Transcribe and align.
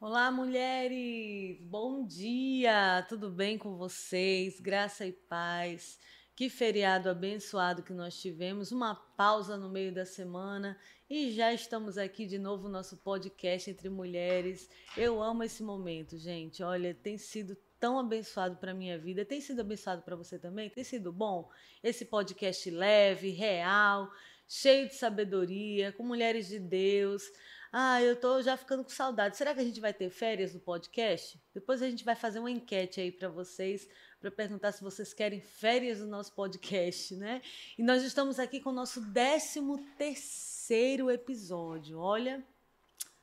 Olá, 0.00 0.30
mulheres! 0.30 1.60
Bom 1.62 2.06
dia! 2.06 3.04
Tudo 3.08 3.28
bem 3.28 3.58
com 3.58 3.76
vocês? 3.76 4.60
Graça 4.60 5.04
e 5.04 5.10
paz. 5.10 5.98
Que 6.36 6.48
feriado 6.48 7.10
abençoado 7.10 7.82
que 7.82 7.92
nós 7.92 8.16
tivemos, 8.16 8.70
uma 8.70 8.94
pausa 8.94 9.56
no 9.56 9.68
meio 9.68 9.92
da 9.92 10.06
semana 10.06 10.78
e 11.10 11.32
já 11.32 11.52
estamos 11.52 11.98
aqui 11.98 12.26
de 12.26 12.38
novo 12.38 12.68
no 12.68 12.74
nosso 12.74 12.98
podcast 12.98 13.68
entre 13.68 13.88
mulheres. 13.88 14.70
Eu 14.96 15.20
amo 15.20 15.42
esse 15.42 15.64
momento, 15.64 16.16
gente. 16.16 16.62
Olha, 16.62 16.94
tem 16.94 17.18
sido 17.18 17.56
tão 17.80 17.98
abençoado 17.98 18.56
para 18.56 18.72
minha 18.72 18.96
vida. 18.96 19.24
Tem 19.24 19.40
sido 19.40 19.62
abençoado 19.62 20.02
para 20.02 20.14
você 20.14 20.38
também? 20.38 20.70
Tem 20.70 20.84
sido 20.84 21.12
bom? 21.12 21.50
Esse 21.82 22.04
podcast 22.04 22.70
leve, 22.70 23.30
real, 23.30 24.08
cheio 24.46 24.86
de 24.86 24.94
sabedoria, 24.94 25.90
com 25.90 26.04
mulheres 26.04 26.46
de 26.46 26.60
Deus. 26.60 27.24
Ah, 27.72 28.02
eu 28.02 28.16
tô 28.16 28.40
já 28.42 28.56
ficando 28.56 28.82
com 28.82 28.90
saudade. 28.90 29.36
Será 29.36 29.52
que 29.52 29.60
a 29.60 29.64
gente 29.64 29.80
vai 29.80 29.92
ter 29.92 30.08
férias 30.10 30.54
no 30.54 30.60
podcast? 30.60 31.38
Depois 31.52 31.82
a 31.82 31.90
gente 31.90 32.04
vai 32.04 32.16
fazer 32.16 32.38
uma 32.38 32.50
enquete 32.50 33.00
aí 33.00 33.12
para 33.12 33.28
vocês, 33.28 33.88
para 34.20 34.30
perguntar 34.30 34.72
se 34.72 34.82
vocês 34.82 35.12
querem 35.12 35.40
férias 35.40 36.00
no 36.00 36.06
nosso 36.06 36.32
podcast, 36.32 37.14
né? 37.16 37.42
E 37.76 37.82
nós 37.82 38.02
estamos 38.02 38.38
aqui 38.38 38.60
com 38.60 38.70
o 38.70 38.72
nosso 38.72 39.00
13 39.12 39.60
terceiro 39.98 41.10
episódio. 41.10 41.98
Olha, 41.98 42.42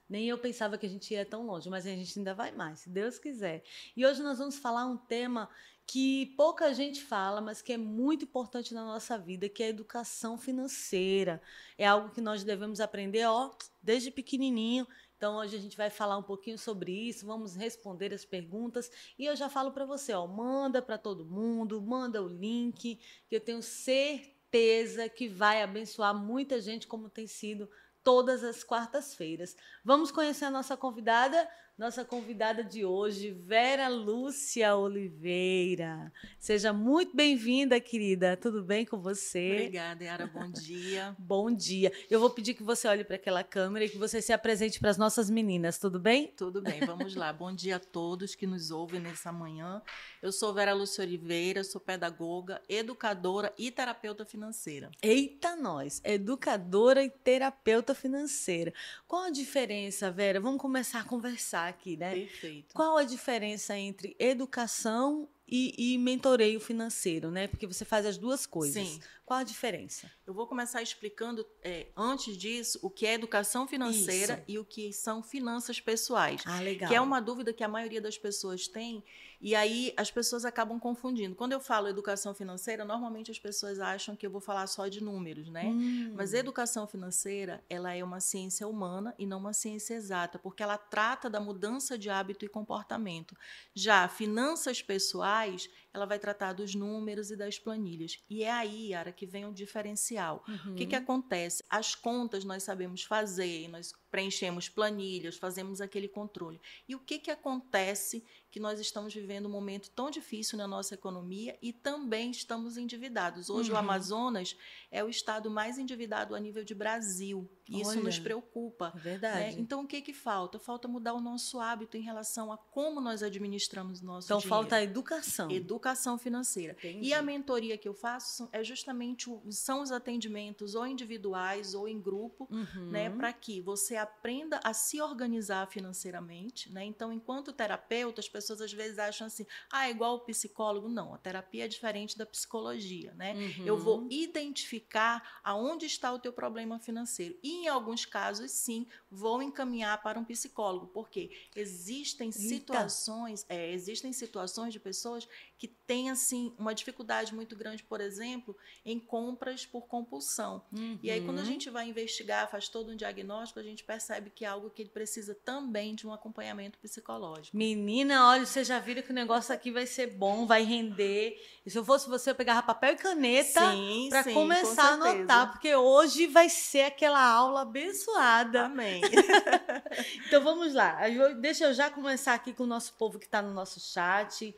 nem 0.08 0.30
eu 0.30 0.38
pensava 0.38 0.78
que 0.78 0.86
a 0.86 0.90
gente 0.90 1.12
ia 1.12 1.26
tão 1.26 1.46
longe, 1.46 1.68
mas 1.68 1.88
a 1.88 1.90
gente 1.90 2.20
ainda 2.20 2.36
vai 2.36 2.52
mais, 2.52 2.82
se 2.82 2.90
Deus 2.90 3.18
quiser. 3.18 3.64
E 3.98 4.06
hoje 4.06 4.22
nós 4.22 4.38
vamos 4.38 4.58
falar 4.58 4.86
um 4.86 4.98
tema 4.98 5.50
que 5.88 6.28
pouca 6.38 6.74
gente 6.74 7.04
fala, 7.04 7.40
mas 7.40 7.62
que 7.62 7.74
é 7.74 7.78
muito 7.78 8.26
importante 8.26 8.74
na 8.74 8.84
nossa 8.84 9.18
vida, 9.18 9.48
que 9.48 9.62
é 9.62 9.68
a 9.68 9.70
educação 9.70 10.38
financeira. 10.38 11.42
É 11.78 11.86
algo 11.86 12.10
que 12.10 12.22
nós 12.22 12.44
devemos 12.44 12.80
aprender, 12.80 13.26
ó, 13.26 13.52
desde 13.82 14.10
pequenininho. 14.10 14.88
Então 15.18 15.38
hoje 15.38 15.56
a 15.56 15.60
gente 15.60 15.78
vai 15.78 15.90
falar 15.90 16.18
um 16.18 16.24
pouquinho 16.24 16.58
sobre 16.58 16.92
isso, 16.92 17.26
vamos 17.26 17.56
responder 17.56 18.14
as 18.14 18.26
perguntas 18.26 18.92
e 19.18 19.26
eu 19.26 19.36
já 19.36 19.48
falo 19.48 19.72
para 19.72 19.86
você, 19.86 20.14
ó, 20.14 20.28
manda 20.28 20.82
para 20.82 20.98
todo 20.98 21.26
mundo, 21.26 21.82
manda 21.82 22.22
o 22.22 22.28
link, 22.28 23.00
que 23.28 23.36
eu 23.36 23.40
tenho 23.40 23.62
certeza 23.62 25.08
que 25.08 25.30
vai 25.30 25.62
abençoar 25.62 26.14
muita 26.14 26.60
gente 26.60 26.88
como 26.88 27.10
tem 27.10 27.28
sido 27.28 27.70
todas 28.04 28.44
as 28.44 28.64
quartas-feiras. 28.64 29.56
Vamos 29.84 30.12
conhecer 30.12 30.46
a 30.46 30.52
nossa 30.52 30.78
convidada? 30.78 31.50
Nossa 31.78 32.06
convidada 32.06 32.64
de 32.64 32.86
hoje, 32.86 33.32
Vera 33.32 33.90
Lúcia 33.90 34.78
Oliveira. 34.78 36.12
Seja 36.40 36.72
muito 36.72 37.14
bem-vinda, 37.14 37.82
querida. 37.82 38.38
Tudo 38.38 38.64
bem 38.64 38.86
com 38.86 38.98
você? 38.98 39.52
Obrigada, 39.52 40.06
Yara. 40.06 40.26
Bom 40.26 40.50
dia. 40.50 41.14
Bom 41.20 41.52
dia. 41.52 41.92
Eu 42.10 42.22
vou 42.22 42.30
pedir 42.30 42.54
que 42.54 42.64
você 42.64 42.88
olhe 42.88 43.04
para 43.04 43.18
aquela 43.18 43.44
câmera 43.44 43.84
e 43.84 43.90
que 43.90 43.98
você 43.98 44.22
se 44.22 44.32
apresente 44.32 44.80
para 44.80 44.90
as 44.90 44.98
nossas 44.98 45.30
meninas, 45.30 45.78
tudo 45.78 46.00
bem? 46.00 46.28
Tudo 46.38 46.62
bem, 46.62 46.80
vamos 46.86 47.14
lá. 47.14 47.34
Bom 47.34 47.54
dia 47.54 47.76
a 47.76 47.80
todos 47.80 48.36
que 48.36 48.48
nos 48.48 48.72
ouvem 48.72 49.02
nessa 49.02 49.34
manhã. 49.34 49.82
Eu 50.22 50.32
sou 50.32 50.54
Vera 50.54 50.74
Lúcia 50.74 51.04
Oliveira, 51.04 51.62
sou 51.62 51.82
pedagoga, 51.82 52.62
educadora 52.70 53.54
e 53.58 53.70
terapeuta 53.70 54.24
financeira. 54.24 54.90
Eita, 55.02 55.58
nós! 55.58 56.00
Educadora 56.06 57.04
e 57.04 57.10
terapeuta 57.10 57.94
financeira. 57.94 58.74
Qual 59.06 59.24
a 59.24 59.30
diferença, 59.30 60.10
Vera? 60.10 60.40
Vamos 60.40 60.62
começar 60.62 61.02
a 61.02 61.04
conversar 61.04 61.65
aqui, 61.70 61.98
né? 61.98 62.14
Perfeito. 62.14 62.74
Qual 62.74 62.98
a 62.98 63.04
diferença 63.04 63.78
entre 63.78 64.16
educação 64.20 65.28
e, 65.48 65.94
e, 65.94 65.98
mentoreio 65.98 66.60
financeiro, 66.60 67.30
né? 67.30 67.48
Porque 67.48 67.68
você 67.68 67.86
faz 67.86 68.06
as 68.06 68.18
duas 68.18 68.46
coisas. 68.46 68.88
Sim. 68.88 69.00
Qual 69.26 69.40
a 69.40 69.44
diferença? 69.44 70.12
Eu 70.26 70.34
vou 70.34 70.46
começar 70.46 70.82
explicando, 70.82 71.46
é, 71.64 71.88
antes 71.96 72.38
disso, 72.38 72.80
o 72.82 72.90
que 72.90 73.06
é 73.06 73.14
educação 73.14 73.68
financeira 73.68 74.36
Isso. 74.36 74.44
e 74.48 74.60
o 74.60 74.66
que 74.66 74.94
são 74.94 75.24
finanças 75.24 75.80
pessoais. 75.80 76.42
Ah, 76.46 76.60
legal. 76.60 76.90
Que 76.90 76.96
é 76.96 77.02
uma 77.02 77.20
dúvida 77.20 77.52
que 77.52 77.64
a 77.64 77.68
maioria 77.68 78.02
das 78.02 78.18
pessoas 78.18 78.68
tem 78.68 79.04
e 79.46 79.54
aí 79.54 79.94
as 79.96 80.10
pessoas 80.10 80.46
acabam 80.46 80.80
confundindo. 80.80 81.36
Quando 81.36 81.52
eu 81.52 81.60
falo 81.60 81.88
educação 81.88 82.34
financeira, 82.34 82.86
normalmente 82.86 83.30
as 83.30 83.40
pessoas 83.40 83.80
acham 83.80 84.16
que 84.16 84.26
eu 84.26 84.32
vou 84.32 84.42
falar 84.42 84.66
só 84.68 84.88
de 84.88 85.04
números, 85.04 85.50
né? 85.50 85.66
Hum. 85.66 86.14
Mas 86.16 86.34
educação 86.34 86.88
financeira, 86.88 87.64
ela 87.70 87.94
é 87.94 88.04
uma 88.04 88.20
ciência 88.20 88.68
humana 88.68 89.14
e 89.20 89.26
não 89.26 89.38
uma 89.38 89.54
ciência 89.54 89.94
exata, 89.94 90.40
porque 90.40 90.64
ela 90.64 90.78
trata 90.78 91.30
da 91.30 91.40
mudança 91.40 91.98
de 91.98 92.10
hábito 92.10 92.46
e 92.46 92.48
comportamento. 92.48 93.36
Já 93.74 94.08
finanças 94.08 94.82
pessoais, 94.82 95.35
atuais 95.36 95.70
ela 95.96 96.06
vai 96.06 96.20
tratar 96.20 96.52
dos 96.52 96.76
números 96.76 97.32
e 97.32 97.38
das 97.38 97.58
planilhas. 97.58 98.20
E 98.30 98.44
é 98.44 98.52
aí, 98.52 98.90
Yara, 98.90 99.14
que 99.14 99.26
vem 99.26 99.46
o 99.46 99.54
diferencial. 99.54 100.44
Uhum. 100.46 100.74
O 100.74 100.76
que, 100.76 100.86
que 100.86 100.96
acontece? 100.96 101.64
As 101.70 101.96
contas 101.96 102.44
nós 102.44 102.64
sabemos 102.64 103.04
fazer, 103.04 103.70
nós 103.70 103.94
preenchemos 104.12 104.68
planilhas, 104.68 105.38
fazemos 105.38 105.80
aquele 105.80 106.10
controle. 106.10 106.60
E 106.88 106.96
o 106.96 107.00
que, 107.00 107.18
que 107.18 107.32
acontece 107.32 108.24
que 108.56 108.60
nós 108.62 108.80
estamos 108.80 109.14
vivendo 109.14 109.48
um 109.48 109.52
momento 109.52 109.90
tão 109.90 110.10
difícil 110.10 110.58
na 110.58 110.66
nossa 110.66 110.94
economia 110.94 111.58
e 111.62 111.74
também 111.74 112.32
estamos 112.32 112.78
endividados. 112.78 113.50
Hoje 113.50 113.70
Uhum. 113.70 113.76
o 113.76 113.80
Amazonas 113.80 114.56
é 114.90 115.04
o 115.04 115.10
estado 115.10 115.52
mais 115.52 115.78
endividado 115.78 116.34
a 116.34 116.40
nível 116.40 116.64
de 116.64 116.74
Brasil. 116.74 117.50
E 117.68 117.82
isso 117.82 118.00
nos 118.02 118.18
preocupa. 118.18 118.94
É 118.94 118.96
né? 118.96 119.02
verdade. 119.02 119.60
Então 119.60 119.84
o 119.84 119.88
que, 119.88 120.02
que 120.02 120.14
falta? 120.14 120.58
Falta 120.58 120.88
mudar 120.88 121.14
o 121.14 121.20
nosso 121.20 121.60
hábito 121.60 121.98
em 121.98 122.02
relação 122.02 122.50
a 122.50 122.58
como 122.58 123.02
nós 123.02 123.22
administramos 123.22 124.02
o 124.02 124.06
nosso 124.06 124.28
Então 124.28 124.38
dinheiro. 124.38 124.56
falta 124.62 124.78
a 124.78 124.84
educação. 124.84 125.52
Educação 125.52 125.85
financeira. 125.94 126.74
Entendi. 126.80 127.08
E 127.08 127.14
a 127.14 127.22
mentoria 127.22 127.78
que 127.78 127.88
eu 127.88 127.94
faço 127.94 128.48
é 128.52 128.64
justamente 128.64 129.30
o- 129.30 129.42
são 129.52 129.82
os 129.82 129.92
atendimentos 129.92 130.74
ou 130.74 130.88
individuais 130.88 131.74
ou 131.76 131.88
em 131.88 132.00
grupo, 132.02 132.48
Uhum. 132.50 132.90
né, 132.90 133.10
para 133.10 133.34
que 133.34 133.60
você 133.62 133.96
aprenda 133.98 134.60
a 134.64 134.74
se 134.74 135.02
organizar 135.02 135.68
financeiramente, 135.70 136.72
né? 136.72 136.84
Então, 136.86 137.12
enquanto 137.12 137.52
terapeuta, 137.52 138.22
as 138.22 138.30
pessoas 138.30 138.62
às 138.62 138.72
vezes 138.72 138.98
acham 138.98 139.28
assim: 139.28 139.46
"Ah, 139.72 139.88
é 139.88 139.92
igual 139.92 140.16
o 140.16 140.20
psicólogo". 140.22 140.88
Não, 140.88 141.14
a 141.14 141.18
terapia 141.18 141.66
é 141.66 141.68
diferente 141.68 142.18
da 142.18 142.26
psicologia, 142.26 143.14
né? 143.16 143.34
Uhum. 143.34 143.66
Eu 143.66 143.78
vou 143.78 144.08
identificar 144.10 145.40
aonde 145.44 145.86
está 145.86 146.12
o 146.14 146.20
teu 146.20 146.32
problema 146.32 146.80
financeiro. 146.80 147.36
E 147.44 147.66
em 147.66 147.68
alguns 147.68 148.06
casos, 148.06 148.52
sim, 148.52 148.88
vou 149.10 149.42
encaminhar 149.42 150.02
para 150.02 150.20
um 150.20 150.24
psicólogo, 150.24 150.88
porque 150.88 151.32
existem 151.56 152.28
Eita. 152.30 152.40
situações, 152.40 153.46
é, 153.50 153.72
existem 153.72 154.14
situações 154.14 154.72
de 154.74 154.80
pessoas 154.80 155.28
que 155.58 155.68
têm 155.68 156.10
assim 156.10 156.54
uma 156.58 156.76
dificuldade 156.76 157.34
muito 157.34 157.56
grande, 157.56 157.82
por 157.84 158.02
exemplo, 158.02 158.56
em 158.86 159.00
compras 159.00 159.66
por 159.66 159.88
compulsão. 159.88 160.62
E 161.02 161.10
aí 161.10 161.22
quando 161.22 161.38
a 161.38 161.42
Uhum. 161.42 161.46
gente 161.48 161.70
vai 161.70 161.88
investigar, 161.88 162.50
faz 162.50 162.68
todo 162.68 162.92
um 162.92 162.96
diagnóstico, 162.96 163.60
a 163.60 163.64
gente 163.64 163.84
percebe 163.84 164.30
que 164.30 164.44
é 164.44 164.48
algo 164.48 164.70
que 164.70 164.82
ele 164.82 164.90
precisa 164.90 165.34
também 165.34 165.96
de 165.96 166.06
um 166.06 166.12
acompanhamento 166.14 166.78
psicológico. 166.80 167.56
Menina, 167.56 168.28
olha, 168.30 168.46
vocês 168.46 168.68
já 168.68 168.80
viram 168.80 169.02
que 169.02 169.12
o 169.12 169.14
negócio 169.14 169.54
aqui 169.54 169.72
vai 169.72 169.86
ser 169.88 170.08
bom, 170.08 170.46
vai 170.46 170.64
render. 170.64 171.42
E 171.66 171.70
se 171.72 171.78
eu 171.78 171.86
fosse 171.86 172.10
você, 172.10 172.32
eu 172.32 172.36
pegava 172.36 172.62
papel 172.62 172.94
e 172.94 172.98
caneta 172.98 173.62
para 174.10 174.24
começar 174.34 174.94
a 174.94 174.98
com 174.98 175.04
certeza. 175.04 175.20
anotar, 175.22 175.52
porque 175.52 175.74
hoje 175.76 176.28
vai 176.28 176.50
ser 176.50 176.82
aquela 176.82 177.22
aula 177.26 177.62
abençoada. 177.62 178.66
Amém. 178.66 179.02
Então 180.28 180.44
vamos 180.44 180.74
lá. 180.74 181.00
Deixa 181.40 181.66
eu 181.66 181.74
já 181.74 181.90
começar 181.90 182.34
aqui 182.34 182.54
com 182.54 182.64
o 182.64 182.68
nosso 182.68 182.94
povo 182.94 183.20
que 183.20 183.26
está 183.26 183.42
no 183.42 183.54
nosso 183.54 183.80
chat. 183.80 184.54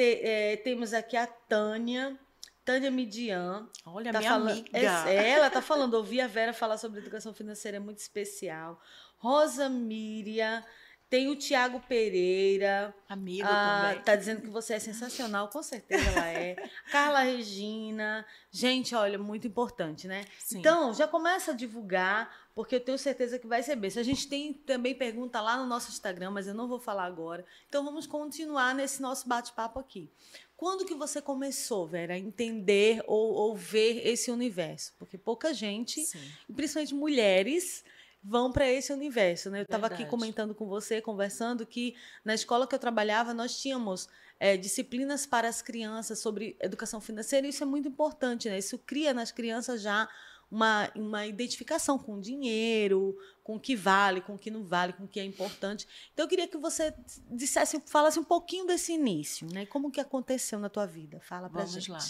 Te- 0.00 0.20
é, 0.22 0.56
temos 0.56 0.94
aqui 0.94 1.14
a 1.14 1.26
Tânia. 1.26 2.18
Tânia 2.64 2.90
Midian. 2.90 3.68
Olha, 3.84 4.10
Tá 4.12 4.18
minha 4.18 4.30
falando- 4.30 4.50
amiga. 4.52 4.78
É, 5.10 5.28
ela 5.30 5.48
está 5.48 5.60
falando, 5.60 5.92
ouvir 5.92 6.22
a 6.22 6.26
Vera 6.26 6.54
falar 6.54 6.78
sobre 6.78 7.00
educação 7.00 7.34
financeira 7.34 7.76
é 7.76 7.80
muito 7.80 7.98
especial. 7.98 8.80
Rosa 9.18 9.68
Míria. 9.68 10.64
Tem 11.10 11.28
o 11.28 11.36
Tiago 11.36 11.80
Pereira. 11.88 12.94
Amigo 13.08 13.46
Ah, 13.46 13.88
também. 13.88 14.04
tá 14.04 14.14
dizendo 14.16 14.40
que 14.42 14.48
você 14.48 14.74
é 14.74 14.78
sensacional, 14.78 15.48
com 15.48 15.62
certeza 15.62 16.08
ela 16.08 16.28
é. 16.28 16.54
Carla 16.90 17.20
Regina. 17.20 18.24
Gente, 18.50 18.94
olha, 18.94 19.18
muito 19.18 19.46
importante, 19.46 20.06
né? 20.06 20.24
Sim. 20.38 20.60
Então, 20.60 20.94
já 20.94 21.08
começa 21.08 21.50
a 21.50 21.54
divulgar, 21.54 22.30
porque 22.54 22.76
eu 22.76 22.80
tenho 22.80 22.98
certeza 22.98 23.38
que 23.38 23.46
vai 23.46 23.62
ser 23.62 23.76
bem. 23.76 23.90
Se 23.90 23.98
a 23.98 24.02
gente 24.02 24.28
tem 24.28 24.52
também 24.52 24.94
pergunta 24.94 25.40
lá 25.40 25.56
no 25.56 25.66
nosso 25.66 25.90
Instagram, 25.90 26.30
mas 26.30 26.46
eu 26.46 26.54
não 26.54 26.68
vou 26.68 26.78
falar 26.78 27.04
agora. 27.04 27.44
Então, 27.68 27.84
vamos 27.84 28.06
continuar 28.06 28.74
nesse 28.74 29.00
nosso 29.00 29.28
bate-papo 29.28 29.78
aqui. 29.78 30.10
Quando 30.56 30.84
que 30.84 30.94
você 30.94 31.22
começou, 31.22 31.86
Vera, 31.86 32.14
a 32.14 32.18
entender 32.18 33.02
ou, 33.06 33.32
ou 33.32 33.56
ver 33.56 34.06
esse 34.06 34.30
universo? 34.30 34.92
Porque 34.98 35.16
pouca 35.16 35.54
gente, 35.54 36.04
Sim. 36.04 36.20
principalmente 36.54 36.94
mulheres, 36.94 37.82
vão 38.22 38.52
para 38.52 38.70
esse 38.70 38.92
universo, 38.92 39.48
né? 39.48 39.60
Eu 39.60 39.62
estava 39.62 39.86
aqui 39.86 40.04
comentando 40.04 40.54
com 40.54 40.66
você, 40.66 41.00
conversando, 41.00 41.64
que 41.64 41.96
na 42.24 42.34
escola 42.34 42.66
que 42.66 42.74
eu 42.74 42.78
trabalhava, 42.78 43.32
nós 43.32 43.58
tínhamos 43.58 44.08
é, 44.38 44.56
disciplinas 44.56 45.24
para 45.24 45.48
as 45.48 45.62
crianças 45.62 46.18
sobre 46.18 46.56
educação 46.60 47.00
financeira, 47.00 47.46
e 47.46 47.50
isso 47.50 47.62
é 47.62 47.66
muito 47.66 47.88
importante, 47.88 48.48
né? 48.48 48.58
Isso 48.58 48.76
cria 48.78 49.14
nas 49.14 49.32
crianças 49.32 49.80
já 49.80 50.08
uma, 50.50 50.90
uma 50.96 51.26
identificação 51.26 51.98
com 51.98 52.14
o 52.14 52.20
dinheiro, 52.20 53.16
com 53.44 53.56
o 53.56 53.60
que 53.60 53.76
vale, 53.76 54.20
com 54.20 54.34
o 54.34 54.38
que 54.38 54.50
não 54.50 54.64
vale, 54.64 54.92
com 54.92 55.04
o 55.04 55.08
que 55.08 55.20
é 55.20 55.24
importante. 55.24 55.86
Então, 56.12 56.24
eu 56.24 56.28
queria 56.28 56.48
que 56.48 56.58
você 56.58 56.92
dissesse, 57.30 57.80
falasse 57.86 58.18
um 58.18 58.24
pouquinho 58.24 58.66
desse 58.66 58.92
início, 58.92 59.46
né? 59.52 59.66
Como 59.66 59.90
que 59.90 60.00
aconteceu 60.00 60.58
na 60.58 60.68
tua 60.68 60.86
vida? 60.86 61.20
Fala 61.20 61.48
pra 61.48 61.64
Vamos 61.64 61.74
gente. 61.74 61.90
lá. 61.90 62.00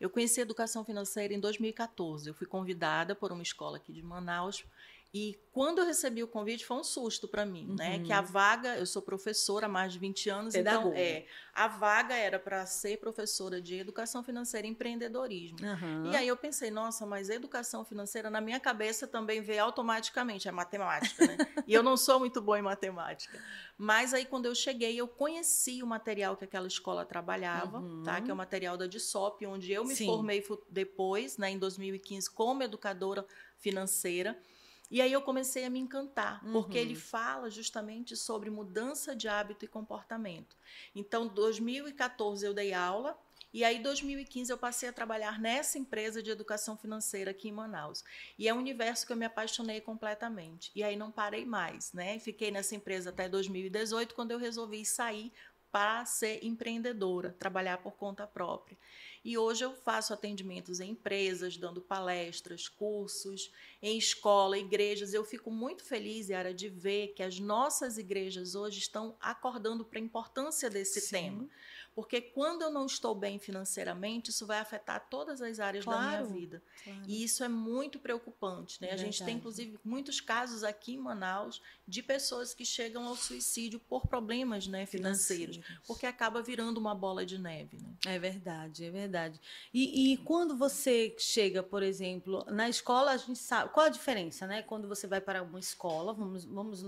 Eu 0.00 0.10
conheci 0.10 0.40
a 0.40 0.42
educação 0.42 0.84
financeira 0.84 1.32
em 1.32 1.38
2014. 1.38 2.28
Eu 2.28 2.34
fui 2.34 2.46
convidada 2.46 3.14
por 3.14 3.30
uma 3.30 3.42
escola 3.42 3.76
aqui 3.76 3.92
de 3.92 4.02
Manaus 4.02 4.64
E 5.14 5.38
quando 5.52 5.80
eu 5.80 5.84
recebi 5.84 6.22
o 6.22 6.26
convite, 6.26 6.64
foi 6.64 6.78
um 6.78 6.82
susto 6.82 7.28
para 7.28 7.44
mim, 7.44 7.66
uhum. 7.68 7.74
né? 7.74 7.98
Que 7.98 8.10
a 8.10 8.20
uhum. 8.20 8.26
vaga, 8.26 8.78
eu 8.78 8.86
sou 8.86 9.02
professora 9.02 9.66
há 9.66 9.68
mais 9.68 9.92
de 9.92 9.98
20 9.98 10.30
anos, 10.30 10.54
Pedagogo. 10.54 10.88
então 10.88 10.98
é, 10.98 11.26
a 11.52 11.68
vaga 11.68 12.14
era 12.14 12.38
para 12.38 12.64
ser 12.64 12.98
professora 12.98 13.60
de 13.60 13.76
educação 13.76 14.24
financeira 14.24 14.66
e 14.66 14.70
empreendedorismo. 14.70 15.58
Uhum. 15.60 16.10
E 16.10 16.16
aí 16.16 16.26
eu 16.26 16.36
pensei, 16.36 16.70
nossa, 16.70 17.04
mas 17.04 17.28
educação 17.28 17.84
financeira 17.84 18.30
na 18.30 18.40
minha 18.40 18.58
cabeça 18.58 19.06
também 19.06 19.42
veio 19.42 19.62
automaticamente, 19.64 20.48
é 20.48 20.50
matemática, 20.50 21.26
né? 21.26 21.36
e 21.68 21.74
eu 21.74 21.82
não 21.82 21.98
sou 21.98 22.18
muito 22.18 22.40
boa 22.40 22.58
em 22.58 22.62
matemática. 22.62 23.38
Mas 23.76 24.14
aí 24.14 24.24
quando 24.24 24.46
eu 24.46 24.54
cheguei, 24.54 24.98
eu 24.98 25.06
conheci 25.06 25.82
o 25.82 25.86
material 25.86 26.38
que 26.38 26.44
aquela 26.44 26.66
escola 26.66 27.04
trabalhava, 27.04 27.80
uhum. 27.80 28.02
tá? 28.02 28.18
Que 28.22 28.30
é 28.30 28.34
o 28.34 28.36
material 28.36 28.78
da 28.78 28.86
DISOP, 28.86 29.44
onde 29.44 29.70
eu 29.72 29.84
me 29.84 29.94
Sim. 29.94 30.06
formei 30.06 30.42
depois, 30.70 31.36
né, 31.36 31.50
em 31.50 31.58
2015, 31.58 32.30
como 32.30 32.62
educadora 32.62 33.26
financeira. 33.58 34.38
E 34.92 35.00
aí 35.00 35.10
eu 35.10 35.22
comecei 35.22 35.64
a 35.64 35.70
me 35.70 35.78
encantar, 35.78 36.44
uhum. 36.44 36.52
porque 36.52 36.76
ele 36.76 36.92
uhum. 36.92 37.00
fala 37.00 37.48
justamente 37.48 38.14
sobre 38.14 38.50
mudança 38.50 39.16
de 39.16 39.26
hábito 39.26 39.64
e 39.64 39.68
comportamento. 39.68 40.54
Então, 40.94 41.26
2014 41.26 42.44
eu 42.44 42.52
dei 42.52 42.74
aula, 42.74 43.18
e 43.54 43.64
aí, 43.64 43.76
em 43.76 43.82
2015, 43.82 44.50
eu 44.50 44.56
passei 44.56 44.88
a 44.88 44.92
trabalhar 44.92 45.38
nessa 45.38 45.78
empresa 45.78 46.22
de 46.22 46.30
educação 46.30 46.74
financeira 46.74 47.32
aqui 47.32 47.48
em 47.48 47.52
Manaus. 47.52 48.02
E 48.38 48.48
é 48.48 48.54
um 48.54 48.56
universo 48.56 49.06
que 49.06 49.12
eu 49.12 49.16
me 49.16 49.26
apaixonei 49.26 49.78
completamente. 49.78 50.70
E 50.74 50.82
aí 50.82 50.96
não 50.96 51.10
parei 51.10 51.44
mais, 51.44 51.92
né? 51.92 52.18
Fiquei 52.18 52.50
nessa 52.50 52.74
empresa 52.74 53.10
até 53.10 53.28
2018, 53.28 54.14
quando 54.14 54.30
eu 54.30 54.38
resolvi 54.38 54.86
sair 54.86 55.30
para 55.72 56.04
ser 56.04 56.44
empreendedora, 56.44 57.34
trabalhar 57.38 57.78
por 57.78 57.92
conta 57.92 58.26
própria. 58.26 58.76
E 59.24 59.38
hoje 59.38 59.64
eu 59.64 59.74
faço 59.74 60.12
atendimentos 60.12 60.80
em 60.80 60.90
empresas, 60.90 61.56
dando 61.56 61.80
palestras, 61.80 62.68
cursos, 62.68 63.50
em 63.80 63.96
escola, 63.96 64.58
igrejas. 64.58 65.14
Eu 65.14 65.24
fico 65.24 65.50
muito 65.50 65.82
feliz, 65.82 66.28
Yara, 66.28 66.52
de 66.52 66.68
ver 66.68 67.14
que 67.14 67.22
as 67.22 67.38
nossas 67.38 67.96
igrejas 67.96 68.54
hoje 68.54 68.80
estão 68.80 69.16
acordando 69.18 69.84
para 69.84 69.98
a 69.98 70.02
importância 70.02 70.68
desse 70.68 71.00
Sim. 71.00 71.10
tema. 71.10 71.48
Porque 71.94 72.20
quando 72.20 72.62
eu 72.62 72.70
não 72.70 72.86
estou 72.86 73.14
bem 73.14 73.38
financeiramente, 73.38 74.30
isso 74.30 74.46
vai 74.46 74.58
afetar 74.58 75.08
todas 75.10 75.42
as 75.42 75.60
áreas 75.60 75.84
claro, 75.84 76.00
da 76.00 76.08
minha 76.08 76.40
vida. 76.40 76.62
Claro. 76.82 77.02
E 77.06 77.22
isso 77.22 77.44
é 77.44 77.48
muito 77.48 77.98
preocupante. 77.98 78.80
Né? 78.80 78.88
É 78.88 78.94
a 78.94 78.96
gente 78.96 79.22
tem, 79.24 79.36
inclusive, 79.36 79.78
muitos 79.84 80.20
casos 80.20 80.64
aqui 80.64 80.94
em 80.94 80.98
Manaus 80.98 81.60
de 81.86 82.02
pessoas 82.02 82.54
que 82.54 82.64
chegam 82.64 83.06
ao 83.06 83.14
suicídio 83.14 83.78
por 83.78 84.06
problemas 84.06 84.66
né, 84.66 84.86
financeiros, 84.86 85.56
financeiros. 85.56 85.86
porque 85.86 86.06
acaba 86.06 86.42
virando 86.42 86.78
uma 86.78 86.94
bola 86.94 87.26
de 87.26 87.38
neve. 87.38 87.78
Né? 87.78 87.94
É 88.06 88.18
verdade, 88.18 88.84
é 88.84 88.90
verdade. 88.90 89.40
E, 89.72 90.12
e 90.12 90.16
quando 90.18 90.56
você 90.56 91.14
chega, 91.18 91.62
por 91.62 91.82
exemplo, 91.82 92.44
na 92.48 92.68
escola, 92.68 93.12
a 93.12 93.16
gente 93.16 93.38
sabe. 93.38 93.70
Qual 93.72 93.86
a 93.86 93.90
diferença, 93.90 94.46
né? 94.46 94.62
Quando 94.62 94.88
você 94.88 95.06
vai 95.06 95.20
para 95.20 95.42
uma 95.42 95.60
escola, 95.60 96.14
vamos, 96.14 96.44
vamos 96.44 96.84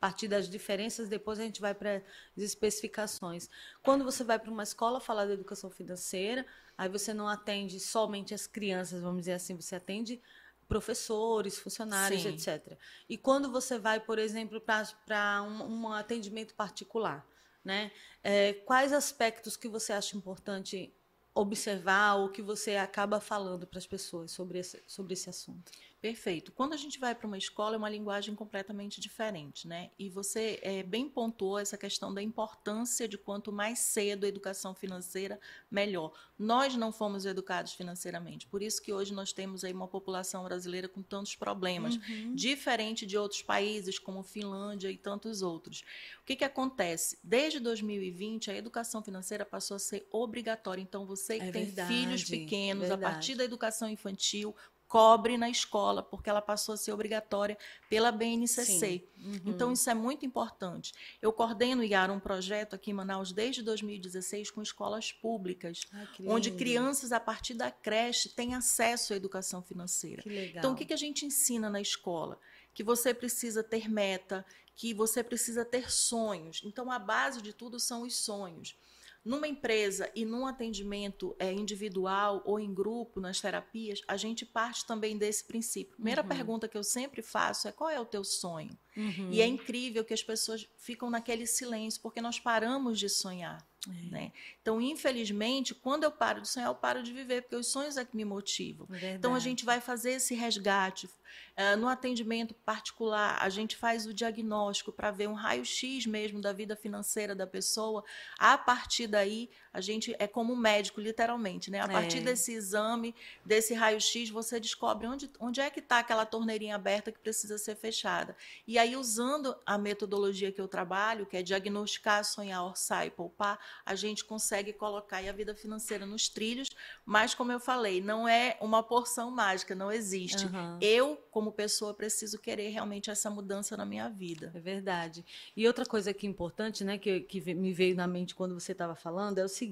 partir 0.00 0.28
das 0.28 0.48
diferenças, 0.48 1.08
depois 1.08 1.38
a 1.38 1.42
gente 1.42 1.60
vai 1.60 1.74
para 1.74 1.96
as 2.36 2.42
especificações. 2.42 3.48
Quando 3.82 4.04
você 4.04 4.22
vai 4.22 4.38
para 4.38 4.50
uma 4.50 4.62
escola 4.62 5.00
falar 5.00 5.26
de 5.26 5.32
educação 5.32 5.70
financeira, 5.70 6.46
aí 6.76 6.88
você 6.88 7.14
não 7.14 7.28
atende 7.28 7.80
somente 7.80 8.34
as 8.34 8.46
crianças, 8.46 9.00
vamos 9.00 9.20
dizer 9.22 9.32
assim, 9.32 9.54
você 9.54 9.76
atende 9.76 10.20
professores, 10.68 11.58
funcionários, 11.58 12.22
Sim. 12.22 12.28
etc. 12.28 12.76
E 13.08 13.16
quando 13.16 13.50
você 13.50 13.78
vai, 13.78 14.00
por 14.00 14.18
exemplo, 14.18 14.60
para 14.60 15.42
um, 15.42 15.82
um, 15.82 15.92
atendimento 15.92 16.54
particular, 16.54 17.26
né? 17.64 17.90
É, 18.22 18.52
quais 18.52 18.92
aspectos 18.92 19.56
que 19.56 19.68
você 19.68 19.92
acha 19.92 20.16
importante 20.16 20.92
observar 21.34 22.14
ou 22.14 22.30
que 22.30 22.42
você 22.42 22.76
acaba 22.76 23.20
falando 23.20 23.66
para 23.66 23.78
as 23.78 23.86
pessoas 23.86 24.30
sobre 24.30 24.58
esse, 24.58 24.82
sobre 24.86 25.12
esse 25.12 25.28
assunto? 25.28 25.70
Perfeito. 26.00 26.52
Quando 26.52 26.74
a 26.74 26.76
gente 26.76 26.98
vai 26.98 27.14
para 27.14 27.26
uma 27.26 27.38
escola, 27.38 27.74
é 27.74 27.78
uma 27.78 27.88
linguagem 27.88 28.34
completamente 28.34 29.00
diferente, 29.00 29.66
né? 29.66 29.90
E 29.98 30.10
você 30.10 30.58
é, 30.62 30.82
bem 30.82 31.08
pontuou 31.08 31.58
essa 31.58 31.76
questão 31.76 32.12
da 32.12 32.22
importância 32.22 33.08
de 33.08 33.16
quanto 33.16 33.50
mais 33.50 33.78
cedo 33.78 34.24
a 34.24 34.28
educação 34.28 34.74
financeira, 34.74 35.40
melhor. 35.70 36.12
Nós 36.38 36.76
não 36.76 36.92
fomos 36.92 37.24
educados 37.24 37.72
financeiramente, 37.72 38.46
por 38.46 38.62
isso 38.62 38.82
que 38.82 38.92
hoje 38.92 39.14
nós 39.14 39.32
temos 39.32 39.64
aí 39.64 39.72
uma 39.72 39.88
população 39.88 40.44
brasileira 40.44 40.86
com 40.86 41.02
tantos 41.02 41.34
problemas, 41.34 41.96
uhum. 41.96 42.34
diferente 42.34 43.06
de 43.06 43.16
outros 43.16 43.42
países 43.42 43.98
como 43.98 44.22
Finlândia 44.22 44.90
e 44.90 44.98
tantos 44.98 45.40
outros. 45.40 45.82
O 46.20 46.24
que, 46.26 46.36
que 46.36 46.44
acontece? 46.44 47.18
Desde 47.24 47.58
2020, 47.58 48.50
a 48.50 48.56
educação 48.56 49.02
financeira 49.02 49.46
passou 49.46 49.76
a 49.76 49.78
ser 49.78 50.06
obrigatória. 50.10 50.82
Então, 50.82 51.06
você 51.06 51.38
que 51.38 51.46
é 51.46 51.50
tem 51.52 51.64
verdade, 51.64 51.88
filhos 51.88 52.24
pequenos, 52.24 52.88
verdade. 52.88 53.04
a 53.04 53.10
partir 53.10 53.34
da 53.34 53.44
educação 53.44 53.88
infantil, 53.88 54.54
cobre 54.88 55.36
na 55.36 55.50
escola, 55.50 56.02
porque 56.02 56.30
ela 56.30 56.40
passou 56.40 56.74
a 56.74 56.76
ser 56.76 56.92
obrigatória 56.92 57.58
pela 57.88 58.12
BNCC. 58.12 59.06
Uhum. 59.18 59.40
Então, 59.46 59.72
isso 59.72 59.88
é 59.90 59.94
muito 59.94 60.24
importante. 60.24 60.92
Eu 61.20 61.32
coordeno, 61.32 61.82
Yara, 61.82 62.12
um 62.12 62.20
projeto 62.20 62.74
aqui 62.74 62.90
em 62.90 62.94
Manaus 62.94 63.32
desde 63.32 63.62
2016 63.62 64.50
com 64.50 64.62
escolas 64.62 65.12
públicas, 65.12 65.82
Ai, 65.92 66.06
onde 66.26 66.52
crianças, 66.52 67.12
a 67.12 67.20
partir 67.20 67.54
da 67.54 67.70
creche, 67.70 68.28
têm 68.28 68.54
acesso 68.54 69.12
à 69.12 69.16
educação 69.16 69.62
financeira. 69.62 70.22
Então, 70.54 70.72
o 70.72 70.76
que, 70.76 70.84
que 70.84 70.94
a 70.94 70.98
gente 70.98 71.26
ensina 71.26 71.68
na 71.68 71.80
escola? 71.80 72.38
Que 72.72 72.84
você 72.84 73.12
precisa 73.12 73.62
ter 73.62 73.88
meta, 73.88 74.46
que 74.74 74.94
você 74.94 75.22
precisa 75.24 75.64
ter 75.64 75.90
sonhos. 75.90 76.60
Então, 76.64 76.90
a 76.90 76.98
base 76.98 77.42
de 77.42 77.52
tudo 77.52 77.80
são 77.80 78.02
os 78.02 78.14
sonhos 78.14 78.76
numa 79.26 79.48
empresa 79.48 80.08
e 80.14 80.24
num 80.24 80.46
atendimento 80.46 81.34
é, 81.36 81.52
individual 81.52 82.42
ou 82.46 82.60
em 82.60 82.72
grupo, 82.72 83.20
nas 83.20 83.40
terapias, 83.40 84.00
a 84.06 84.16
gente 84.16 84.46
parte 84.46 84.86
também 84.86 85.18
desse 85.18 85.44
princípio. 85.44 85.96
Primeira 85.96 86.22
uhum. 86.22 86.28
pergunta 86.28 86.68
que 86.68 86.78
eu 86.78 86.84
sempre 86.84 87.22
faço 87.22 87.66
é 87.66 87.72
qual 87.72 87.90
é 87.90 88.00
o 88.00 88.06
teu 88.06 88.22
sonho? 88.22 88.70
Uhum. 88.96 89.28
E 89.32 89.42
é 89.42 89.46
incrível 89.46 90.04
que 90.04 90.14
as 90.14 90.22
pessoas 90.22 90.68
ficam 90.78 91.10
naquele 91.10 91.44
silêncio 91.44 92.00
porque 92.00 92.20
nós 92.20 92.38
paramos 92.38 93.00
de 93.00 93.08
sonhar. 93.08 93.66
É. 93.88 94.10
Né? 94.10 94.32
Então, 94.60 94.80
infelizmente, 94.80 95.74
quando 95.74 96.04
eu 96.04 96.10
paro 96.10 96.40
de 96.40 96.48
sonhar, 96.48 96.68
eu 96.68 96.74
paro 96.74 97.02
de 97.02 97.12
viver, 97.12 97.42
porque 97.42 97.56
os 97.56 97.66
sonhos 97.66 97.96
é 97.96 98.04
que 98.04 98.16
me 98.16 98.24
motivam. 98.24 98.86
Verdade. 98.86 99.14
Então, 99.16 99.34
a 99.34 99.38
gente 99.38 99.64
vai 99.64 99.80
fazer 99.80 100.12
esse 100.12 100.34
resgate. 100.34 101.08
Uh, 101.56 101.76
no 101.78 101.88
atendimento 101.88 102.54
particular, 102.54 103.38
a 103.40 103.48
gente 103.48 103.76
faz 103.76 104.06
o 104.06 104.12
diagnóstico 104.12 104.92
para 104.92 105.10
ver 105.10 105.28
um 105.28 105.34
raio-x 105.34 106.06
mesmo 106.06 106.40
da 106.40 106.52
vida 106.52 106.76
financeira 106.76 107.34
da 107.34 107.46
pessoa. 107.46 108.04
A 108.38 108.56
partir 108.58 109.06
daí, 109.06 109.50
a 109.76 109.80
gente 109.82 110.16
é 110.18 110.26
como 110.26 110.54
um 110.54 110.56
médico, 110.56 111.02
literalmente. 111.02 111.70
Né? 111.70 111.80
A 111.80 111.86
partir 111.86 112.18
é. 112.18 112.20
desse 112.22 112.52
exame, 112.52 113.14
desse 113.44 113.74
raio-x, 113.74 114.30
você 114.30 114.58
descobre 114.58 115.06
onde, 115.06 115.30
onde 115.38 115.60
é 115.60 115.68
que 115.68 115.80
está 115.80 115.98
aquela 115.98 116.24
torneirinha 116.24 116.74
aberta 116.74 117.12
que 117.12 117.18
precisa 117.18 117.58
ser 117.58 117.76
fechada. 117.76 118.34
E 118.66 118.78
aí, 118.78 118.96
usando 118.96 119.54
a 119.66 119.76
metodologia 119.76 120.50
que 120.50 120.60
eu 120.60 120.66
trabalho, 120.66 121.26
que 121.26 121.36
é 121.36 121.42
diagnosticar, 121.42 122.24
sonhar, 122.24 122.64
orçar 122.64 123.06
e 123.06 123.10
poupar, 123.10 123.58
a 123.84 123.94
gente 123.94 124.24
consegue 124.24 124.72
colocar 124.72 125.18
a 125.18 125.32
vida 125.32 125.54
financeira 125.54 126.06
nos 126.06 126.26
trilhos, 126.26 126.70
mas 127.04 127.34
como 127.34 127.52
eu 127.52 127.60
falei, 127.60 128.00
não 128.00 128.26
é 128.26 128.56
uma 128.60 128.82
porção 128.82 129.30
mágica, 129.30 129.74
não 129.74 129.92
existe. 129.92 130.46
Uhum. 130.46 130.78
Eu, 130.80 131.22
como 131.30 131.52
pessoa, 131.52 131.92
preciso 131.92 132.38
querer 132.38 132.70
realmente 132.70 133.10
essa 133.10 133.28
mudança 133.28 133.76
na 133.76 133.84
minha 133.84 134.08
vida. 134.08 134.50
É 134.54 134.60
verdade. 134.60 135.22
E 135.54 135.66
outra 135.66 135.84
coisa 135.84 136.14
que 136.14 136.26
é 136.26 136.30
importante, 136.30 136.82
né, 136.82 136.96
que, 136.96 137.20
que 137.20 137.54
me 137.54 137.72
veio 137.72 137.94
na 137.94 138.06
mente 138.06 138.34
quando 138.34 138.58
você 138.58 138.72
estava 138.72 138.94
falando, 138.94 139.38
é 139.38 139.44
o 139.44 139.48
seguinte: 139.48 139.65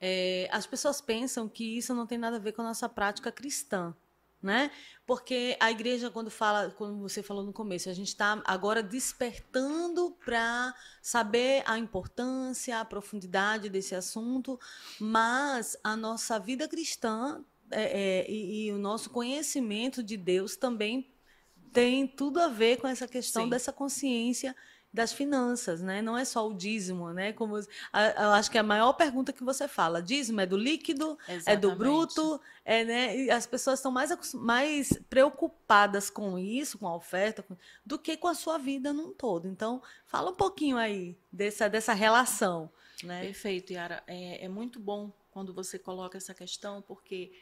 é, 0.00 0.48
as 0.50 0.66
pessoas 0.66 1.00
pensam 1.00 1.48
que 1.48 1.78
isso 1.78 1.94
não 1.94 2.06
tem 2.06 2.18
nada 2.18 2.36
a 2.36 2.40
ver 2.40 2.52
com 2.52 2.62
a 2.62 2.66
nossa 2.66 2.88
prática 2.88 3.30
cristã 3.32 3.94
né? 4.44 4.70
Porque 5.06 5.56
a 5.58 5.70
igreja, 5.70 6.10
quando 6.10 6.30
fala, 6.30 6.70
como 6.70 7.00
você 7.00 7.22
falou 7.22 7.42
no 7.42 7.52
começo, 7.52 7.88
a 7.88 7.94
gente 7.94 8.08
está 8.08 8.42
agora 8.44 8.82
despertando 8.82 10.14
para 10.22 10.74
saber 11.00 11.62
a 11.64 11.78
importância, 11.78 12.78
a 12.78 12.84
profundidade 12.84 13.70
desse 13.70 13.94
assunto, 13.94 14.60
mas 15.00 15.78
a 15.82 15.96
nossa 15.96 16.38
vida 16.38 16.68
cristã 16.68 17.42
é, 17.70 17.82
é, 17.82 18.30
e, 18.30 18.66
e, 18.66 18.72
o 18.72 18.78
nosso 18.78 19.08
conhecimento 19.08 20.02
de 20.02 20.18
Deus 20.18 20.56
também 20.56 21.10
tem 21.72 22.06
tudo 22.06 22.38
a 22.38 22.48
ver 22.48 22.76
com 22.76 22.86
essa 22.86 23.08
questão 23.08 23.44
Sim. 23.44 23.50
dessa 23.50 23.72
consciência 23.72 24.54
das 24.94 25.12
finanças, 25.12 25.82
né? 25.82 26.00
Não 26.00 26.16
é 26.16 26.24
só 26.24 26.48
o 26.48 26.54
dízimo, 26.54 27.12
né? 27.12 27.32
Como 27.32 27.58
eu 27.58 28.30
acho 28.30 28.48
que 28.48 28.56
é 28.56 28.60
a 28.60 28.64
maior 28.64 28.92
pergunta 28.92 29.32
que 29.32 29.42
você 29.42 29.66
fala, 29.66 30.00
dízimo 30.00 30.40
é 30.40 30.46
do 30.46 30.56
líquido, 30.56 31.18
Exatamente. 31.28 31.50
é 31.50 31.56
do 31.56 31.74
bruto, 31.74 32.40
é, 32.64 32.84
né? 32.84 33.18
E 33.18 33.28
as 33.28 33.44
pessoas 33.44 33.80
estão 33.80 33.90
mais 33.90 34.32
mais 34.34 34.92
preocupadas 35.10 36.08
com 36.08 36.38
isso, 36.38 36.78
com 36.78 36.86
a 36.86 36.94
oferta, 36.94 37.44
do 37.84 37.98
que 37.98 38.16
com 38.16 38.28
a 38.28 38.34
sua 38.34 38.56
vida 38.56 38.92
num 38.92 39.12
todo. 39.12 39.48
Então, 39.48 39.82
fala 40.06 40.30
um 40.30 40.36
pouquinho 40.36 40.76
aí 40.76 41.18
dessa 41.32 41.68
dessa 41.68 41.92
relação, 41.92 42.70
né? 43.02 43.22
Perfeito, 43.22 43.72
Yara. 43.72 44.00
É, 44.06 44.44
é 44.44 44.48
muito 44.48 44.78
bom 44.78 45.10
quando 45.32 45.52
você 45.52 45.76
coloca 45.76 46.16
essa 46.16 46.32
questão, 46.32 46.80
porque 46.82 47.32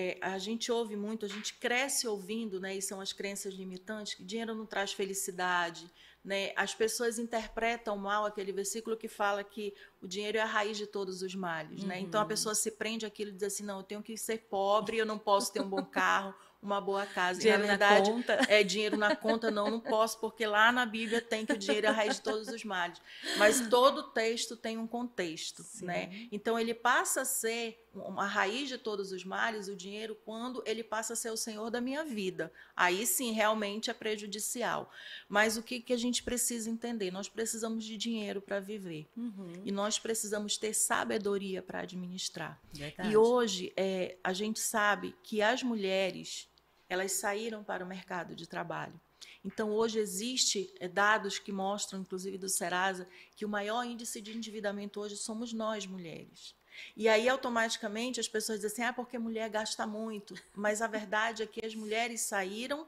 é, 0.00 0.16
a 0.20 0.38
gente 0.38 0.70
ouve 0.70 0.94
muito, 0.94 1.26
a 1.26 1.28
gente 1.28 1.54
cresce 1.54 2.06
ouvindo, 2.06 2.60
né? 2.60 2.76
E 2.76 2.80
são 2.80 3.00
as 3.00 3.12
crenças 3.12 3.52
limitantes 3.52 4.14
que 4.14 4.22
dinheiro 4.22 4.54
não 4.54 4.64
traz 4.64 4.92
felicidade, 4.92 5.90
né? 6.24 6.52
As 6.54 6.72
pessoas 6.72 7.18
interpretam 7.18 7.96
mal 7.96 8.24
aquele 8.24 8.52
versículo 8.52 8.96
que 8.96 9.08
fala 9.08 9.42
que 9.42 9.74
o 10.00 10.06
dinheiro 10.06 10.38
é 10.38 10.40
a 10.40 10.46
raiz 10.46 10.76
de 10.76 10.86
todos 10.86 11.20
os 11.20 11.34
males. 11.34 11.82
Né? 11.82 11.98
Então 11.98 12.20
a 12.20 12.22
uhum. 12.22 12.28
pessoa 12.28 12.54
se 12.54 12.70
prende 12.70 13.04
aquilo 13.04 13.30
e 13.30 13.34
diz 13.34 13.42
assim: 13.42 13.64
não, 13.64 13.78
eu 13.78 13.82
tenho 13.82 14.00
que 14.00 14.16
ser 14.16 14.46
pobre, 14.48 14.98
eu 14.98 15.04
não 15.04 15.18
posso 15.18 15.52
ter 15.52 15.60
um 15.60 15.68
bom 15.68 15.84
carro, 15.84 16.32
uma 16.62 16.80
boa 16.80 17.06
casa. 17.06 17.38
Dinheiro 17.38 17.62
na 17.62 17.68
verdade, 17.68 18.10
na 18.10 18.16
conta. 18.16 18.38
é 18.48 18.62
dinheiro 18.62 18.96
na 18.96 19.14
conta, 19.14 19.50
não, 19.50 19.70
não 19.70 19.80
posso, 19.80 20.18
porque 20.18 20.46
lá 20.46 20.72
na 20.72 20.84
Bíblia 20.84 21.20
tem 21.20 21.46
que 21.46 21.52
o 21.52 21.58
dinheiro 21.58 21.86
é 21.86 21.90
a 21.90 21.92
raiz 21.92 22.16
de 22.16 22.22
todos 22.22 22.48
os 22.48 22.64
males. 22.64 23.00
Mas 23.36 23.68
todo 23.68 24.02
texto 24.10 24.56
tem 24.56 24.76
um 24.76 24.86
contexto, 24.86 25.62
Sim. 25.62 25.86
né? 25.86 26.28
Então 26.32 26.58
ele 26.58 26.74
passa 26.74 27.22
a 27.22 27.24
ser 27.24 27.84
a 28.16 28.24
raiz 28.24 28.68
de 28.68 28.78
todos 28.78 29.12
os 29.12 29.24
males, 29.24 29.68
o 29.68 29.74
dinheiro, 29.74 30.16
quando 30.24 30.62
ele 30.66 30.82
passa 30.82 31.14
a 31.14 31.16
ser 31.16 31.30
o 31.30 31.36
senhor 31.36 31.70
da 31.70 31.80
minha 31.80 32.04
vida. 32.04 32.52
Aí 32.76 33.06
sim, 33.06 33.32
realmente 33.32 33.90
é 33.90 33.94
prejudicial. 33.94 34.90
Mas 35.28 35.56
o 35.56 35.62
que, 35.62 35.80
que 35.80 35.92
a 35.92 35.96
gente 35.96 36.22
precisa 36.22 36.70
entender? 36.70 37.10
Nós 37.10 37.28
precisamos 37.28 37.84
de 37.84 37.96
dinheiro 37.96 38.40
para 38.40 38.60
viver. 38.60 39.06
Uhum. 39.16 39.62
E 39.64 39.72
nós 39.72 39.98
precisamos 39.98 40.56
ter 40.56 40.74
sabedoria 40.74 41.62
para 41.62 41.80
administrar. 41.80 42.60
Verdade. 42.72 43.10
E 43.10 43.16
hoje, 43.16 43.72
é, 43.76 44.16
a 44.22 44.32
gente 44.32 44.60
sabe 44.60 45.14
que 45.22 45.42
as 45.42 45.62
mulheres, 45.62 46.48
elas 46.88 47.12
saíram 47.12 47.62
para 47.62 47.84
o 47.84 47.88
mercado 47.88 48.34
de 48.34 48.46
trabalho. 48.46 48.98
Então, 49.44 49.70
hoje 49.70 49.98
existe 49.98 50.72
é, 50.80 50.88
dados 50.88 51.38
que 51.38 51.52
mostram, 51.52 52.00
inclusive 52.00 52.38
do 52.38 52.48
Serasa, 52.48 53.08
que 53.36 53.44
o 53.44 53.48
maior 53.48 53.84
índice 53.84 54.20
de 54.20 54.36
endividamento 54.36 55.00
hoje 55.00 55.16
somos 55.16 55.52
nós, 55.52 55.86
mulheres. 55.86 56.54
E 56.96 57.08
aí, 57.08 57.28
automaticamente, 57.28 58.20
as 58.20 58.28
pessoas 58.28 58.60
dizem 58.60 58.72
assim, 58.72 58.82
ah, 58.82 58.92
porque 58.92 59.18
mulher 59.18 59.48
gasta 59.48 59.86
muito. 59.86 60.34
Mas 60.54 60.82
a 60.82 60.86
verdade 60.86 61.42
é 61.42 61.46
que 61.46 61.64
as 61.64 61.74
mulheres 61.74 62.20
saíram 62.22 62.86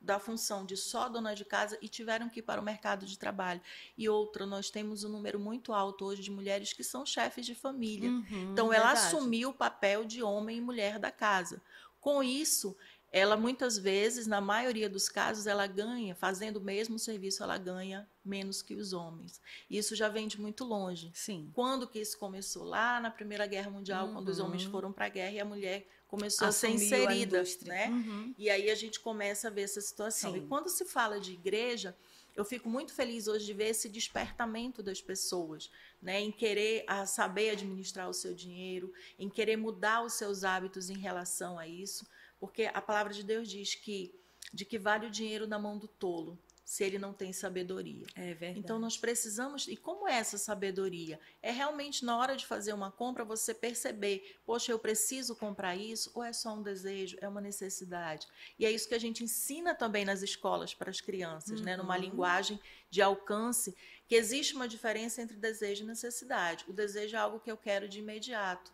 da 0.00 0.18
função 0.18 0.64
de 0.64 0.76
só 0.76 1.08
dona 1.08 1.34
de 1.34 1.44
casa 1.44 1.76
e 1.82 1.88
tiveram 1.88 2.28
que 2.28 2.40
ir 2.40 2.42
para 2.42 2.60
o 2.60 2.64
mercado 2.64 3.04
de 3.04 3.18
trabalho. 3.18 3.60
E 3.98 4.08
outra, 4.08 4.46
nós 4.46 4.70
temos 4.70 5.04
um 5.04 5.10
número 5.10 5.38
muito 5.38 5.74
alto 5.74 6.06
hoje 6.06 6.22
de 6.22 6.30
mulheres 6.30 6.72
que 6.72 6.82
são 6.82 7.04
chefes 7.04 7.44
de 7.44 7.54
família. 7.54 8.08
Uhum, 8.08 8.52
então, 8.52 8.72
ela 8.72 8.86
verdade. 8.86 9.06
assumiu 9.06 9.50
o 9.50 9.54
papel 9.54 10.04
de 10.04 10.22
homem 10.22 10.56
e 10.56 10.60
mulher 10.60 10.98
da 10.98 11.10
casa. 11.10 11.60
Com 12.00 12.22
isso, 12.22 12.74
ela 13.12 13.36
muitas 13.36 13.76
vezes, 13.76 14.26
na 14.26 14.40
maioria 14.40 14.88
dos 14.88 15.08
casos, 15.08 15.46
ela 15.46 15.66
ganha, 15.66 16.14
fazendo 16.14 16.58
o 16.58 16.60
mesmo 16.60 16.98
serviço, 16.98 17.42
ela 17.42 17.58
ganha 17.58 18.08
menos 18.24 18.62
que 18.62 18.74
os 18.74 18.92
homens. 18.92 19.40
Isso 19.68 19.96
já 19.96 20.08
vem 20.08 20.28
de 20.28 20.40
muito 20.40 20.64
longe. 20.64 21.10
Sim. 21.12 21.50
Quando 21.52 21.88
que 21.88 21.98
isso 21.98 22.16
começou? 22.18 22.62
Lá 22.62 23.00
na 23.00 23.10
Primeira 23.10 23.46
Guerra 23.46 23.70
Mundial, 23.70 24.06
uhum. 24.06 24.14
quando 24.14 24.28
os 24.28 24.38
homens 24.38 24.64
uhum. 24.64 24.70
foram 24.70 24.92
para 24.92 25.06
a 25.06 25.08
guerra 25.08 25.32
e 25.32 25.40
a 25.40 25.44
mulher 25.44 25.88
começou 26.06 26.46
Assumiu 26.46 26.76
a 26.76 26.78
ser 26.78 26.84
inserida, 26.84 27.40
a 27.40 27.66
né? 27.66 27.88
Uhum. 27.88 28.34
E 28.38 28.48
aí 28.48 28.70
a 28.70 28.74
gente 28.76 29.00
começa 29.00 29.48
a 29.48 29.50
ver 29.50 29.62
essa 29.62 29.80
situação. 29.80 30.32
Sim. 30.32 30.38
E 30.38 30.46
quando 30.46 30.68
se 30.68 30.84
fala 30.84 31.18
de 31.18 31.32
igreja, 31.32 31.96
eu 32.36 32.44
fico 32.44 32.68
muito 32.68 32.92
feliz 32.92 33.26
hoje 33.26 33.44
de 33.44 33.52
ver 33.52 33.70
esse 33.70 33.88
despertamento 33.88 34.82
das 34.82 35.02
pessoas, 35.02 35.70
né, 36.00 36.20
em 36.20 36.30
querer 36.30 36.84
a 36.86 37.04
saber 37.06 37.50
administrar 37.50 38.08
o 38.08 38.14
seu 38.14 38.34
dinheiro, 38.34 38.92
em 39.18 39.28
querer 39.28 39.56
mudar 39.56 40.04
os 40.04 40.14
seus 40.14 40.44
hábitos 40.44 40.90
em 40.90 40.96
relação 40.96 41.58
a 41.58 41.66
isso. 41.66 42.06
Porque 42.40 42.64
a 42.72 42.80
palavra 42.80 43.12
de 43.12 43.22
Deus 43.22 43.48
diz 43.48 43.74
que 43.74 44.18
de 44.52 44.64
que 44.64 44.78
vale 44.78 45.06
o 45.06 45.10
dinheiro 45.10 45.46
na 45.46 45.58
mão 45.58 45.78
do 45.78 45.86
tolo 45.86 46.36
se 46.70 46.84
ele 46.84 47.00
não 47.00 47.12
tem 47.12 47.32
sabedoria. 47.32 48.06
É 48.14 48.32
verdade. 48.32 48.60
Então 48.60 48.78
nós 48.78 48.96
precisamos. 48.96 49.66
E 49.66 49.76
como 49.76 50.06
é 50.06 50.14
essa 50.14 50.38
sabedoria? 50.38 51.18
É 51.42 51.50
realmente 51.50 52.04
na 52.04 52.16
hora 52.16 52.36
de 52.36 52.46
fazer 52.46 52.72
uma 52.72 52.92
compra 52.92 53.24
você 53.24 53.52
perceber, 53.52 54.38
poxa, 54.46 54.70
eu 54.70 54.78
preciso 54.78 55.34
comprar 55.34 55.74
isso, 55.74 56.12
ou 56.14 56.22
é 56.22 56.32
só 56.32 56.54
um 56.54 56.62
desejo, 56.62 57.18
é 57.20 57.26
uma 57.26 57.40
necessidade. 57.40 58.28
E 58.56 58.64
é 58.64 58.70
isso 58.70 58.86
que 58.86 58.94
a 58.94 59.00
gente 59.00 59.24
ensina 59.24 59.74
também 59.74 60.04
nas 60.04 60.22
escolas 60.22 60.72
para 60.72 60.90
as 60.90 61.00
crianças, 61.00 61.58
uhum. 61.58 61.66
né? 61.66 61.76
Numa 61.76 61.96
uhum. 61.96 62.02
linguagem 62.02 62.60
de 62.88 63.02
alcance, 63.02 63.74
que 64.06 64.14
existe 64.14 64.54
uma 64.54 64.68
diferença 64.68 65.20
entre 65.20 65.36
desejo 65.36 65.82
e 65.82 65.88
necessidade. 65.88 66.64
O 66.68 66.72
desejo 66.72 67.16
é 67.16 67.18
algo 67.18 67.40
que 67.40 67.50
eu 67.50 67.56
quero 67.56 67.88
de 67.88 67.98
imediato 67.98 68.72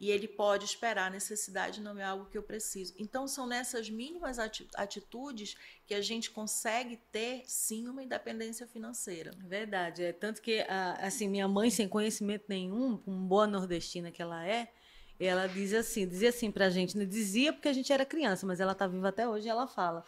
e 0.00 0.10
ele 0.10 0.26
pode 0.26 0.64
esperar. 0.64 1.08
A 1.08 1.10
necessidade 1.10 1.82
não 1.82 1.96
é 1.98 2.02
algo 2.02 2.24
que 2.24 2.38
eu 2.38 2.42
preciso. 2.42 2.94
Então, 2.98 3.28
são 3.28 3.46
nessas 3.46 3.90
mínimas 3.90 4.38
atitudes 4.74 5.54
que 5.86 5.92
a 5.92 6.00
gente 6.00 6.30
consegue 6.30 6.98
ter, 7.12 7.42
sim, 7.46 7.86
uma 7.86 8.02
independência 8.02 8.66
financeira. 8.66 9.30
Verdade. 9.46 10.02
É 10.02 10.12
tanto 10.12 10.40
que, 10.40 10.64
assim, 11.00 11.28
minha 11.28 11.46
mãe, 11.46 11.68
sem 11.70 11.86
conhecimento 11.86 12.46
nenhum, 12.48 12.98
uma 13.06 13.28
boa 13.28 13.46
nordestina 13.46 14.10
que 14.10 14.22
ela 14.22 14.44
é, 14.46 14.72
ela 15.18 15.46
diz 15.46 15.74
assim, 15.74 16.08
dizia 16.08 16.30
assim 16.30 16.50
pra 16.50 16.70
gente, 16.70 16.96
não 16.96 17.04
dizia 17.04 17.52
porque 17.52 17.68
a 17.68 17.72
gente 17.74 17.92
era 17.92 18.06
criança, 18.06 18.46
mas 18.46 18.58
ela 18.58 18.74
tá 18.74 18.86
viva 18.86 19.10
até 19.10 19.28
hoje 19.28 19.46
e 19.46 19.50
ela 19.50 19.66
fala. 19.66 20.02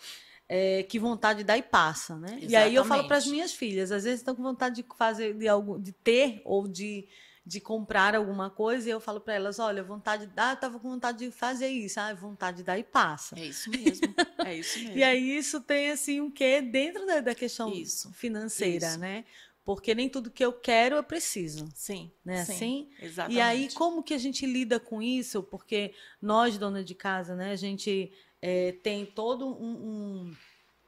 É, 0.49 0.83
que 0.85 0.99
vontade 0.99 1.45
dá 1.45 1.57
e 1.57 1.63
passa, 1.63 2.17
né? 2.17 2.29
Exatamente. 2.29 2.51
E 2.51 2.57
aí 2.57 2.75
eu 2.75 2.85
falo 2.85 3.07
para 3.07 3.19
as 3.19 3.27
minhas 3.27 3.53
filhas, 3.53 3.93
às 3.93 4.05
vezes 4.05 4.21
estão 4.21 4.35
com 4.35 4.43
vontade 4.43 4.77
de 4.77 4.87
fazer 4.97 5.35
de 5.35 5.47
algo, 5.47 5.79
de 5.79 5.93
ter 5.93 6.41
ou 6.45 6.67
de 6.67 7.07
de 7.45 7.61
comprar 7.61 8.15
alguma 8.15 8.49
coisa 8.49 8.89
e 8.89 8.93
eu 8.93 9.01
falo 9.01 9.21
para 9.21 9.35
elas, 9.35 9.59
olha, 9.59 9.83
vontade 9.83 10.27
de 10.27 10.33
dar, 10.33 10.55
eu 10.55 10.61
tava 10.61 10.79
com 10.79 10.91
vontade 10.91 11.19
de 11.19 11.31
fazer 11.33 11.69
isso, 11.69 11.99
ah, 11.99 12.15
vontade 12.15 12.59
de 12.59 12.63
dar 12.63 12.79
e 12.79 12.85
passa. 12.85 13.39
É 13.39 13.47
isso 13.47 13.69
mesmo. 13.69 14.15
É 14.39 14.55
isso 14.55 14.79
mesmo. 14.81 14.97
e 14.97 15.03
aí 15.03 15.37
isso 15.37 15.61
tem 15.61 15.91
assim 15.91 16.21
um 16.21 16.31
quê 16.31 16.61
dentro 16.61 17.05
da, 17.05 17.21
da 17.21 17.35
questão 17.35 17.73
isso, 17.73 18.13
financeira, 18.13 18.87
isso. 18.87 18.99
né? 18.99 19.25
Porque 19.65 19.95
nem 19.95 20.09
tudo 20.09 20.31
que 20.31 20.45
eu 20.45 20.53
quero 20.53 20.97
eu 20.97 21.05
preciso. 21.05 21.69
Sim. 21.75 22.11
Né? 22.25 22.45
Sim, 22.45 22.53
assim? 22.53 22.91
Exatamente. 23.01 23.39
E 23.39 23.41
aí, 23.41 23.69
como 23.75 24.03
que 24.03 24.13
a 24.13 24.19
gente 24.19 24.45
lida 24.45 24.81
com 24.81 25.01
isso? 25.01 25.43
Porque 25.43 25.95
nós, 26.21 26.59
dona 26.59 26.83
de 26.83 26.95
casa, 26.95 27.37
né, 27.37 27.53
a 27.53 27.57
gente 27.57 28.13
é, 28.41 28.73
tem 28.83 29.07
todo 29.07 29.47
um, 29.47 29.71
um, 29.71 30.37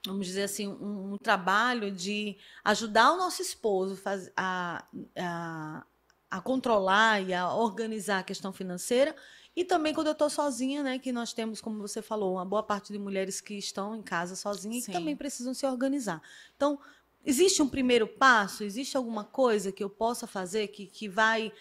vamos 0.04 0.26
dizer 0.26 0.42
assim, 0.42 0.66
um, 0.66 1.14
um, 1.14 1.18
trabalho 1.18 1.90
de 1.90 2.36
ajudar 2.64 3.12
o 3.12 3.16
nosso 3.16 3.40
esposo 3.42 3.96
faz, 3.96 4.30
a, 4.36 4.84
a 5.16 5.86
a 6.34 6.40
controlar 6.40 7.20
e 7.20 7.32
a 7.32 7.54
organizar 7.54 8.18
a 8.18 8.22
questão 8.24 8.52
financeira. 8.52 9.14
E 9.54 9.64
também 9.64 9.94
quando 9.94 10.08
eu 10.08 10.14
estou 10.14 10.28
sozinha, 10.28 10.82
né, 10.82 10.98
que 10.98 11.12
nós 11.12 11.32
temos, 11.32 11.60
como 11.60 11.78
você 11.78 12.02
falou, 12.02 12.34
uma 12.34 12.44
boa 12.44 12.62
parte 12.62 12.92
de 12.92 12.98
mulheres 12.98 13.40
que 13.40 13.54
estão 13.54 13.94
em 13.94 14.02
casa 14.02 14.34
sozinhas 14.34 14.82
e 14.82 14.86
que 14.86 14.92
também 14.92 15.14
precisam 15.14 15.54
se 15.54 15.64
organizar. 15.64 16.20
Então, 16.56 16.80
existe 17.24 17.62
um 17.62 17.68
primeiro 17.68 18.08
passo? 18.08 18.64
Existe 18.64 18.96
alguma 18.96 19.22
coisa 19.22 19.70
que 19.70 19.84
eu 19.84 19.88
possa 19.88 20.26
fazer 20.26 20.66
que, 20.68 20.86
que 20.86 21.08
vai 21.08 21.52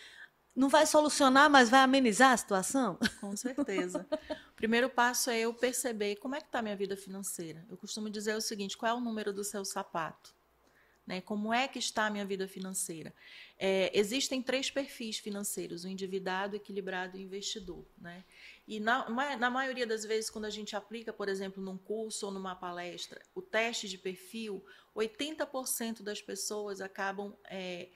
não 0.56 0.70
vai 0.70 0.88
solucionar, 0.88 1.50
mas 1.50 1.70
vai 1.70 1.82
amenizar 1.82 2.32
a 2.32 2.38
situação? 2.38 2.98
Com 3.22 3.36
certeza. 3.38 4.08
o 4.52 4.56
primeiro 4.56 4.90
passo 4.90 5.30
é 5.30 5.42
eu 5.42 5.54
perceber 5.54 6.16
como 6.16 6.36
é 6.36 6.40
que 6.40 6.48
está 6.48 6.60
a 6.60 6.62
minha 6.64 6.76
vida 6.76 6.98
financeira. 6.98 7.64
Eu 7.70 7.78
costumo 7.78 8.10
dizer 8.10 8.36
o 8.36 8.42
seguinte: 8.42 8.76
qual 8.76 8.92
é 8.92 8.96
o 8.96 9.00
número 9.00 9.32
do 9.32 9.44
seu 9.44 9.64
sapato? 9.64 10.34
Né? 11.06 11.20
Como 11.20 11.54
é 11.54 11.68
que 11.68 11.80
está 11.80 12.06
a 12.06 12.10
minha 12.10 12.26
vida 12.26 12.48
financeira? 12.48 13.14
É, 13.60 13.92
existem 13.94 14.42
três 14.42 14.72
perfis 14.72 15.18
financeiros: 15.18 15.84
o 15.84 15.88
endividado, 15.88 16.54
o 16.54 16.56
equilibrado 16.56 17.18
e 17.18 17.22
o 17.22 17.24
investidor. 17.24 17.86
Né? 17.98 18.24
E 18.68 18.80
na, 18.80 19.10
na 19.38 19.50
maioria 19.50 19.86
das 19.86 20.06
vezes, 20.06 20.30
quando 20.30 20.46
a 20.46 20.50
gente 20.50 20.76
aplica, 20.76 21.12
por 21.12 21.28
exemplo, 21.28 21.62
num 21.62 21.78
curso 21.78 22.26
ou 22.26 22.32
numa 22.32 22.56
palestra, 22.56 23.22
o 23.36 23.42
teste 23.42 23.90
de 23.90 23.98
perfil, 23.98 24.64
80% 24.96 26.02
das 26.02 26.22
pessoas 26.22 26.80
acabam 26.80 27.36
é, 27.46 27.90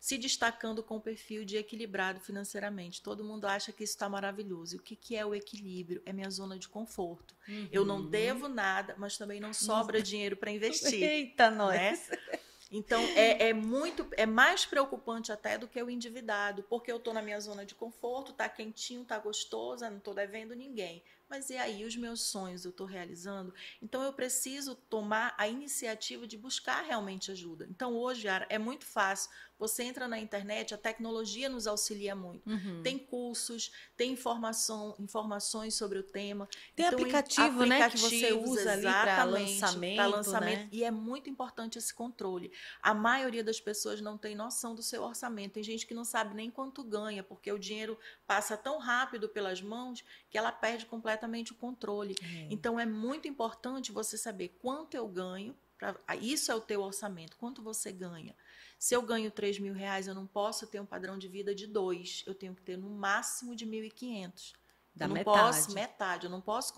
se 0.00 0.16
destacando 0.16 0.82
com 0.82 0.96
o 0.96 1.00
perfil 1.00 1.44
de 1.44 1.56
equilibrado 1.56 2.20
financeiramente. 2.20 3.02
Todo 3.02 3.24
mundo 3.24 3.46
acha 3.46 3.72
que 3.72 3.84
isso 3.84 3.94
está 3.94 4.08
maravilhoso. 4.08 4.76
E 4.76 4.78
o 4.78 4.82
que, 4.82 4.96
que 4.96 5.16
é 5.16 5.24
o 5.24 5.34
equilíbrio? 5.34 6.02
É 6.04 6.12
minha 6.12 6.28
zona 6.28 6.58
de 6.58 6.68
conforto. 6.68 7.34
Uhum. 7.48 7.68
Eu 7.72 7.84
não 7.84 8.00
uhum. 8.00 8.10
devo 8.10 8.48
nada, 8.48 8.94
mas 8.98 9.16
também 9.16 9.40
não 9.40 9.52
sobra 9.52 10.00
dinheiro 10.02 10.36
para 10.36 10.50
investir. 10.50 11.02
Eita, 11.02 11.50
nós! 11.50 12.08
Né? 12.08 12.40
Então 12.76 13.00
é, 13.14 13.50
é, 13.50 13.54
muito, 13.54 14.04
é 14.16 14.26
mais 14.26 14.66
preocupante 14.66 15.30
até 15.30 15.56
do 15.56 15.68
que 15.68 15.80
o 15.80 15.88
endividado, 15.88 16.64
porque 16.64 16.90
eu 16.90 16.96
estou 16.96 17.14
na 17.14 17.22
minha 17.22 17.38
zona 17.38 17.64
de 17.64 17.72
conforto, 17.72 18.32
tá 18.32 18.48
quentinho, 18.48 19.04
tá 19.04 19.16
gostoso, 19.16 19.84
não 19.88 19.98
estou 19.98 20.12
devendo 20.12 20.56
ninguém. 20.56 21.00
Mas 21.34 21.50
e 21.50 21.56
aí, 21.56 21.84
os 21.84 21.96
meus 21.96 22.20
sonhos 22.20 22.64
eu 22.64 22.70
estou 22.70 22.86
realizando? 22.86 23.52
Então 23.82 24.04
eu 24.04 24.12
preciso 24.12 24.76
tomar 24.76 25.34
a 25.36 25.48
iniciativa 25.48 26.28
de 26.28 26.38
buscar 26.38 26.82
realmente 26.82 27.32
ajuda. 27.32 27.66
Então 27.68 27.96
hoje, 27.96 28.28
Ara, 28.28 28.46
é 28.48 28.56
muito 28.56 28.84
fácil 28.86 29.28
você 29.58 29.84
entra 29.84 30.08
na 30.08 30.18
internet, 30.18 30.74
a 30.74 30.78
tecnologia 30.78 31.48
nos 31.48 31.66
auxilia 31.66 32.14
muito. 32.14 32.48
Uhum. 32.48 32.82
Tem 32.82 32.98
cursos, 32.98 33.72
tem 33.96 34.12
informação, 34.12 34.94
informações 34.98 35.74
sobre 35.74 35.98
o 35.98 36.02
tema. 36.02 36.48
Tem 36.74 36.84
então, 36.84 36.98
aplicativo, 36.98 37.64
né, 37.64 37.88
que 37.88 37.96
você 37.96 38.32
usa 38.32 38.72
ali 38.72 38.82
para 38.82 39.24
lançamento, 39.24 39.96
pra 39.96 40.06
lançamento 40.06 40.58
né? 40.58 40.68
E 40.72 40.82
é 40.82 40.90
muito 40.90 41.30
importante 41.30 41.78
esse 41.78 41.94
controle. 41.94 42.52
A 42.82 42.92
maioria 42.92 43.44
das 43.44 43.60
pessoas 43.60 44.00
não 44.00 44.18
tem 44.18 44.34
noção 44.34 44.74
do 44.74 44.82
seu 44.82 45.02
orçamento. 45.02 45.52
Tem 45.52 45.62
gente 45.62 45.86
que 45.86 45.94
não 45.94 46.04
sabe 46.04 46.34
nem 46.34 46.50
quanto 46.50 46.82
ganha, 46.82 47.22
porque 47.22 47.50
o 47.50 47.58
dinheiro 47.58 47.98
passa 48.26 48.56
tão 48.56 48.78
rápido 48.78 49.28
pelas 49.28 49.62
mãos 49.62 50.04
que 50.28 50.36
ela 50.36 50.50
perde 50.50 50.84
completamente 50.84 51.23
o 51.52 51.56
controle. 51.56 52.14
É. 52.22 52.48
Então 52.50 52.78
é 52.78 52.86
muito 52.86 53.28
importante 53.28 53.92
você 53.92 54.16
saber 54.16 54.56
quanto 54.60 54.96
eu 54.96 55.06
ganho. 55.06 55.56
Pra, 55.78 55.96
isso 56.20 56.50
é 56.50 56.54
o 56.54 56.60
teu 56.60 56.82
orçamento. 56.82 57.36
Quanto 57.36 57.62
você 57.62 57.90
ganha? 57.90 58.34
Se 58.78 58.94
eu 58.94 59.02
ganho 59.02 59.30
3 59.30 59.58
mil 59.58 59.72
reais, 59.72 60.06
eu 60.06 60.14
não 60.14 60.26
posso 60.26 60.66
ter 60.66 60.80
um 60.80 60.86
padrão 60.86 61.16
de 61.16 61.28
vida 61.28 61.54
de 61.54 61.66
dois. 61.66 62.22
Eu 62.26 62.34
tenho 62.34 62.54
que 62.54 62.62
ter 62.62 62.76
no 62.76 62.90
máximo 62.90 63.56
de 63.56 63.66
1.500. 63.66 64.52
Da 64.94 65.06
eu 65.06 65.08
não 65.08 65.14
metade. 65.14 65.38
posso, 65.38 65.74
metade, 65.74 66.24
eu 66.26 66.30
não 66.30 66.40
posso 66.40 66.72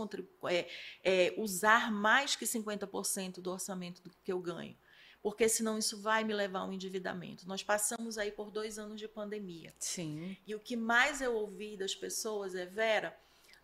é, 0.48 0.68
é, 1.04 1.34
usar 1.36 1.92
mais 1.92 2.34
que 2.34 2.46
50% 2.46 3.40
do 3.40 3.50
orçamento 3.50 4.02
do 4.02 4.10
que 4.24 4.32
eu 4.32 4.40
ganho. 4.40 4.76
Porque 5.22 5.48
senão 5.48 5.76
isso 5.76 6.00
vai 6.00 6.22
me 6.24 6.32
levar 6.32 6.60
ao 6.60 6.72
endividamento. 6.72 7.46
Nós 7.48 7.62
passamos 7.62 8.16
aí 8.16 8.30
por 8.30 8.50
dois 8.50 8.78
anos 8.78 8.98
de 8.98 9.08
pandemia. 9.08 9.74
Sim. 9.78 10.36
E 10.46 10.54
o 10.54 10.60
que 10.60 10.76
mais 10.76 11.20
eu 11.20 11.34
ouvi 11.34 11.76
das 11.76 11.94
pessoas 11.94 12.54
é, 12.54 12.64
Vera, 12.64 13.18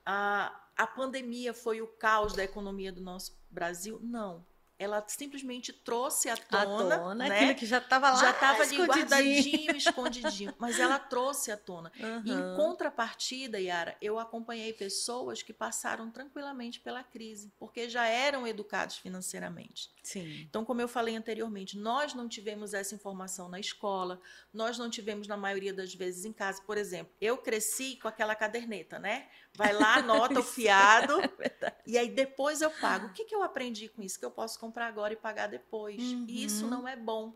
a, 0.04 0.61
a 0.76 0.86
pandemia 0.86 1.52
foi 1.54 1.80
o 1.80 1.86
caos 1.86 2.34
da 2.34 2.44
economia 2.44 2.92
do 2.92 3.00
nosso 3.00 3.38
Brasil? 3.50 3.98
Não 4.02 4.44
ela 4.82 5.04
simplesmente 5.06 5.72
trouxe 5.72 6.28
à 6.28 6.36
tona, 6.36 6.94
à 6.94 6.98
tona 6.98 7.28
né? 7.28 7.36
aquilo 7.36 7.54
que 7.54 7.66
já 7.66 7.78
estava 7.78 8.10
lá, 8.10 8.16
já 8.16 8.30
estava 8.30 8.62
ali 8.62 8.76
guardadinho, 8.78 9.76
escondidinho, 9.76 10.54
mas 10.58 10.80
ela 10.80 10.98
trouxe 10.98 11.52
à 11.52 11.56
tona. 11.56 11.92
Uhum. 12.00 12.22
E 12.24 12.30
em 12.32 12.56
contrapartida, 12.56 13.60
Yara, 13.60 13.96
eu 14.02 14.18
acompanhei 14.18 14.72
pessoas 14.72 15.40
que 15.40 15.52
passaram 15.52 16.10
tranquilamente 16.10 16.80
pela 16.80 17.04
crise, 17.04 17.52
porque 17.58 17.88
já 17.88 18.06
eram 18.06 18.46
educados 18.46 18.96
financeiramente. 18.96 19.88
Sim. 20.02 20.46
Então, 20.48 20.64
como 20.64 20.80
eu 20.80 20.88
falei 20.88 21.14
anteriormente, 21.14 21.78
nós 21.78 22.12
não 22.12 22.28
tivemos 22.28 22.74
essa 22.74 22.94
informação 22.94 23.48
na 23.48 23.60
escola, 23.60 24.20
nós 24.52 24.76
não 24.76 24.90
tivemos 24.90 25.28
na 25.28 25.36
maioria 25.36 25.72
das 25.72 25.94
vezes 25.94 26.24
em 26.24 26.32
casa. 26.32 26.60
Por 26.62 26.76
exemplo, 26.76 27.12
eu 27.20 27.38
cresci 27.38 27.96
com 27.96 28.08
aquela 28.08 28.34
caderneta, 28.34 28.98
né? 28.98 29.28
Vai 29.54 29.72
lá, 29.72 29.96
anota 30.02 30.40
o 30.40 30.42
fiado, 30.42 31.20
é 31.38 31.72
e 31.86 31.96
aí 31.96 32.10
depois 32.10 32.60
eu 32.60 32.70
pago. 32.70 33.06
O 33.06 33.12
que, 33.12 33.24
que 33.24 33.34
eu 33.34 33.42
aprendi 33.42 33.88
com 33.88 34.02
isso? 34.02 34.18
Que 34.18 34.24
eu 34.24 34.30
posso 34.30 34.58
comprar 34.58 34.86
agora 34.86 35.12
e 35.12 35.16
pagar 35.16 35.46
depois. 35.46 36.02
Uhum. 36.02 36.26
E 36.28 36.44
isso 36.44 36.66
não 36.66 36.86
é 36.88 36.96
bom. 36.96 37.32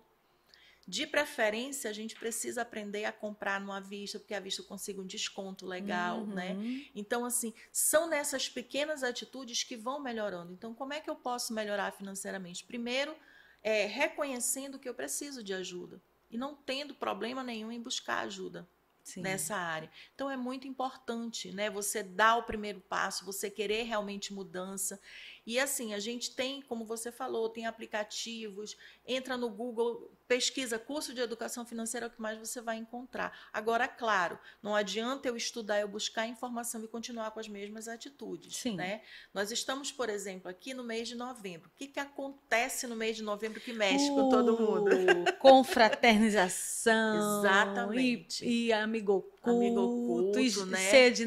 De 0.89 1.05
preferência, 1.05 1.91
a 1.91 1.93
gente 1.93 2.15
precisa 2.15 2.63
aprender 2.63 3.05
a 3.07 3.13
comprar 3.13 3.61
numa 3.61 3.81
vista, 3.81 4.21
porque 4.21 4.35
a 4.35 4.41
vista 4.41 4.63
consiga 4.63 5.01
um 5.01 5.07
desconto 5.07 5.67
legal, 5.67 6.25
né? 6.25 6.53
uhum. 6.53 6.63
né? 6.63 6.87
Então, 6.95 7.25
assim, 7.25 7.53
são 7.73 8.09
nessas 8.09 8.49
pequenas 8.49 9.03
atitudes 9.03 9.65
que 9.65 9.77
vão 9.77 9.99
melhorando. 9.99 10.53
Então, 10.53 10.73
como 10.73 10.93
é 10.93 11.01
que 11.01 11.11
eu 11.11 11.17
posso 11.17 11.53
melhorar 11.53 11.91
financeiramente? 11.91 12.65
Primeiro, 12.65 13.17
é, 13.65 13.87
reconhecendo 13.87 14.79
que 14.79 14.89
eu 14.89 14.95
preciso 14.95 15.43
de 15.43 15.53
ajuda 15.53 16.01
e 16.31 16.39
não 16.39 16.55
tendo 16.55 16.95
problema 16.95 17.43
nenhum 17.43 17.73
em 17.73 17.83
buscar 17.83 18.21
ajuda. 18.21 18.67
Sim. 19.07 19.21
nessa 19.21 19.55
área. 19.55 19.89
Então 20.17 20.29
é 20.29 20.37
muito 20.37 20.67
importante, 20.67 21.53
né? 21.53 21.71
Você 21.71 22.03
dar 22.03 22.39
o 22.39 22.43
primeiro 22.43 22.81
passo, 22.81 23.25
você 23.25 23.49
querer 23.49 23.85
realmente 23.85 24.35
mudança. 24.35 25.01
E 25.47 25.61
assim, 25.61 25.95
a 25.95 26.01
gente 26.01 26.35
tem, 26.35 26.61
como 26.61 26.85
você 26.85 27.13
falou, 27.13 27.49
tem 27.49 27.67
aplicativos, 27.67 28.77
entra 29.07 29.37
no 29.37 29.49
Google, 29.49 30.11
pesquisa 30.27 30.77
curso 30.77 31.15
de 31.15 31.21
educação 31.21 31.65
financeira, 31.65 32.07
é 32.07 32.09
o 32.09 32.11
que 32.11 32.21
mais 32.21 32.37
você 32.37 32.61
vai 32.61 32.77
encontrar. 32.77 33.33
Agora, 33.53 33.87
claro, 33.87 34.37
não 34.61 34.75
adianta 34.75 35.29
eu 35.29 35.37
estudar, 35.37 35.81
eu 35.81 35.87
buscar 35.87 36.27
informação 36.27 36.83
e 36.83 36.89
continuar 36.89 37.31
com 37.31 37.39
as 37.39 37.47
mesmas 37.47 37.87
atitudes. 37.87 38.57
Sim. 38.57 38.75
Né? 38.75 39.03
Nós 39.33 39.53
estamos, 39.53 39.93
por 39.93 40.09
exemplo, 40.09 40.51
aqui 40.51 40.75
no 40.75 40.83
mês 40.83 41.07
de 41.07 41.15
novembro. 41.15 41.71
O 41.73 41.79
que, 41.79 41.87
que 41.87 42.01
acontece 42.01 42.89
no 42.89 42.97
mês 42.97 43.17
de 43.17 43.23
novembro 43.23 43.61
que 43.61 43.73
mexe 43.73 44.11
uh, 44.11 44.15
com 44.17 44.29
todo 44.29 44.59
mundo? 44.59 44.91
Confraternização. 45.39 47.39
Exatamente. 47.39 48.45
E, 48.45 48.67
e 48.67 48.73
amigo 48.73 49.23
culto, 49.41 49.51
amigo 49.51 50.07
culto 50.07 50.41
e 50.41 50.67
né? 50.67 51.11
de 51.11 51.25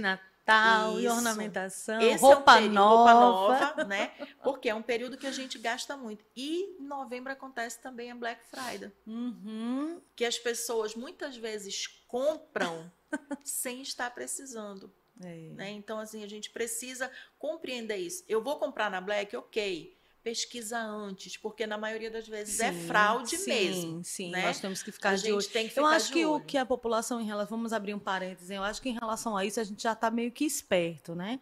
Natal. 0.49 0.93
Isso. 0.93 1.01
e 1.01 1.07
ornamentação, 1.07 2.01
Esse 2.01 2.21
roupa, 2.21 2.51
é 2.51 2.55
um 2.55 2.57
período, 2.57 2.73
nova. 2.73 3.13
roupa 3.13 3.59
nova, 3.59 3.83
né? 3.85 4.11
Porque 4.43 4.69
é 4.69 4.75
um 4.75 4.81
período 4.81 5.17
que 5.17 5.27
a 5.27 5.31
gente 5.31 5.57
gasta 5.57 5.95
muito. 5.95 6.25
E 6.35 6.77
em 6.79 6.87
novembro 6.87 7.31
acontece 7.31 7.79
também 7.79 8.11
a 8.11 8.15
Black 8.15 8.41
Friday. 8.49 8.91
Uhum. 9.05 10.01
Que 10.15 10.25
as 10.25 10.37
pessoas 10.37 10.95
muitas 10.95 11.37
vezes 11.37 11.87
compram 12.07 12.91
sem 13.43 13.81
estar 13.81 14.09
precisando. 14.11 14.91
É. 15.21 15.49
Né? 15.53 15.71
Então, 15.71 15.99
assim, 15.99 16.23
a 16.23 16.27
gente 16.27 16.49
precisa 16.49 17.11
compreender 17.37 17.97
isso. 17.97 18.23
Eu 18.27 18.41
vou 18.41 18.57
comprar 18.57 18.89
na 18.89 19.01
Black, 19.01 19.35
ok 19.35 19.98
pesquisa 20.23 20.77
antes, 20.79 21.37
porque 21.37 21.65
na 21.65 21.77
maioria 21.77 22.11
das 22.11 22.27
vezes 22.27 22.59
é 22.59 22.71
sim, 22.71 22.79
é 22.79 22.87
fraude 22.87 23.37
sim, 23.37 23.49
mesmo. 23.49 24.03
Sim, 24.03 24.31
né? 24.31 24.43
nós 24.43 24.59
temos 24.59 24.83
que 24.83 24.91
ficar 24.91 25.11
a 25.11 25.15
de 25.15 25.21
gente 25.23 25.33
olho. 25.33 25.47
Tem 25.47 25.69
que 25.69 25.79
eu 25.79 25.85
acho 25.85 26.11
que 26.11 26.25
olho. 26.25 26.35
o 26.35 26.45
que 26.45 26.57
a 26.57 26.65
população 26.65 27.21
em 27.21 27.25
relação, 27.25 27.57
vamos 27.57 27.73
abrir 27.73 27.93
um 27.93 27.99
parênteses, 27.99 28.49
eu 28.49 28.63
acho 28.63 28.81
que 28.81 28.89
em 28.89 28.93
relação 28.93 29.35
a 29.35 29.45
isso 29.45 29.59
a 29.59 29.63
gente 29.63 29.81
já 29.81 29.93
está 29.93 30.11
meio 30.11 30.31
que 30.31 30.45
esperto, 30.45 31.15
né? 31.15 31.39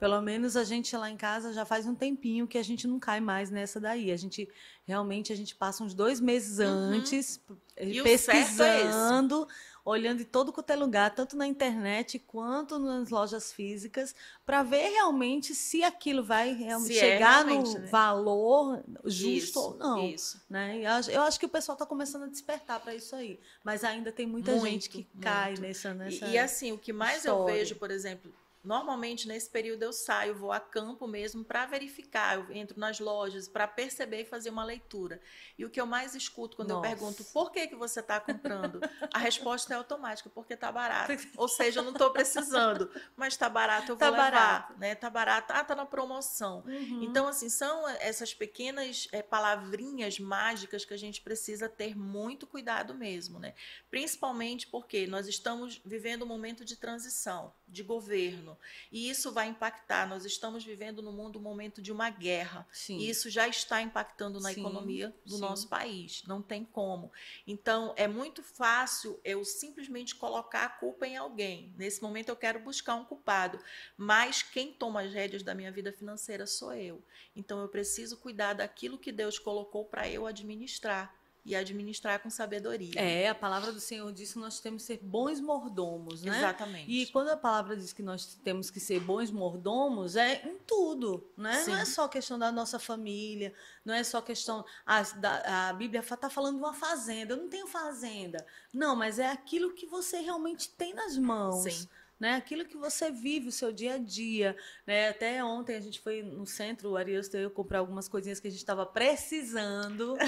Pelo 0.00 0.18
menos 0.22 0.56
a 0.56 0.64
gente 0.64 0.96
lá 0.96 1.10
em 1.10 1.16
casa 1.16 1.52
já 1.52 1.66
faz 1.66 1.86
um 1.86 1.94
tempinho 1.94 2.48
que 2.48 2.56
a 2.56 2.62
gente 2.62 2.88
não 2.88 2.98
cai 2.98 3.20
mais 3.20 3.50
nessa 3.50 3.78
daí. 3.78 4.10
A 4.10 4.16
gente 4.16 4.48
realmente 4.86 5.30
a 5.30 5.36
gente 5.36 5.54
passa 5.54 5.84
uns 5.84 5.92
dois 5.92 6.18
meses 6.18 6.58
uhum. 6.58 6.66
antes 6.66 7.38
e 7.76 8.02
pesquisando, 8.02 9.46
olhando 9.84 10.22
em 10.22 10.24
todo 10.24 10.52
quanto 10.52 10.70
é 10.70 10.76
lugar, 10.76 11.14
tanto 11.14 11.36
na 11.36 11.46
internet 11.46 12.18
quanto 12.18 12.78
nas 12.78 13.10
lojas 13.10 13.52
físicas, 13.52 14.14
para 14.44 14.62
ver 14.62 14.90
realmente 14.90 15.54
se 15.54 15.82
aquilo 15.82 16.22
vai 16.22 16.52
realmente 16.52 16.94
se 16.94 17.00
chegar 17.00 17.48
é 17.48 17.54
no 17.54 17.74
né? 17.74 17.86
valor 17.86 18.82
justo 19.04 19.28
isso, 19.28 19.60
ou 19.60 19.76
não. 19.76 20.04
Isso. 20.04 20.42
Né? 20.48 20.80
Eu, 20.82 20.90
acho, 20.90 21.10
eu 21.10 21.22
acho 21.22 21.40
que 21.40 21.46
o 21.46 21.48
pessoal 21.48 21.74
está 21.74 21.86
começando 21.86 22.24
a 22.24 22.28
despertar 22.28 22.80
para 22.80 22.94
isso 22.94 23.14
aí. 23.14 23.40
Mas 23.64 23.84
ainda 23.84 24.12
tem 24.12 24.26
muita 24.26 24.52
muito, 24.52 24.64
gente 24.64 24.90
que 24.90 24.98
muito. 24.98 25.20
cai 25.20 25.54
nessa. 25.54 25.94
nessa 25.94 26.26
e, 26.26 26.32
e 26.32 26.38
assim, 26.38 26.72
o 26.72 26.78
que 26.78 26.92
mais 26.92 27.18
história. 27.18 27.38
eu 27.38 27.46
vejo, 27.46 27.76
por 27.76 27.90
exemplo, 27.90 28.32
Normalmente, 28.62 29.26
nesse 29.26 29.48
período, 29.48 29.82
eu 29.82 29.92
saio, 29.92 30.34
vou 30.34 30.52
a 30.52 30.60
campo 30.60 31.06
mesmo 31.06 31.42
para 31.42 31.64
verificar, 31.64 32.36
eu 32.36 32.52
entro 32.54 32.78
nas 32.78 33.00
lojas 33.00 33.48
para 33.48 33.66
perceber 33.66 34.20
e 34.20 34.24
fazer 34.24 34.50
uma 34.50 34.64
leitura. 34.64 35.20
E 35.58 35.64
o 35.64 35.70
que 35.70 35.80
eu 35.80 35.86
mais 35.86 36.14
escuto 36.14 36.56
quando 36.56 36.68
Nossa. 36.70 36.86
eu 36.86 36.90
pergunto 36.90 37.24
por 37.32 37.50
que, 37.50 37.66
que 37.68 37.74
você 37.74 38.00
está 38.00 38.20
comprando, 38.20 38.80
a 39.12 39.18
resposta 39.18 39.72
é 39.72 39.76
automática, 39.76 40.28
porque 40.28 40.54
está 40.54 40.70
barato. 40.70 41.12
Ou 41.38 41.48
seja, 41.48 41.80
eu 41.80 41.84
não 41.84 41.92
estou 41.92 42.10
precisando, 42.10 42.90
mas 43.16 43.32
está 43.32 43.48
barato, 43.48 43.92
eu 43.92 43.96
vou 43.96 43.98
Tá 43.98 44.10
levar. 44.10 44.30
barato. 44.30 44.78
Né? 44.78 44.94
Tá 44.94 45.08
barato, 45.08 45.52
ah, 45.54 45.64
tá 45.64 45.74
na 45.74 45.86
promoção. 45.86 46.62
Uhum. 46.66 47.02
Então, 47.02 47.26
assim, 47.26 47.48
são 47.48 47.88
essas 47.88 48.34
pequenas 48.34 49.08
é, 49.12 49.22
palavrinhas 49.22 50.18
mágicas 50.18 50.84
que 50.84 50.92
a 50.92 50.98
gente 50.98 51.22
precisa 51.22 51.68
ter 51.68 51.96
muito 51.96 52.46
cuidado 52.46 52.94
mesmo, 52.94 53.38
né? 53.38 53.54
Principalmente 53.90 54.66
porque 54.66 55.06
nós 55.06 55.26
estamos 55.26 55.80
vivendo 55.84 56.22
um 56.24 56.26
momento 56.28 56.64
de 56.64 56.76
transição, 56.76 57.52
de 57.66 57.82
governo. 57.82 58.49
E 58.90 59.08
isso 59.10 59.32
vai 59.32 59.48
impactar. 59.48 60.08
Nós 60.08 60.24
estamos 60.24 60.64
vivendo 60.64 61.02
no 61.02 61.12
mundo 61.12 61.38
um 61.38 61.42
momento 61.42 61.80
de 61.82 61.92
uma 61.92 62.10
guerra. 62.10 62.66
Sim. 62.72 62.98
E 62.98 63.08
isso 63.08 63.30
já 63.30 63.46
está 63.46 63.80
impactando 63.82 64.40
na 64.40 64.52
Sim, 64.52 64.60
economia 64.60 65.14
do 65.24 65.34
sim. 65.34 65.40
nosso 65.40 65.68
país. 65.68 66.22
Não 66.26 66.40
tem 66.42 66.64
como. 66.64 67.12
Então, 67.46 67.92
é 67.96 68.08
muito 68.08 68.42
fácil 68.42 69.20
eu 69.24 69.44
simplesmente 69.44 70.14
colocar 70.14 70.64
a 70.64 70.68
culpa 70.68 71.06
em 71.06 71.16
alguém. 71.16 71.74
Nesse 71.76 72.02
momento, 72.02 72.28
eu 72.28 72.36
quero 72.36 72.60
buscar 72.60 72.94
um 72.94 73.04
culpado. 73.04 73.58
Mas 73.96 74.42
quem 74.42 74.72
toma 74.72 75.02
as 75.02 75.12
rédeas 75.12 75.42
da 75.42 75.54
minha 75.54 75.70
vida 75.70 75.92
financeira 75.92 76.46
sou 76.46 76.72
eu. 76.74 77.02
Então, 77.34 77.60
eu 77.60 77.68
preciso 77.68 78.16
cuidar 78.16 78.54
daquilo 78.54 78.98
que 78.98 79.12
Deus 79.12 79.38
colocou 79.38 79.84
para 79.84 80.08
eu 80.08 80.26
administrar 80.26 81.19
e 81.44 81.54
administrar 81.54 82.20
com 82.20 82.30
sabedoria. 82.30 82.92
É, 82.96 83.28
a 83.28 83.34
palavra 83.34 83.72
do 83.72 83.80
Senhor 83.80 84.12
diz 84.12 84.32
que 84.32 84.38
nós 84.38 84.60
temos 84.60 84.82
que 84.82 84.86
ser 84.86 85.00
bons 85.02 85.40
mordomos, 85.40 86.22
né? 86.22 86.36
Exatamente. 86.38 86.90
E 86.90 87.06
quando 87.06 87.28
a 87.28 87.36
palavra 87.36 87.76
diz 87.76 87.92
que 87.92 88.02
nós 88.02 88.34
temos 88.44 88.70
que 88.70 88.80
ser 88.80 89.00
bons 89.00 89.30
mordomos, 89.30 90.16
é 90.16 90.46
em 90.46 90.58
tudo, 90.58 91.30
né? 91.36 91.62
Sim. 91.62 91.70
Não 91.70 91.78
é 91.78 91.84
só 91.84 92.08
questão 92.08 92.38
da 92.38 92.52
nossa 92.52 92.78
família, 92.78 93.52
não 93.84 93.94
é 93.94 94.04
só 94.04 94.20
questão. 94.20 94.64
A, 94.84 95.02
da, 95.02 95.68
a 95.68 95.72
Bíblia 95.72 96.00
está 96.00 96.28
falando 96.28 96.56
de 96.56 96.62
uma 96.62 96.74
fazenda. 96.74 97.34
Eu 97.34 97.38
não 97.38 97.48
tenho 97.48 97.66
fazenda. 97.66 98.44
Não, 98.72 98.94
mas 98.94 99.18
é 99.18 99.30
aquilo 99.30 99.74
que 99.74 99.86
você 99.86 100.20
realmente 100.20 100.70
tem 100.70 100.94
nas 100.94 101.16
mãos. 101.16 101.62
Sim. 101.62 101.88
Né? 102.20 102.34
Aquilo 102.34 102.66
que 102.66 102.76
você 102.76 103.10
vive 103.10 103.48
o 103.48 103.52
seu 103.52 103.72
dia 103.72 103.94
a 103.94 103.98
dia, 103.98 104.54
né? 104.86 105.08
Até 105.08 105.42
ontem 105.42 105.74
a 105.74 105.80
gente 105.80 105.98
foi 105.98 106.22
no 106.22 106.44
centro, 106.44 106.90
o 106.90 106.96
Arius 106.98 107.32
e 107.32 107.38
eu 107.38 107.50
comprar 107.50 107.78
algumas 107.78 108.08
coisinhas 108.08 108.38
que 108.38 108.46
a 108.46 108.50
gente 108.50 108.60
estava 108.60 108.84
precisando. 108.84 110.18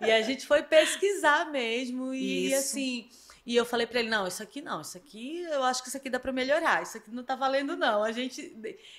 e 0.00 0.10
a 0.10 0.20
gente 0.22 0.44
foi 0.44 0.64
pesquisar 0.64 1.50
mesmo 1.50 2.12
e 2.12 2.52
assim, 2.54 3.08
e 3.46 3.56
eu 3.56 3.64
falei 3.64 3.86
para 3.86 4.00
ele, 4.00 4.08
não, 4.08 4.26
isso 4.26 4.42
aqui 4.42 4.60
não, 4.60 4.80
isso 4.80 4.96
aqui 4.96 5.42
eu 5.42 5.62
acho 5.64 5.82
que 5.82 5.88
isso 5.88 5.96
aqui 5.96 6.10
dá 6.10 6.18
para 6.18 6.32
melhorar, 6.32 6.82
isso 6.82 6.96
aqui 6.96 7.10
não 7.10 7.22
tá 7.22 7.36
valendo 7.36 7.76
não. 7.76 8.02
A 8.02 8.10
gente 8.10 8.56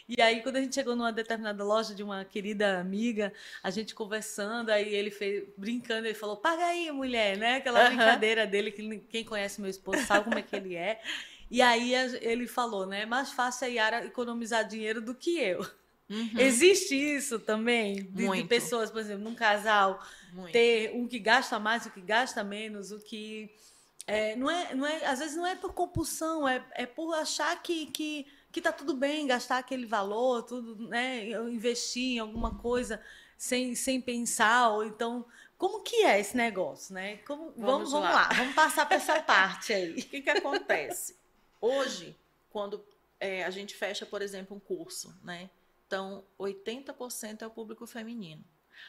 E 0.08 0.22
aí 0.22 0.42
quando 0.42 0.58
a 0.58 0.62
gente 0.62 0.76
chegou 0.76 0.96
numa 0.96 1.12
determinada 1.12 1.64
loja 1.64 1.94
de 1.94 2.04
uma 2.04 2.24
querida 2.24 2.80
amiga, 2.80 3.34
a 3.62 3.70
gente 3.70 3.94
conversando, 3.94 4.70
aí 4.70 4.94
ele 4.94 5.12
fez 5.12 5.44
brincando, 5.58 6.08
ele 6.08 6.14
falou: 6.14 6.38
"Paga 6.38 6.64
aí, 6.66 6.90
mulher", 6.92 7.38
né? 7.38 7.58
Aquela 7.58 7.82
Aham. 7.82 7.88
brincadeira 7.88 8.48
dele 8.48 8.72
que 8.72 9.00
quem 9.10 9.26
conhece 9.26 9.60
meu 9.60 9.70
esposo 9.70 10.06
sabe 10.06 10.26
como 10.26 10.40
é 10.40 10.42
que 10.42 10.56
ele 10.56 10.76
é. 10.76 11.02
E 11.54 11.62
aí 11.62 11.94
ele 11.94 12.48
falou, 12.48 12.88
né? 12.88 13.04
É 13.04 13.06
mais 13.06 13.30
fácil 13.32 13.68
a 13.68 13.70
Yara 13.70 14.04
economizar 14.04 14.68
dinheiro 14.68 15.00
do 15.00 15.14
que 15.14 15.40
eu. 15.40 15.60
Uhum. 16.10 16.32
Existe 16.36 16.96
isso 16.96 17.38
também? 17.38 18.06
De, 18.10 18.28
de 18.28 18.44
pessoas, 18.46 18.90
por 18.90 19.00
exemplo, 19.00 19.24
num 19.24 19.36
casal, 19.36 20.04
Muito. 20.34 20.52
ter 20.52 20.92
um 20.96 21.08
que 21.08 21.20
gasta 21.20 21.60
mais, 21.60 21.86
o 21.86 21.92
que 21.92 22.02
gasta 22.02 22.44
menos, 22.44 22.92
o 22.92 23.00
que. 23.00 23.52
é, 24.08 24.36
não 24.36 24.50
é, 24.50 24.74
não 24.74 24.84
é, 24.84 25.06
às 25.06 25.20
vezes 25.20 25.36
não 25.38 25.46
é 25.46 25.56
por 25.56 25.74
compulsão, 25.74 26.48
é, 26.50 26.66
é 26.72 26.88
por 26.88 27.14
achar 27.14 27.62
que, 27.62 27.86
que, 27.86 28.26
que 28.52 28.60
tá 28.60 28.72
tudo 28.72 28.96
bem 28.96 29.28
gastar 29.28 29.60
aquele 29.60 29.86
valor, 29.86 30.42
tudo, 30.42 30.88
né? 30.88 31.30
Investir 31.52 32.16
em 32.16 32.20
alguma 32.20 32.56
coisa 32.56 33.00
sem, 33.38 33.76
sem 33.76 34.02
pensar, 34.02 34.70
ou 34.70 34.84
então. 34.84 35.24
Como 35.56 35.82
que 35.82 35.98
é 35.98 36.20
esse 36.20 36.36
negócio, 36.36 36.96
né? 36.96 37.18
Como, 37.18 37.54
vamos, 37.56 37.92
Vamos 37.92 37.92
vamos, 37.92 38.10
lá. 38.10 38.22
lá. 38.24 38.30
vamos 38.34 38.56
passar 38.56 38.88
para 38.88 38.98
essa 38.98 39.22
parte 39.22 39.72
aí. 39.72 39.92
O 39.92 39.96
que, 39.96 40.22
que 40.22 40.30
acontece? 40.32 41.22
Hoje, 41.66 42.14
quando 42.50 42.84
é, 43.22 43.46
a 43.46 43.50
gente 43.50 43.74
fecha, 43.74 44.06
por 44.06 44.22
exemplo, 44.22 44.58
um 44.58 44.60
curso, 44.60 45.18
né? 45.24 45.50
Então, 45.88 46.26
80% 46.38 47.42
é 47.42 47.48
o 47.48 47.50
público 47.50 47.88
feminino. 47.88 48.44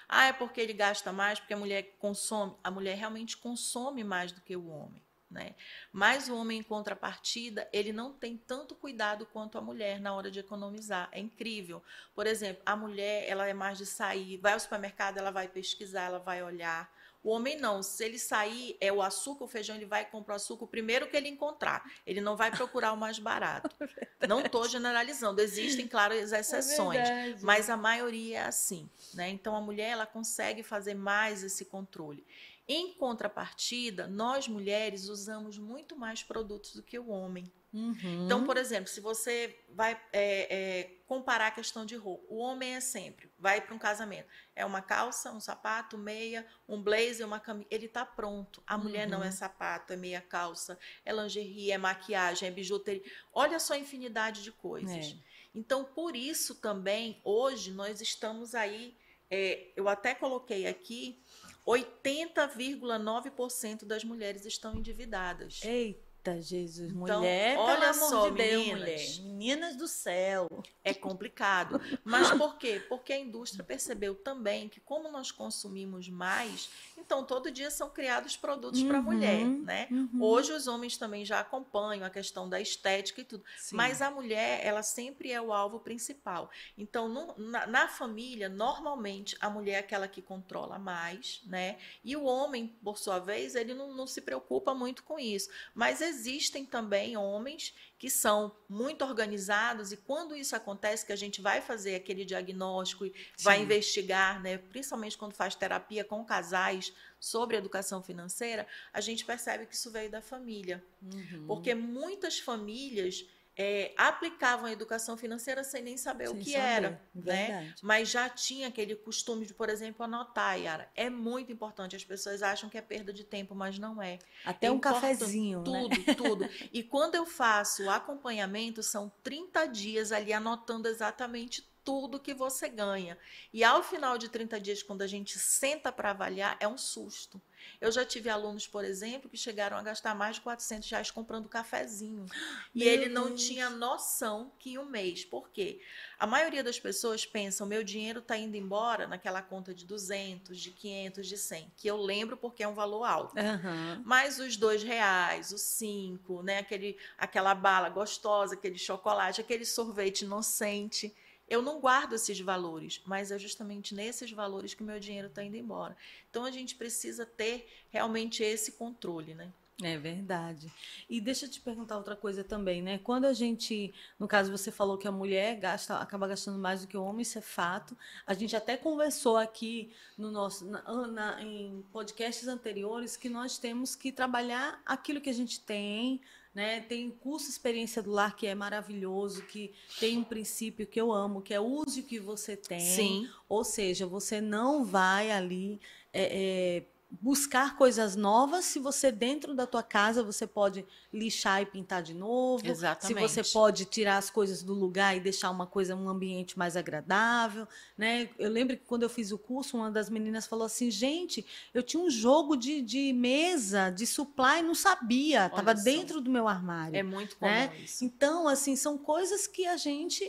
Ah, 0.08 0.26
é 0.26 0.32
porque 0.32 0.60
ele 0.60 0.72
gasta 0.72 1.12
mais, 1.12 1.38
porque 1.38 1.54
a 1.54 1.56
mulher 1.56 1.94
consome. 2.00 2.56
A 2.64 2.72
mulher 2.72 2.96
realmente 2.96 3.36
consome 3.36 4.02
mais 4.02 4.32
do 4.32 4.40
que 4.40 4.56
o 4.56 4.66
homem. 4.68 5.00
né? 5.30 5.54
Mas 5.92 6.28
o 6.28 6.36
homem, 6.36 6.58
em 6.58 6.62
contrapartida, 6.64 7.68
ele 7.72 7.92
não 7.92 8.12
tem 8.12 8.36
tanto 8.36 8.74
cuidado 8.74 9.24
quanto 9.26 9.56
a 9.56 9.60
mulher 9.60 10.00
na 10.00 10.12
hora 10.12 10.28
de 10.28 10.40
economizar. 10.40 11.08
É 11.12 11.20
incrível. 11.20 11.80
Por 12.12 12.26
exemplo, 12.26 12.60
a 12.66 12.74
mulher, 12.74 13.24
ela 13.28 13.46
é 13.46 13.54
mais 13.54 13.78
de 13.78 13.86
sair, 13.86 14.36
vai 14.38 14.52
ao 14.52 14.60
supermercado, 14.60 15.18
ela 15.18 15.30
vai 15.30 15.46
pesquisar, 15.46 16.06
ela 16.06 16.18
vai 16.18 16.42
olhar. 16.42 16.92
O 17.24 17.30
homem 17.30 17.56
não, 17.56 17.82
se 17.82 18.04
ele 18.04 18.18
sair, 18.18 18.76
é 18.78 18.92
o 18.92 19.00
açúcar, 19.00 19.44
o 19.44 19.48
feijão, 19.48 19.74
ele 19.74 19.86
vai 19.86 20.04
comprar 20.04 20.34
o 20.34 20.36
açúcar 20.36 20.64
o 20.64 20.68
primeiro 20.68 21.08
que 21.08 21.16
ele 21.16 21.26
encontrar. 21.26 21.82
Ele 22.06 22.20
não 22.20 22.36
vai 22.36 22.50
procurar 22.50 22.92
o 22.92 22.96
mais 22.96 23.18
barato. 23.18 23.74
É 24.20 24.26
não 24.26 24.40
estou 24.40 24.66
generalizando, 24.66 25.40
existem, 25.42 25.86
claro, 25.86 26.14
as 26.14 26.32
é 26.32 26.40
exceções, 26.40 26.98
é 26.98 27.36
mas 27.42 27.68
a 27.68 27.76
maioria 27.76 28.38
é 28.38 28.44
assim. 28.44 28.88
Né? 29.12 29.28
Então, 29.28 29.54
a 29.54 29.60
mulher 29.60 29.90
ela 29.90 30.06
consegue 30.06 30.62
fazer 30.62 30.94
mais 30.94 31.42
esse 31.42 31.64
controle. 31.66 32.24
Em 32.66 32.94
contrapartida, 32.94 34.06
nós 34.06 34.48
mulheres 34.48 35.08
usamos 35.08 35.58
muito 35.58 35.94
mais 35.94 36.22
produtos 36.22 36.74
do 36.74 36.82
que 36.82 36.98
o 36.98 37.08
homem. 37.08 37.52
Uhum. 37.74 38.24
Então, 38.24 38.44
por 38.44 38.56
exemplo, 38.56 38.88
se 38.88 39.00
você 39.00 39.58
vai 39.68 40.00
é, 40.12 40.46
é, 40.48 40.90
comparar 41.08 41.48
a 41.48 41.50
questão 41.50 41.84
de 41.84 41.96
roupa, 41.96 42.24
o 42.28 42.36
homem 42.36 42.76
é 42.76 42.80
sempre, 42.80 43.28
vai 43.36 43.60
para 43.60 43.74
um 43.74 43.78
casamento, 43.78 44.28
é 44.54 44.64
uma 44.64 44.80
calça, 44.80 45.32
um 45.32 45.40
sapato, 45.40 45.98
meia, 45.98 46.46
um 46.68 46.80
blazer, 46.80 47.26
uma 47.26 47.40
camisa, 47.40 47.66
ele 47.72 47.86
está 47.86 48.06
pronto. 48.06 48.62
A 48.64 48.78
mulher 48.78 49.06
uhum. 49.06 49.14
não 49.14 49.24
é 49.24 49.26
uhum. 49.26 49.32
sapato, 49.32 49.92
é 49.92 49.96
meia 49.96 50.20
calça, 50.20 50.78
é 51.04 51.12
lingerie, 51.12 51.72
é 51.72 51.78
maquiagem, 51.78 52.48
é 52.48 52.52
bijuteria. 52.52 53.02
Olha 53.32 53.58
só 53.58 53.74
a 53.74 53.78
infinidade 53.78 54.44
de 54.44 54.52
coisas. 54.52 55.12
É. 55.12 55.16
Então, 55.52 55.84
por 55.84 56.14
isso 56.14 56.54
também, 56.54 57.20
hoje, 57.24 57.72
nós 57.72 58.00
estamos 58.00 58.54
aí, 58.54 58.96
é, 59.28 59.72
eu 59.74 59.88
até 59.88 60.14
coloquei 60.14 60.68
aqui 60.68 61.20
80,9% 61.66 63.84
das 63.84 64.04
mulheres 64.04 64.46
estão 64.46 64.76
endividadas. 64.76 65.60
Eita! 65.64 66.03
Eita, 66.24 66.40
Jesus, 66.40 66.90
então, 66.90 67.18
mulher, 67.18 67.58
olha 67.58 67.92
só, 67.92 68.30
de 68.30 68.36
Deus, 68.36 68.66
meninas, 68.66 68.80
mulher. 68.80 69.34
Meninas 69.34 69.76
do 69.76 69.86
céu. 69.86 70.48
É 70.82 70.94
complicado. 70.94 71.78
Mas 72.02 72.30
por 72.30 72.56
quê? 72.56 72.82
Porque 72.88 73.12
a 73.12 73.18
indústria 73.18 73.62
percebeu 73.62 74.14
também 74.14 74.68
que 74.68 74.80
como 74.80 75.10
nós 75.10 75.30
consumimos 75.30 76.08
mais, 76.08 76.70
então 76.96 77.24
todo 77.24 77.50
dia 77.50 77.70
são 77.70 77.90
criados 77.90 78.36
produtos 78.38 78.80
uhum, 78.80 78.88
para 78.88 78.98
a 78.98 79.02
mulher, 79.02 79.44
né? 79.44 79.88
Uhum. 79.90 80.22
Hoje 80.22 80.52
os 80.52 80.66
homens 80.66 80.96
também 80.96 81.26
já 81.26 81.40
acompanham 81.40 82.06
a 82.06 82.10
questão 82.10 82.48
da 82.48 82.58
estética 82.58 83.20
e 83.20 83.24
tudo. 83.24 83.44
Sim. 83.58 83.76
Mas 83.76 84.00
a 84.00 84.10
mulher, 84.10 84.64
ela 84.64 84.82
sempre 84.82 85.30
é 85.30 85.40
o 85.40 85.52
alvo 85.52 85.78
principal. 85.80 86.50
Então, 86.78 87.06
no, 87.06 87.34
na, 87.36 87.66
na 87.66 87.88
família, 87.88 88.48
normalmente 88.48 89.36
a 89.40 89.50
mulher 89.50 89.74
é 89.74 89.78
aquela 89.78 90.08
que 90.08 90.22
controla 90.22 90.78
mais, 90.78 91.42
né? 91.44 91.76
E 92.02 92.16
o 92.16 92.24
homem, 92.24 92.68
por 92.82 92.96
sua 92.96 93.18
vez, 93.18 93.54
ele 93.54 93.74
não, 93.74 93.92
não 93.92 94.06
se 94.06 94.22
preocupa 94.22 94.72
muito 94.74 95.02
com 95.02 95.18
isso. 95.18 95.50
Mas 95.74 96.00
existem 96.14 96.64
também 96.64 97.16
homens 97.16 97.74
que 97.98 98.08
são 98.08 98.54
muito 98.68 99.04
organizados 99.04 99.92
e 99.92 99.96
quando 99.96 100.36
isso 100.36 100.54
acontece 100.54 101.04
que 101.04 101.12
a 101.12 101.16
gente 101.16 101.40
vai 101.40 101.60
fazer 101.60 101.94
aquele 101.94 102.24
diagnóstico 102.24 103.06
e 103.06 103.10
Sim. 103.10 103.44
vai 103.44 103.62
investigar, 103.62 104.42
né, 104.42 104.58
principalmente 104.58 105.18
quando 105.18 105.32
faz 105.32 105.54
terapia 105.54 106.04
com 106.04 106.24
casais 106.24 106.92
sobre 107.18 107.56
educação 107.56 108.02
financeira, 108.02 108.66
a 108.92 109.00
gente 109.00 109.24
percebe 109.24 109.66
que 109.66 109.74
isso 109.74 109.90
veio 109.90 110.10
da 110.10 110.20
família. 110.20 110.84
Uhum. 111.02 111.46
Porque 111.46 111.74
muitas 111.74 112.38
famílias 112.38 113.24
é, 113.56 113.92
aplicavam 113.96 114.66
a 114.66 114.72
educação 114.72 115.16
financeira 115.16 115.62
sem 115.62 115.82
nem 115.82 115.96
saber 115.96 116.28
sem 116.28 116.36
o 116.36 116.38
que 116.40 116.52
saber, 116.52 116.64
era, 116.64 117.02
né? 117.14 117.74
Mas 117.82 118.08
já 118.08 118.28
tinha 118.28 118.68
aquele 118.68 118.96
costume 118.96 119.46
de, 119.46 119.54
por 119.54 119.68
exemplo, 119.68 120.04
anotar, 120.04 120.58
Yara. 120.58 120.90
É 120.94 121.08
muito 121.08 121.52
importante. 121.52 121.94
As 121.94 122.04
pessoas 122.04 122.42
acham 122.42 122.68
que 122.68 122.76
é 122.76 122.82
perda 122.82 123.12
de 123.12 123.22
tempo, 123.22 123.54
mas 123.54 123.78
não 123.78 124.02
é. 124.02 124.18
Até 124.44 124.66
é 124.66 124.70
um 124.70 124.80
cafezinho, 124.80 125.62
tudo, 125.62 125.88
né? 125.88 126.14
tudo. 126.14 126.50
E 126.72 126.82
quando 126.82 127.14
eu 127.14 127.24
faço 127.24 127.84
o 127.84 127.90
acompanhamento, 127.90 128.82
são 128.82 129.12
30 129.22 129.66
dias 129.66 130.10
ali 130.10 130.32
anotando 130.32 130.88
exatamente 130.88 131.73
tudo 131.84 132.18
que 132.18 132.32
você 132.32 132.68
ganha. 132.68 133.18
E 133.52 133.62
ao 133.62 133.82
final 133.82 134.16
de 134.16 134.28
30 134.28 134.58
dias, 134.58 134.82
quando 134.82 135.02
a 135.02 135.06
gente 135.06 135.38
senta 135.38 135.92
para 135.92 136.10
avaliar, 136.10 136.56
é 136.58 136.66
um 136.66 136.78
susto. 136.78 137.40
Eu 137.80 137.90
já 137.90 138.04
tive 138.04 138.28
alunos, 138.28 138.66
por 138.66 138.84
exemplo, 138.84 139.28
que 139.28 139.36
chegaram 139.36 139.76
a 139.76 139.82
gastar 139.82 140.14
mais 140.14 140.36
de 140.36 140.42
400 140.42 140.90
reais 140.90 141.10
comprando 141.10 141.48
cafezinho. 141.48 142.26
E 142.74 142.80
meu 142.80 142.88
ele 142.88 143.08
não 143.08 143.28
Deus. 143.28 143.46
tinha 143.46 143.70
noção 143.70 144.52
que 144.58 144.72
em 144.72 144.78
um 144.78 144.84
mês. 144.84 145.24
Por 145.24 145.50
quê? 145.50 145.80
A 146.18 146.26
maioria 146.26 146.62
das 146.62 146.78
pessoas 146.78 147.26
pensam, 147.26 147.66
meu 147.66 147.82
dinheiro 147.82 148.20
está 148.20 148.36
indo 148.36 148.56
embora 148.56 149.06
naquela 149.06 149.42
conta 149.42 149.74
de 149.74 149.84
200, 149.84 150.58
de 150.58 150.70
500, 150.70 151.26
de 151.26 151.36
100. 151.36 151.72
Que 151.76 151.88
eu 151.88 151.96
lembro 151.96 152.36
porque 152.36 152.62
é 152.62 152.68
um 152.68 152.74
valor 152.74 153.04
alto. 153.04 153.34
Uhum. 153.36 154.02
Mas 154.04 154.38
os 154.38 154.56
dois 154.56 154.82
reais, 154.82 155.50
os 155.50 155.62
cinco, 155.62 156.42
né? 156.42 156.58
Aquele, 156.58 156.98
aquela 157.18 157.54
bala 157.54 157.88
gostosa, 157.88 158.54
aquele 158.54 158.78
chocolate, 158.78 159.40
aquele 159.40 159.64
sorvete 159.64 160.22
inocente 160.22 161.14
eu 161.48 161.60
não 161.60 161.80
guardo 161.80 162.14
esses 162.14 162.38
valores, 162.40 163.00
mas 163.04 163.30
é 163.30 163.38
justamente 163.38 163.94
nesses 163.94 164.30
valores 164.30 164.74
que 164.74 164.82
o 164.82 164.86
meu 164.86 164.98
dinheiro 164.98 165.28
está 165.28 165.42
indo 165.42 165.56
embora. 165.56 165.96
Então 166.30 166.44
a 166.44 166.50
gente 166.50 166.74
precisa 166.74 167.26
ter 167.26 167.68
realmente 167.90 168.42
esse 168.42 168.72
controle, 168.72 169.34
né? 169.34 169.52
É 169.82 169.98
verdade. 169.98 170.72
E 171.10 171.20
deixa 171.20 171.46
eu 171.46 171.50
te 171.50 171.60
perguntar 171.60 171.96
outra 171.96 172.14
coisa 172.14 172.44
também, 172.44 172.80
né? 172.80 172.98
Quando 172.98 173.24
a 173.24 173.32
gente, 173.32 173.92
no 174.16 174.28
caso 174.28 174.52
você 174.52 174.70
falou 174.70 174.96
que 174.96 175.08
a 175.08 175.12
mulher 175.12 175.58
gasta, 175.58 175.96
acaba 175.98 176.28
gastando 176.28 176.58
mais 176.58 176.82
do 176.82 176.86
que 176.86 176.96
o 176.96 177.02
homem, 177.02 177.22
isso 177.22 177.38
é 177.38 177.40
fato. 177.40 177.96
A 178.24 178.34
gente 178.34 178.54
até 178.54 178.76
conversou 178.76 179.36
aqui 179.36 179.92
no 180.16 180.30
nosso, 180.30 180.64
na, 180.64 181.06
na, 181.08 181.42
em 181.42 181.84
podcasts 181.92 182.46
anteriores 182.46 183.16
que 183.16 183.28
nós 183.28 183.58
temos 183.58 183.96
que 183.96 184.12
trabalhar 184.12 184.80
aquilo 184.86 185.20
que 185.20 185.30
a 185.30 185.34
gente 185.34 185.58
tem, 185.60 186.20
né? 186.54 186.80
Tem 186.80 187.10
curso 187.10 187.50
Experiência 187.50 188.02
do 188.02 188.10
Lar 188.10 188.36
que 188.36 188.46
é 188.46 188.54
maravilhoso, 188.54 189.42
que 189.46 189.74
tem 189.98 190.18
um 190.18 190.24
princípio 190.24 190.86
que 190.86 191.00
eu 191.00 191.12
amo, 191.12 191.42
que 191.42 191.52
é 191.52 191.60
use 191.60 192.00
o 192.00 192.04
que 192.04 192.18
você 192.18 192.56
tem. 192.56 192.80
Sim. 192.80 193.28
Ou 193.48 193.64
seja, 193.64 194.06
você 194.06 194.40
não 194.40 194.84
vai 194.84 195.30
ali 195.30 195.80
é, 196.12 196.22
é, 196.22 196.82
buscar 197.20 197.76
coisas 197.76 198.16
novas. 198.16 198.64
Se 198.64 198.78
você 198.78 199.10
dentro 199.10 199.54
da 199.54 199.66
tua 199.66 199.82
casa 199.82 200.22
você 200.22 200.46
pode 200.46 200.84
lixar 201.12 201.62
e 201.62 201.66
pintar 201.66 202.02
de 202.02 202.14
novo. 202.14 202.66
Exatamente. 202.66 203.06
se 203.06 203.40
você 203.40 203.52
pode 203.52 203.84
tirar 203.84 204.18
as 204.18 204.30
coisas 204.30 204.62
do 204.62 204.74
lugar 204.74 205.16
e 205.16 205.20
deixar 205.20 205.50
uma 205.50 205.66
coisa 205.66 205.94
um 205.94 206.08
ambiente 206.08 206.58
mais 206.58 206.76
agradável 206.76 207.66
né? 207.96 208.28
Eu 208.38 208.50
lembro 208.50 208.76
que 208.76 208.84
quando 208.84 209.02
eu 209.02 209.08
fiz 209.08 209.32
o 209.32 209.38
curso 209.38 209.76
uma 209.76 209.90
das 209.90 210.08
meninas 210.10 210.46
falou 210.46 210.66
assim 210.66 210.90
gente 210.90 211.44
eu 211.72 211.82
tinha 211.82 212.02
um 212.02 212.10
jogo 212.10 212.56
de, 212.56 212.82
de 212.82 213.12
mesa 213.12 213.90
de 213.90 214.06
supply 214.06 214.62
não 214.62 214.74
sabia. 214.74 215.46
Estava 215.46 215.74
dentro 215.74 216.20
do 216.20 216.30
meu 216.30 216.48
armário. 216.48 216.96
É 216.96 217.02
muito 217.02 217.36
comum 217.36 217.50
né? 217.50 217.72
isso. 217.82 218.04
Então 218.04 218.48
assim 218.48 218.76
são 218.76 218.98
coisas 218.98 219.46
que 219.46 219.66
a 219.66 219.76
gente 219.76 220.24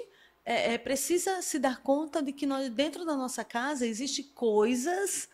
é, 0.45 0.73
é, 0.73 0.77
precisa 0.77 1.41
se 1.41 1.57
dar 1.57 1.81
conta 1.81 2.21
de 2.21 2.31
que 2.31 2.45
nós, 2.45 2.69
dentro 2.69 3.03
da 3.03 3.15
nossa 3.15 3.43
casa 3.43 3.85
existe 3.85 4.23
coisas 4.23 5.27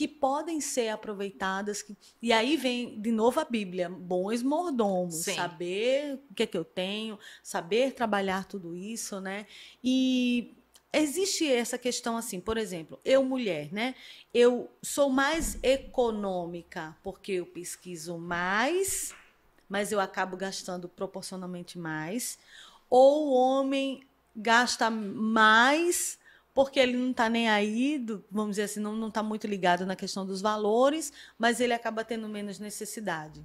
que 0.00 0.08
podem 0.08 0.62
ser 0.62 0.88
aproveitadas. 0.88 1.82
Que... 1.82 1.94
E 2.22 2.32
aí 2.32 2.56
vem 2.56 2.98
de 2.98 3.12
novo 3.12 3.38
a 3.38 3.44
Bíblia, 3.44 3.90
bons 3.90 4.42
mordomos, 4.42 5.16
Sim. 5.16 5.34
saber 5.34 6.18
o 6.30 6.34
que 6.34 6.44
é 6.44 6.46
que 6.46 6.56
eu 6.56 6.64
tenho, 6.64 7.18
saber 7.42 7.92
trabalhar 7.92 8.46
tudo 8.46 8.74
isso, 8.74 9.20
né? 9.20 9.46
E 9.84 10.56
existe 10.90 11.46
essa 11.46 11.76
questão 11.76 12.16
assim, 12.16 12.40
por 12.40 12.56
exemplo, 12.56 12.98
eu 13.04 13.22
mulher, 13.22 13.70
né? 13.74 13.94
Eu 14.32 14.70
sou 14.82 15.10
mais 15.10 15.58
econômica 15.62 16.96
porque 17.02 17.32
eu 17.32 17.44
pesquiso 17.44 18.16
mais, 18.16 19.14
mas 19.68 19.92
eu 19.92 20.00
acabo 20.00 20.34
gastando 20.34 20.88
proporcionalmente 20.88 21.78
mais, 21.78 22.38
ou 22.88 23.28
o 23.28 23.32
homem 23.34 24.00
gasta 24.34 24.88
mais 24.88 26.18
porque 26.54 26.80
ele 26.80 26.96
não 26.96 27.10
está 27.10 27.28
nem 27.28 27.48
aí, 27.48 27.98
do, 27.98 28.24
vamos 28.30 28.52
dizer 28.52 28.64
assim, 28.64 28.80
não 28.80 29.08
está 29.08 29.22
muito 29.22 29.46
ligado 29.46 29.86
na 29.86 29.94
questão 29.94 30.26
dos 30.26 30.40
valores, 30.40 31.12
mas 31.38 31.60
ele 31.60 31.72
acaba 31.72 32.04
tendo 32.04 32.28
menos 32.28 32.58
necessidade. 32.58 33.44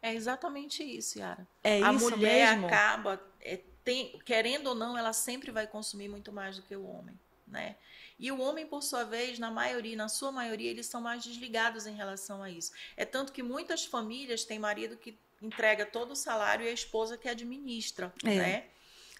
É 0.00 0.14
exatamente 0.14 0.82
isso, 0.82 1.18
Yara. 1.18 1.46
É 1.62 1.82
a 1.82 1.92
isso 1.92 2.10
mulher 2.10 2.52
mesmo? 2.52 2.66
acaba, 2.66 3.20
é, 3.40 3.60
tem, 3.84 4.18
querendo 4.24 4.68
ou 4.68 4.74
não, 4.74 4.98
ela 4.98 5.12
sempre 5.12 5.50
vai 5.50 5.66
consumir 5.66 6.08
muito 6.08 6.32
mais 6.32 6.56
do 6.56 6.62
que 6.62 6.74
o 6.74 6.84
homem, 6.84 7.18
né? 7.46 7.76
E 8.18 8.30
o 8.30 8.40
homem, 8.40 8.66
por 8.66 8.82
sua 8.82 9.04
vez, 9.04 9.38
na 9.38 9.50
maioria, 9.50 9.96
na 9.96 10.08
sua 10.08 10.30
maioria, 10.30 10.70
eles 10.70 10.86
são 10.86 11.00
mais 11.00 11.24
desligados 11.24 11.86
em 11.86 11.94
relação 11.94 12.42
a 12.42 12.48
isso. 12.48 12.72
É 12.96 13.04
tanto 13.04 13.32
que 13.32 13.42
muitas 13.42 13.84
famílias 13.84 14.44
têm 14.44 14.58
marido 14.58 14.96
que 14.96 15.18
entrega 15.40 15.84
todo 15.84 16.12
o 16.12 16.16
salário 16.16 16.64
e 16.64 16.68
a 16.68 16.72
esposa 16.72 17.18
que 17.18 17.28
administra, 17.28 18.12
é. 18.24 18.36
né? 18.36 18.64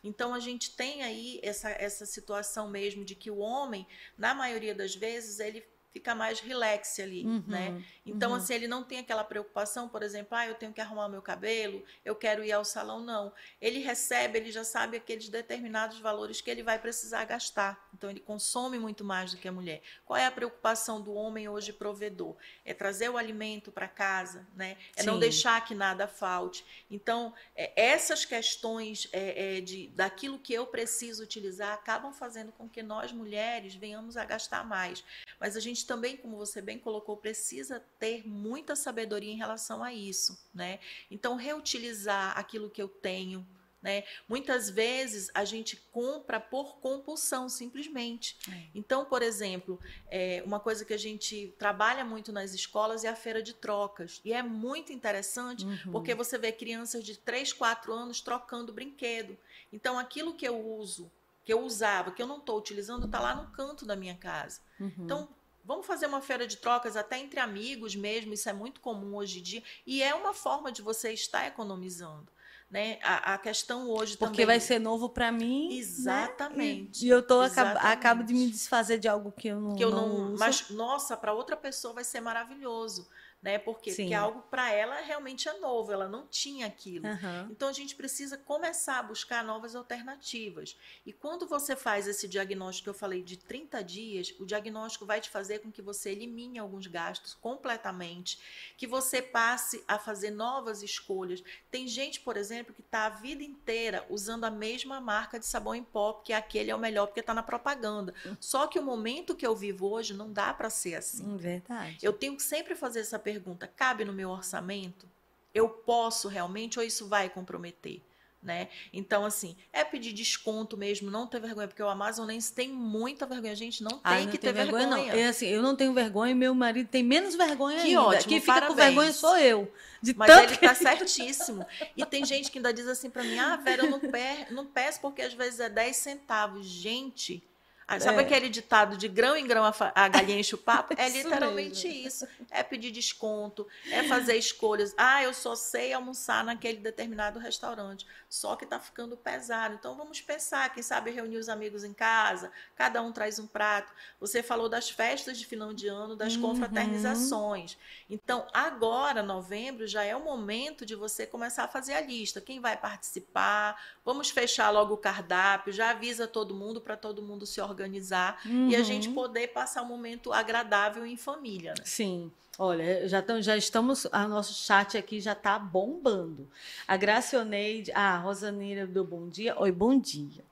Então 0.02 0.34
a 0.34 0.40
gente 0.40 0.74
tem 0.76 1.02
aí 1.02 1.38
essa, 1.42 1.70
essa 1.70 2.04
situação 2.04 2.68
mesmo 2.68 3.04
de 3.04 3.14
que 3.14 3.30
o 3.30 3.38
homem, 3.38 3.86
na 4.18 4.34
maioria 4.34 4.74
das 4.74 4.94
vezes, 4.94 5.38
ele 5.38 5.64
fica 5.92 6.14
mais 6.14 6.40
relax 6.40 6.98
ali, 6.98 7.24
uhum, 7.24 7.44
né? 7.46 7.84
Então, 8.04 8.30
uhum. 8.30 8.36
assim, 8.36 8.54
ele 8.54 8.66
não 8.66 8.82
tem 8.82 8.98
aquela 8.98 9.22
preocupação, 9.22 9.88
por 9.88 10.02
exemplo, 10.02 10.36
ah, 10.36 10.46
eu 10.46 10.54
tenho 10.54 10.72
que 10.72 10.80
arrumar 10.80 11.08
meu 11.08 11.20
cabelo, 11.20 11.84
eu 12.04 12.16
quero 12.16 12.42
ir 12.42 12.50
ao 12.50 12.64
salão, 12.64 13.00
não. 13.00 13.32
Ele 13.60 13.78
recebe, 13.78 14.38
ele 14.38 14.50
já 14.50 14.64
sabe 14.64 14.96
aqueles 14.96 15.28
determinados 15.28 16.00
valores 16.00 16.40
que 16.40 16.50
ele 16.50 16.62
vai 16.62 16.78
precisar 16.78 17.24
gastar. 17.24 17.88
então 17.94 18.10
ele 18.10 18.20
consome 18.20 18.78
muito 18.78 19.04
mais 19.04 19.32
do 19.32 19.36
que 19.36 19.46
a 19.46 19.52
mulher. 19.52 19.82
Qual 20.04 20.16
é 20.16 20.26
a 20.26 20.30
preocupação 20.30 21.00
do 21.00 21.12
homem 21.12 21.48
hoje 21.48 21.72
provedor? 21.72 22.36
É 22.64 22.72
trazer 22.72 23.10
o 23.10 23.18
alimento 23.18 23.70
para 23.70 23.86
casa, 23.86 24.48
né? 24.56 24.76
É 24.96 25.02
Sim. 25.02 25.06
não 25.08 25.18
deixar 25.18 25.62
que 25.64 25.74
nada 25.74 26.08
falte. 26.08 26.64
Então, 26.90 27.34
é, 27.54 27.72
essas 27.76 28.24
questões 28.24 29.08
é, 29.12 29.58
é, 29.58 29.60
de, 29.60 29.88
daquilo 29.88 30.38
que 30.38 30.54
eu 30.54 30.66
preciso 30.66 31.22
utilizar 31.22 31.74
acabam 31.74 32.12
fazendo 32.12 32.50
com 32.52 32.68
que 32.68 32.82
nós, 32.82 33.12
mulheres, 33.12 33.74
venhamos 33.74 34.16
a 34.16 34.24
gastar 34.24 34.64
mais. 34.64 35.04
Mas 35.38 35.56
a 35.56 35.60
gente 35.60 35.81
também, 35.86 36.16
como 36.16 36.36
você 36.36 36.60
bem 36.60 36.78
colocou, 36.78 37.16
precisa 37.16 37.80
ter 37.98 38.26
muita 38.26 38.76
sabedoria 38.76 39.32
em 39.32 39.36
relação 39.36 39.82
a 39.82 39.92
isso, 39.92 40.38
né? 40.54 40.78
Então, 41.10 41.36
reutilizar 41.36 42.38
aquilo 42.38 42.70
que 42.70 42.82
eu 42.82 42.88
tenho, 42.88 43.46
né? 43.82 44.04
Muitas 44.28 44.70
vezes 44.70 45.28
a 45.34 45.44
gente 45.44 45.76
compra 45.90 46.38
por 46.38 46.76
compulsão, 46.76 47.48
simplesmente. 47.48 48.38
É. 48.48 48.62
Então, 48.74 49.04
por 49.04 49.22
exemplo, 49.22 49.78
é, 50.08 50.40
uma 50.46 50.60
coisa 50.60 50.84
que 50.84 50.94
a 50.94 50.98
gente 50.98 51.52
trabalha 51.58 52.04
muito 52.04 52.32
nas 52.32 52.54
escolas 52.54 53.02
é 53.02 53.08
a 53.08 53.16
feira 53.16 53.42
de 53.42 53.52
trocas. 53.52 54.20
E 54.24 54.32
é 54.32 54.42
muito 54.42 54.92
interessante 54.92 55.64
uhum. 55.64 55.90
porque 55.90 56.14
você 56.14 56.38
vê 56.38 56.52
crianças 56.52 57.02
de 57.02 57.18
3, 57.18 57.52
4 57.52 57.92
anos 57.92 58.20
trocando 58.20 58.72
brinquedo. 58.72 59.36
Então, 59.72 59.98
aquilo 59.98 60.34
que 60.34 60.46
eu 60.46 60.64
uso, 60.64 61.10
que 61.44 61.52
eu 61.52 61.60
usava, 61.62 62.12
que 62.12 62.22
eu 62.22 62.26
não 62.26 62.38
estou 62.38 62.56
utilizando, 62.56 63.06
está 63.06 63.18
lá 63.18 63.34
no 63.34 63.50
canto 63.50 63.84
da 63.84 63.96
minha 63.96 64.14
casa. 64.14 64.60
Uhum. 64.78 64.92
Então, 64.98 65.28
Vamos 65.64 65.86
fazer 65.86 66.06
uma 66.06 66.20
feira 66.20 66.46
de 66.46 66.56
trocas 66.56 66.96
até 66.96 67.18
entre 67.18 67.38
amigos 67.38 67.94
mesmo, 67.94 68.34
isso 68.34 68.48
é 68.48 68.52
muito 68.52 68.80
comum 68.80 69.16
hoje 69.16 69.38
em 69.38 69.42
dia. 69.42 69.62
E 69.86 70.02
é 70.02 70.14
uma 70.14 70.34
forma 70.34 70.72
de 70.72 70.82
você 70.82 71.12
estar 71.12 71.46
economizando. 71.46 72.26
Né? 72.70 72.98
A, 73.02 73.34
a 73.34 73.38
questão 73.38 73.90
hoje 73.90 74.16
Porque 74.16 74.32
também... 74.32 74.46
vai 74.46 74.60
ser 74.60 74.78
novo 74.78 75.08
para 75.08 75.30
mim. 75.30 75.68
Né? 75.68 75.74
Exatamente. 75.74 77.02
Né? 77.02 77.06
E, 77.06 77.08
eu 77.10 77.22
tô 77.22 77.42
acabo, 77.42 77.78
acabo, 77.78 78.24
de 78.24 78.32
me 78.32 78.50
desfazer 78.50 78.98
de 78.98 79.06
algo 79.06 79.30
que 79.30 79.48
eu 79.48 79.60
não. 79.60 79.76
Que 79.76 79.84
eu 79.84 79.90
não, 79.90 80.30
não 80.30 80.38
mas 80.38 80.70
nossa, 80.70 81.14
para 81.14 81.34
outra 81.34 81.56
pessoa 81.56 81.92
vai 81.92 82.04
ser 82.04 82.20
maravilhoso 82.20 83.06
né? 83.42 83.58
Porque, 83.58 83.92
porque 83.92 84.14
algo 84.14 84.42
para 84.42 84.72
ela 84.72 85.00
realmente 85.00 85.48
é 85.48 85.58
novo, 85.58 85.92
ela 85.92 86.08
não 86.08 86.26
tinha 86.28 86.66
aquilo. 86.66 87.08
Uhum. 87.08 87.48
Então 87.50 87.68
a 87.68 87.72
gente 87.72 87.96
precisa 87.96 88.38
começar 88.38 89.00
a 89.00 89.02
buscar 89.02 89.42
novas 89.42 89.74
alternativas. 89.74 90.76
E 91.04 91.12
quando 91.12 91.46
você 91.46 91.74
faz 91.74 92.06
esse 92.06 92.28
diagnóstico 92.28 92.84
que 92.84 92.90
eu 92.90 92.94
falei 92.94 93.20
de 93.20 93.36
30 93.36 93.82
dias, 93.82 94.32
o 94.38 94.46
diagnóstico 94.46 95.04
vai 95.04 95.20
te 95.20 95.28
fazer 95.28 95.58
com 95.58 95.72
que 95.72 95.82
você 95.82 96.10
elimine 96.10 96.60
alguns 96.60 96.86
gastos 96.86 97.34
completamente, 97.34 98.38
que 98.76 98.86
você 98.86 99.20
passe 99.20 99.82
a 99.88 99.98
fazer 99.98 100.30
novas 100.30 100.82
escolhas. 100.82 101.42
Tem 101.68 101.88
gente, 101.88 102.20
por 102.20 102.36
exemplo, 102.36 102.72
que 102.72 102.80
está 102.80 103.06
a 103.06 103.10
vida 103.10 103.42
inteira 103.42 104.06
usando 104.08 104.44
a 104.44 104.50
mesma 104.50 105.00
marca 105.00 105.38
de 105.38 105.46
sabão 105.46 105.74
em 105.74 105.82
pó, 105.82 106.12
porque 106.12 106.32
aquele 106.32 106.70
é 106.70 106.74
o 106.76 106.78
melhor 106.78 107.06
porque 107.06 107.20
está 107.20 107.34
na 107.34 107.42
propaganda. 107.42 108.14
Hum. 108.24 108.36
Só 108.38 108.68
que 108.68 108.78
o 108.78 108.82
momento 108.82 109.34
que 109.34 109.46
eu 109.46 109.56
vivo 109.56 109.88
hoje 109.88 110.14
não 110.14 110.32
dá 110.32 110.54
para 110.54 110.70
ser 110.70 110.94
assim. 110.94 111.24
Hum, 111.24 111.36
verdade. 111.36 111.98
Eu 112.00 112.12
tenho 112.12 112.36
que 112.36 112.42
sempre 112.42 112.76
fazer 112.76 113.00
essa 113.00 113.18
pergunta 113.18 113.31
pergunta: 113.32 113.66
cabe 113.66 114.04
no 114.04 114.12
meu 114.12 114.30
orçamento? 114.30 115.08
Eu 115.54 115.68
posso 115.68 116.28
realmente 116.28 116.78
ou 116.78 116.84
isso 116.84 117.08
vai 117.08 117.28
comprometer? 117.28 118.00
Né? 118.42 118.68
Então, 118.92 119.24
assim, 119.24 119.54
é 119.72 119.84
pedir 119.84 120.12
desconto 120.12 120.76
mesmo, 120.76 121.08
não 121.08 121.28
ter 121.28 121.40
vergonha, 121.40 121.68
porque 121.68 121.82
o 121.82 121.88
Amazonense 121.88 122.52
tem 122.52 122.68
muita 122.68 123.24
vergonha. 123.24 123.52
A 123.52 123.56
gente 123.56 123.84
não 123.84 124.00
ah, 124.02 124.16
tem 124.16 124.24
não 124.24 124.32
que 124.32 124.38
ter 124.38 124.52
vergonha. 124.52 124.88
vergonha. 124.88 125.12
Não. 125.12 125.20
É 125.20 125.28
assim, 125.28 125.46
eu 125.46 125.62
não 125.62 125.76
tenho 125.76 125.92
vergonha 125.92 126.32
e 126.32 126.34
meu 126.34 126.52
marido 126.52 126.88
tem 126.88 127.04
menos 127.04 127.36
vergonha 127.36 127.80
que 127.80 127.88
ainda. 127.88 128.02
Ótimo, 128.02 128.28
Quem 128.28 128.40
fica 128.40 128.52
parabéns. 128.52 128.74
com 128.74 128.84
vergonha 128.84 129.12
sou 129.12 129.38
eu. 129.38 129.72
De 130.02 130.12
Mas 130.16 130.26
tanto... 130.26 130.54
ele 130.54 130.56
tá 130.56 130.74
certíssimo. 130.74 131.64
E 131.96 132.04
tem 132.04 132.24
gente 132.24 132.50
que 132.50 132.58
ainda 132.58 132.74
diz 132.74 132.88
assim 132.88 133.08
para 133.08 133.22
mim: 133.22 133.38
ah, 133.38 133.54
Vera, 133.58 133.84
eu 133.84 133.90
não, 133.90 134.00
pe 134.00 134.50
não 134.50 134.66
peço 134.66 135.00
porque 135.00 135.22
às 135.22 135.34
vezes 135.34 135.60
é 135.60 135.68
10 135.68 135.96
centavos. 135.96 136.66
Gente, 136.66 137.44
ah, 137.46 137.51
sabe 138.00 138.18
é. 138.18 138.20
aquele 138.20 138.48
ditado 138.48 138.96
de 138.96 139.08
grão 139.08 139.36
em 139.36 139.46
grão 139.46 139.64
a, 139.64 139.74
a 139.94 140.08
galinha 140.08 140.38
enche 140.38 140.54
o 140.54 140.58
papo? 140.58 140.94
É 141.02 141.08
literalmente 141.08 141.88
isso, 141.88 142.24
isso. 142.24 142.46
É 142.50 142.62
pedir 142.62 142.92
desconto, 142.92 143.66
é 143.90 144.04
fazer 144.04 144.36
escolhas. 144.36 144.94
Ah, 144.96 145.22
eu 145.22 145.34
só 145.34 145.56
sei 145.56 145.92
almoçar 145.92 146.44
naquele 146.44 146.78
determinado 146.78 147.40
restaurante. 147.40 148.06
Só 148.28 148.54
que 148.54 148.64
está 148.64 148.78
ficando 148.78 149.16
pesado. 149.16 149.74
Então 149.74 149.96
vamos 149.96 150.20
pensar, 150.20 150.72
quem 150.72 150.82
sabe 150.82 151.10
reunir 151.10 151.38
os 151.38 151.48
amigos 151.48 151.82
em 151.82 151.92
casa, 151.92 152.52
cada 152.76 153.02
um 153.02 153.10
traz 153.10 153.38
um 153.38 153.46
prato. 153.46 153.92
Você 154.20 154.42
falou 154.42 154.68
das 154.68 154.88
festas 154.88 155.38
de 155.38 155.46
final 155.46 155.72
de 155.72 155.88
ano, 155.88 156.14
das 156.14 156.36
uhum. 156.36 156.42
confraternizações. 156.42 157.76
Então, 158.08 158.46
agora, 158.52 159.22
novembro, 159.22 159.86
já 159.86 160.04
é 160.04 160.14
o 160.14 160.22
momento 160.22 160.86
de 160.86 160.94
você 160.94 161.26
começar 161.26 161.64
a 161.64 161.68
fazer 161.68 161.94
a 161.94 162.00
lista. 162.00 162.40
Quem 162.40 162.60
vai 162.60 162.76
participar? 162.76 163.80
Vamos 164.04 164.30
fechar 164.30 164.70
logo 164.70 164.94
o 164.94 164.98
cardápio, 164.98 165.72
já 165.72 165.90
avisa 165.90 166.28
todo 166.28 166.54
mundo 166.54 166.80
para 166.80 166.96
todo 166.96 167.22
mundo 167.22 167.44
se 167.44 167.60
organizar 167.60 167.71
organizar 167.72 168.40
uhum. 168.46 168.68
e 168.68 168.76
a 168.76 168.82
gente 168.82 169.08
uhum. 169.08 169.14
poder 169.14 169.48
passar 169.48 169.82
um 169.82 169.86
momento 169.86 170.32
agradável 170.32 171.04
em 171.04 171.16
família. 171.16 171.74
Né? 171.78 171.84
Sim. 171.84 172.30
Olha, 172.58 173.08
já, 173.08 173.24
já 173.40 173.56
estamos. 173.56 174.06
A 174.12 174.28
nosso 174.28 174.52
chat 174.52 174.98
aqui 174.98 175.20
já 175.20 175.32
está 175.32 175.58
bombando. 175.58 176.48
A 176.86 176.96
Gracioneide. 176.96 177.90
Ah, 177.92 178.14
a 178.14 178.18
Rosanira 178.18 178.86
deu 178.86 179.04
bom 179.04 179.28
dia. 179.28 179.58
Oi, 179.58 179.72
bom 179.72 179.98
dia. 179.98 180.44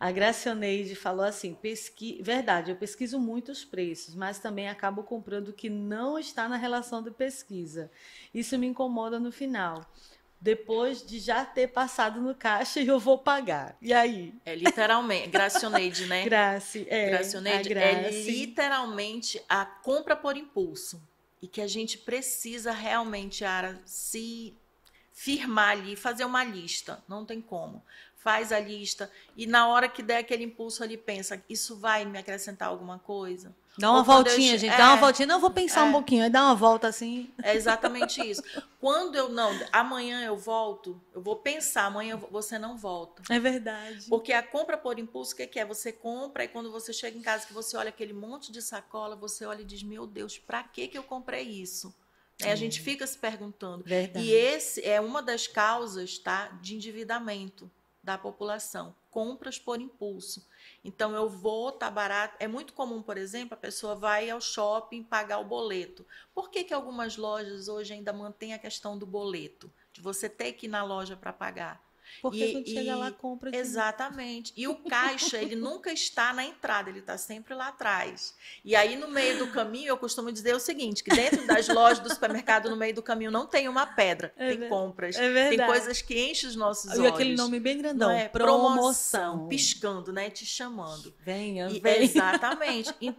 A 0.00 0.10
Gracioneide 0.10 0.94
falou 0.94 1.24
assim: 1.24 1.54
pesqui... 1.54 2.20
verdade, 2.22 2.70
eu 2.70 2.76
pesquiso 2.76 3.20
muitos 3.20 3.64
preços, 3.64 4.14
mas 4.14 4.38
também 4.38 4.68
acabo 4.68 5.02
comprando 5.02 5.48
o 5.48 5.52
que 5.52 5.68
não 5.68 6.18
está 6.18 6.48
na 6.48 6.56
relação 6.56 7.02
de 7.02 7.10
pesquisa. 7.10 7.90
Isso 8.34 8.58
me 8.58 8.66
incomoda 8.66 9.20
no 9.20 9.30
final 9.30 9.86
depois 10.42 11.06
de 11.06 11.20
já 11.20 11.44
ter 11.44 11.68
passado 11.68 12.20
no 12.20 12.34
caixa 12.34 12.80
e 12.80 12.88
eu 12.88 12.98
vou 12.98 13.16
pagar. 13.16 13.76
E 13.80 13.92
aí? 13.92 14.34
É 14.44 14.56
literalmente, 14.56 15.28
Gracioneide, 15.28 16.06
né? 16.06 16.24
Grace, 16.24 16.84
é. 16.90 17.10
Gracioneide 17.10 17.72
é 17.72 18.10
literalmente 18.10 19.40
a 19.48 19.64
compra 19.64 20.16
por 20.16 20.36
impulso. 20.36 21.00
E 21.40 21.46
que 21.46 21.60
a 21.60 21.66
gente 21.68 21.96
precisa 21.98 22.72
realmente, 22.72 23.44
Ara, 23.44 23.80
se 23.84 24.56
firmar 25.12 25.70
ali, 25.70 25.94
fazer 25.94 26.24
uma 26.24 26.42
lista. 26.42 27.02
Não 27.08 27.24
tem 27.24 27.40
como 27.40 27.82
faz 28.22 28.52
a 28.52 28.60
lista 28.60 29.10
e 29.36 29.46
na 29.46 29.66
hora 29.68 29.88
que 29.88 30.02
der 30.02 30.18
aquele 30.18 30.44
impulso 30.44 30.82
ali 30.82 30.96
pensa, 30.96 31.42
isso 31.48 31.76
vai 31.76 32.04
me 32.04 32.18
acrescentar 32.18 32.68
alguma 32.68 32.98
coisa? 32.98 33.54
Dá 33.76 33.90
uma 33.90 34.02
voltinha, 34.02 34.54
eu... 34.54 34.58
gente, 34.58 34.72
é, 34.72 34.76
dá 34.76 34.88
uma 34.88 34.96
voltinha. 34.96 35.26
Não, 35.26 35.36
eu 35.36 35.40
vou 35.40 35.50
pensar 35.50 35.80
é, 35.80 35.84
um 35.84 35.92
pouquinho, 35.92 36.24
aí 36.24 36.30
dá 36.30 36.44
uma 36.44 36.54
volta 36.54 36.88
assim. 36.88 37.32
É 37.42 37.54
exatamente 37.54 38.20
isso. 38.20 38.42
Quando 38.78 39.16
eu 39.16 39.30
não, 39.30 39.50
amanhã 39.72 40.22
eu 40.22 40.36
volto, 40.36 41.00
eu 41.14 41.22
vou 41.22 41.36
pensar, 41.36 41.86
amanhã 41.86 42.16
você 42.30 42.58
não 42.58 42.76
volta. 42.76 43.22
É 43.30 43.40
verdade. 43.40 44.08
Porque 44.08 44.32
a 44.32 44.42
compra 44.42 44.76
por 44.76 44.98
impulso, 44.98 45.32
o 45.32 45.36
que, 45.36 45.46
que 45.46 45.58
é? 45.58 45.64
Você 45.64 45.90
compra 45.90 46.44
e 46.44 46.48
quando 46.48 46.70
você 46.70 46.92
chega 46.92 47.16
em 47.16 47.22
casa, 47.22 47.46
que 47.46 47.52
você 47.54 47.76
olha 47.76 47.88
aquele 47.88 48.12
monte 48.12 48.52
de 48.52 48.60
sacola, 48.60 49.16
você 49.16 49.46
olha 49.46 49.62
e 49.62 49.64
diz: 49.64 49.82
Meu 49.82 50.06
Deus, 50.06 50.38
pra 50.38 50.62
que, 50.62 50.88
que 50.88 50.98
eu 50.98 51.02
comprei 51.02 51.42
isso? 51.42 51.94
É, 52.40 52.52
a 52.52 52.56
gente 52.56 52.80
fica 52.80 53.06
se 53.06 53.16
perguntando. 53.16 53.84
Verdade. 53.84 54.24
E 54.26 54.32
esse 54.32 54.84
é 54.86 55.00
uma 55.00 55.22
das 55.22 55.46
causas 55.46 56.18
tá, 56.18 56.48
de 56.60 56.74
endividamento 56.74 57.70
da 58.02 58.18
população, 58.18 58.94
compras 59.10 59.58
por 59.58 59.80
impulso. 59.80 60.46
Então 60.84 61.14
eu 61.14 61.28
vou, 61.28 61.70
tá 61.70 61.90
barato. 61.90 62.36
É 62.40 62.48
muito 62.48 62.72
comum, 62.72 63.00
por 63.02 63.16
exemplo, 63.16 63.54
a 63.54 63.56
pessoa 63.56 63.94
vai 63.94 64.28
ao 64.28 64.40
shopping 64.40 65.04
pagar 65.04 65.38
o 65.38 65.44
boleto. 65.44 66.04
Por 66.34 66.50
que, 66.50 66.64
que 66.64 66.74
algumas 66.74 67.16
lojas 67.16 67.68
hoje 67.68 67.92
ainda 67.92 68.12
mantêm 68.12 68.54
a 68.54 68.58
questão 68.58 68.98
do 68.98 69.06
boleto? 69.06 69.72
De 69.92 70.00
você 70.00 70.28
ter 70.28 70.54
que 70.54 70.66
ir 70.66 70.68
na 70.68 70.82
loja 70.82 71.16
para 71.16 71.32
pagar? 71.32 71.91
Porque 72.20 72.44
e, 72.44 72.52
quando 72.52 72.66
e, 72.66 72.74
chega 72.74 72.96
lá, 72.96 73.10
compra. 73.10 73.50
De... 73.50 73.56
Exatamente. 73.56 74.52
E 74.56 74.68
o 74.68 74.74
caixa, 74.74 75.38
ele 75.38 75.56
nunca 75.56 75.92
está 75.92 76.32
na 76.32 76.44
entrada, 76.44 76.90
ele 76.90 76.98
está 76.98 77.16
sempre 77.16 77.54
lá 77.54 77.68
atrás. 77.68 78.34
E 78.64 78.76
aí, 78.76 78.96
no 78.96 79.08
meio 79.08 79.38
do 79.38 79.52
caminho, 79.52 79.88
eu 79.88 79.96
costumo 79.96 80.30
dizer 80.30 80.54
o 80.54 80.60
seguinte: 80.60 81.02
que 81.02 81.14
dentro 81.14 81.46
das 81.46 81.68
lojas 81.68 82.00
do 82.00 82.08
supermercado, 82.08 82.68
no 82.68 82.76
meio 82.76 82.94
do 82.94 83.02
caminho, 83.02 83.30
não 83.30 83.46
tem 83.46 83.68
uma 83.68 83.86
pedra, 83.86 84.32
é 84.36 84.54
tem 84.54 84.68
compras. 84.68 85.16
É 85.16 85.28
verdade. 85.30 85.56
Tem 85.56 85.66
coisas 85.66 86.02
que 86.02 86.30
enchem 86.30 86.48
os 86.48 86.56
nossos 86.56 86.90
olhos. 86.90 87.04
E 87.04 87.06
aquele 87.06 87.36
nome 87.36 87.58
bem 87.58 87.78
grandão. 87.78 88.10
É? 88.10 88.28
Promoção. 88.28 88.72
Promoção. 88.72 89.48
Piscando, 89.48 90.12
né? 90.12 90.30
Te 90.30 90.44
chamando. 90.44 91.14
Venha, 91.20 91.68
e, 91.70 91.80
venha. 91.80 92.02
Exatamente. 92.02 92.94
E, 93.00 93.14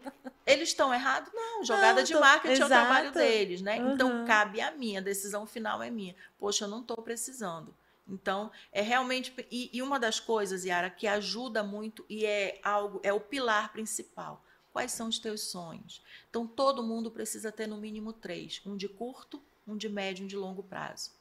eles 0.45 0.69
estão 0.69 0.93
errados? 0.93 1.31
Não. 1.33 1.63
Jogada 1.63 2.01
não, 2.01 2.03
de 2.03 2.13
marketing 2.13 2.55
tô... 2.55 2.63
é 2.63 2.65
o 2.65 2.69
trabalho 2.69 3.11
deles, 3.11 3.61
né? 3.61 3.79
Uhum. 3.79 3.93
Então, 3.93 4.25
cabe 4.25 4.61
a 4.61 4.71
minha. 4.71 4.99
A 4.99 5.03
decisão 5.03 5.45
final 5.45 5.81
é 5.81 5.89
minha. 5.89 6.15
Poxa, 6.37 6.65
eu 6.65 6.69
não 6.69 6.81
estou 6.81 7.01
precisando. 7.01 7.73
Então, 8.07 8.51
é 8.71 8.81
realmente. 8.81 9.33
E, 9.49 9.69
e, 9.73 9.81
uma 9.81 9.99
das 9.99 10.19
coisas, 10.19 10.65
Yara, 10.65 10.89
que 10.89 11.07
ajuda 11.07 11.63
muito 11.63 12.05
e 12.09 12.25
é 12.25 12.59
algo, 12.63 12.99
é 13.03 13.13
o 13.13 13.19
pilar 13.19 13.71
principal. 13.71 14.43
Quais 14.71 14.91
são 14.91 15.07
os 15.07 15.19
teus 15.19 15.41
sonhos? 15.41 16.03
Então, 16.29 16.45
todo 16.45 16.83
mundo 16.83 17.11
precisa 17.11 17.51
ter 17.51 17.67
no 17.67 17.77
mínimo 17.77 18.11
três: 18.11 18.61
um 18.65 18.75
de 18.75 18.89
curto, 18.89 19.41
um 19.67 19.77
de 19.77 19.87
médio 19.87 20.23
e 20.23 20.25
um 20.25 20.27
de 20.27 20.35
longo 20.35 20.63
prazo. 20.63 21.11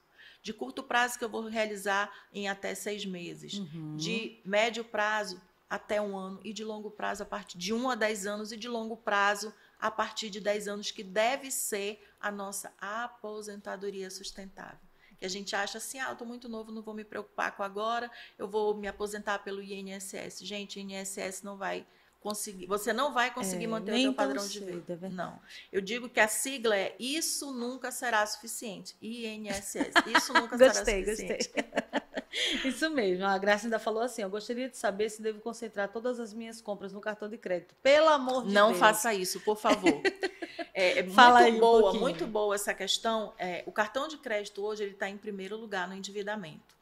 De 0.43 0.53
curto 0.53 0.83
prazo, 0.83 1.19
que 1.19 1.25
eu 1.25 1.29
vou 1.29 1.47
realizar 1.47 2.13
em 2.33 2.49
até 2.49 2.75
seis 2.75 3.07
meses. 3.07 3.55
Uhum. 3.55 3.97
De 3.97 4.41
médio 4.45 4.85
prazo, 4.85 5.41
até 5.71 6.03
um 6.03 6.17
ano. 6.17 6.41
E 6.43 6.53
de 6.53 6.65
longo 6.65 6.91
prazo, 6.91 7.23
a 7.23 7.27
partir 7.27 7.59
de 7.59 7.73
um 7.73 7.89
a 7.89 7.95
dez 7.95 8.27
anos. 8.27 8.51
E 8.51 8.57
de 8.57 8.67
longo 8.67 8.97
prazo, 8.97 9.55
a 9.79 9.89
partir 9.89 10.31
de 10.31 10.41
dez 10.41 10.67
anos, 10.67 10.91
que 10.91 11.05
deve 11.05 11.49
ser 11.53 12.05
a 12.21 12.33
nossa 12.33 12.73
aposentadoria 12.81 14.11
sustentável 14.11 14.92
que 15.23 15.27
a 15.27 15.31
gente 15.31 15.55
acha 15.55 15.79
assim, 15.79 16.01
ah, 16.01 16.09
eu 16.09 16.15
estou 16.15 16.27
muito 16.27 16.49
novo, 16.49 16.73
não 16.73 16.83
vou 16.83 16.93
me 16.93 17.05
preocupar 17.05 17.55
com 17.55 17.63
agora, 17.63 18.11
eu 18.37 18.49
vou 18.49 18.75
me 18.75 18.89
aposentar 18.89 19.39
pelo 19.39 19.63
INSS. 19.63 20.41
Gente, 20.41 20.81
o 20.81 20.83
INSS 20.83 21.45
não 21.45 21.57
vai 21.57 21.87
conseguir, 22.23 22.67
você 22.67 22.93
não 22.93 23.13
vai 23.13 23.33
conseguir 23.35 23.65
É, 23.65 23.69
manter 23.69 23.93
o 23.93 24.01
seu 24.01 24.15
padrão 24.15 24.47
de 24.47 24.61
vida. 24.61 24.99
é 25.03 25.09
não. 25.09 25.39
Eu 25.73 25.81
digo 25.81 26.09
que 26.09 26.21
a 26.21 26.29
sigla 26.29 26.77
é 26.77 26.95
isso 26.99 27.53
nunca 27.53 27.91
será 27.91 28.25
suficiente. 28.27 28.97
INSS. 29.03 29.91
Isso 30.17 30.33
nunca 30.35 30.57
Gostei, 30.57 31.05
será 31.05 31.17
suficiente. 31.17 31.51
gostei. 31.55 32.03
Isso 32.65 32.89
mesmo. 32.89 33.27
A 33.27 33.37
Graça 33.37 33.67
ainda 33.67 33.79
falou 33.79 34.03
assim: 34.03 34.23
eu 34.23 34.31
gostaria 34.31 34.67
de 34.67 34.77
saber 34.79 35.11
se 35.11 35.21
devo 35.21 35.39
concentrar 35.41 35.93
todas 35.93 36.19
as 36.19 36.33
minhas 36.33 36.63
compras 36.63 36.91
no 36.91 36.99
cartão 37.01 37.29
de 37.29 37.37
crédito. 37.37 37.75
Pelo 37.83 38.09
amor 38.09 38.47
de 38.47 38.55
Não 38.55 38.69
Deus. 38.69 38.79
faça 38.79 39.13
isso, 39.13 39.41
por 39.41 39.57
favor. 39.59 40.01
É, 40.75 41.01
é 41.01 41.09
Fala 41.11 41.41
muito 41.41 41.53
aí 41.53 41.57
um 41.57 41.61
boa, 41.61 41.81
pouquinho. 41.83 42.01
muito 42.03 42.27
boa 42.27 42.55
essa 42.55 42.73
questão. 42.73 43.35
É, 43.39 43.63
o 43.67 43.73
cartão 43.73 44.09
de 44.09 44.17
crédito 44.17 44.63
hoje 44.65 44.83
ele 44.83 44.93
está 44.93 45.09
em 45.09 45.19
primeiro 45.19 45.57
lugar 45.57 45.87
no 45.87 45.95
endividamento. 45.95 46.75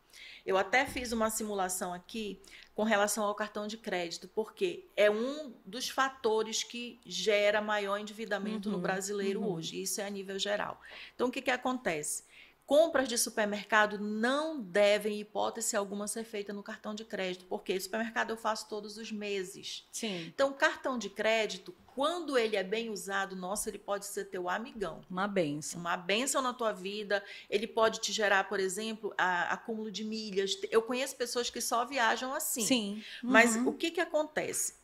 Eu 0.44 0.56
até 0.56 0.86
fiz 0.86 1.12
uma 1.12 1.30
simulação 1.30 1.92
aqui 1.92 2.40
com 2.74 2.82
relação 2.84 3.24
ao 3.24 3.34
cartão 3.34 3.66
de 3.66 3.76
crédito, 3.76 4.26
porque 4.28 4.88
é 4.96 5.10
um 5.10 5.52
dos 5.66 5.88
fatores 5.88 6.62
que 6.62 6.98
gera 7.04 7.60
maior 7.60 7.98
endividamento 7.98 8.70
no 8.70 8.76
Uhum, 8.76 8.82
brasileiro 8.82 9.40
uhum. 9.40 9.52
hoje. 9.52 9.82
Isso 9.82 10.00
é 10.00 10.06
a 10.06 10.10
nível 10.10 10.38
geral. 10.38 10.80
Então, 11.14 11.28
o 11.28 11.30
que, 11.30 11.42
que 11.42 11.50
acontece? 11.50 12.24
Compras 12.70 13.08
de 13.08 13.18
supermercado 13.18 13.98
não 13.98 14.60
devem, 14.60 15.16
em 15.16 15.20
hipótese 15.22 15.74
alguma, 15.76 16.06
ser 16.06 16.22
feita 16.22 16.52
no 16.52 16.62
cartão 16.62 16.94
de 16.94 17.04
crédito, 17.04 17.44
porque 17.46 17.80
supermercado 17.80 18.30
eu 18.30 18.36
faço 18.36 18.68
todos 18.68 18.96
os 18.96 19.10
meses. 19.10 19.88
Sim. 19.90 20.26
Então, 20.28 20.50
o 20.50 20.54
cartão 20.54 20.96
de 20.96 21.10
crédito, 21.10 21.74
quando 21.96 22.38
ele 22.38 22.54
é 22.54 22.62
bem 22.62 22.88
usado, 22.88 23.34
nossa, 23.34 23.68
ele 23.68 23.78
pode 23.80 24.06
ser 24.06 24.26
teu 24.26 24.48
amigão. 24.48 25.00
Uma 25.10 25.26
benção. 25.26 25.80
Uma 25.80 25.96
benção 25.96 26.40
na 26.40 26.54
tua 26.54 26.70
vida. 26.72 27.24
Ele 27.50 27.66
pode 27.66 27.98
te 28.00 28.12
gerar, 28.12 28.44
por 28.48 28.60
exemplo, 28.60 29.12
a- 29.18 29.52
acúmulo 29.52 29.90
de 29.90 30.04
milhas. 30.04 30.56
Eu 30.70 30.80
conheço 30.82 31.16
pessoas 31.16 31.50
que 31.50 31.60
só 31.60 31.84
viajam 31.84 32.32
assim. 32.32 32.64
Sim. 32.64 33.02
Mas 33.20 33.56
Uhum. 33.56 33.70
o 33.70 33.72
que, 33.72 33.90
que 33.90 34.00
acontece? 34.00 34.76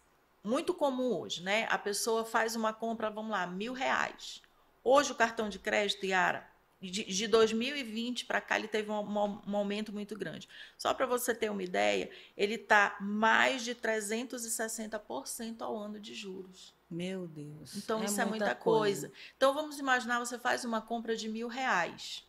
Muito 0.42 0.74
comum 0.74 1.20
hoje, 1.20 1.40
né? 1.40 1.68
A 1.70 1.78
pessoa 1.78 2.24
faz 2.24 2.56
uma 2.56 2.72
compra, 2.72 3.10
vamos 3.10 3.30
lá, 3.30 3.46
mil 3.46 3.72
reais. 3.72 4.42
Hoje 4.82 5.12
o 5.12 5.14
cartão 5.14 5.48
de 5.48 5.60
crédito, 5.60 6.04
Yara, 6.04 6.55
de, 6.80 7.04
de 7.04 7.26
2020 7.26 8.26
para 8.26 8.40
cá, 8.40 8.58
ele 8.58 8.68
teve 8.68 8.90
um, 8.90 9.00
um- 9.00 9.42
um 9.46 9.56
aumento 9.56 9.92
muito 9.92 10.16
grande. 10.16 10.48
Só 10.76 10.92
para 10.92 11.06
você 11.06 11.34
ter 11.34 11.50
uma 11.50 11.62
ideia, 11.62 12.10
ele 12.36 12.54
está 12.54 12.96
mais 13.00 13.64
de 13.64 13.74
360% 13.74 15.62
ao 15.62 15.76
ano 15.76 15.98
de 15.98 16.14
juros. 16.14 16.74
Meu 16.90 17.26
Deus. 17.26 17.76
Então, 17.76 18.04
isso 18.04 18.20
é 18.20 18.24
muita 18.24 18.54
coisa. 18.54 19.10
Então, 19.36 19.52
vamos 19.54 19.78
imaginar, 19.78 20.18
você 20.20 20.38
faz 20.38 20.64
uma 20.64 20.80
compra 20.80 21.16
de 21.16 21.28
mil 21.28 21.48
reais. 21.48 22.24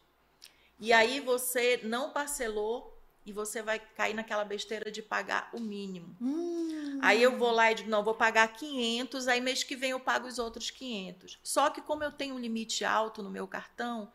E 0.80 0.94
aí 0.94 1.20
você 1.20 1.80
não 1.84 2.12
parcelou 2.12 2.96
e 3.26 3.32
você 3.34 3.62
vai 3.62 3.80
cair 3.80 4.14
naquela 4.14 4.46
besteira 4.46 4.90
de 4.90 5.02
pagar 5.02 5.50
o 5.54 5.60
mínimo. 5.60 6.16
Hum. 6.22 7.00
Aí 7.02 7.22
eu 7.22 7.38
vou 7.38 7.52
lá 7.52 7.72
e 7.72 7.76
digo, 7.76 7.90
não, 7.90 8.04
vou 8.04 8.16
pagar 8.16 8.48
500, 8.48 9.28
aí 9.28 9.42
mês 9.42 9.64
que 9.64 9.76
vem 9.76 9.92
eu 9.92 10.00
pago 10.00 10.28
os 10.28 10.40
outros 10.40 10.70
500. 10.72 11.38
Só 11.44 11.70
que 11.70 11.82
como 11.82 12.04
eu 12.04 12.12
tenho 12.12 12.36
um 12.36 12.40
limite 12.40 12.86
alto 12.86 13.22
no 13.22 13.30
meu 13.30 13.48
cartão, 13.48 14.12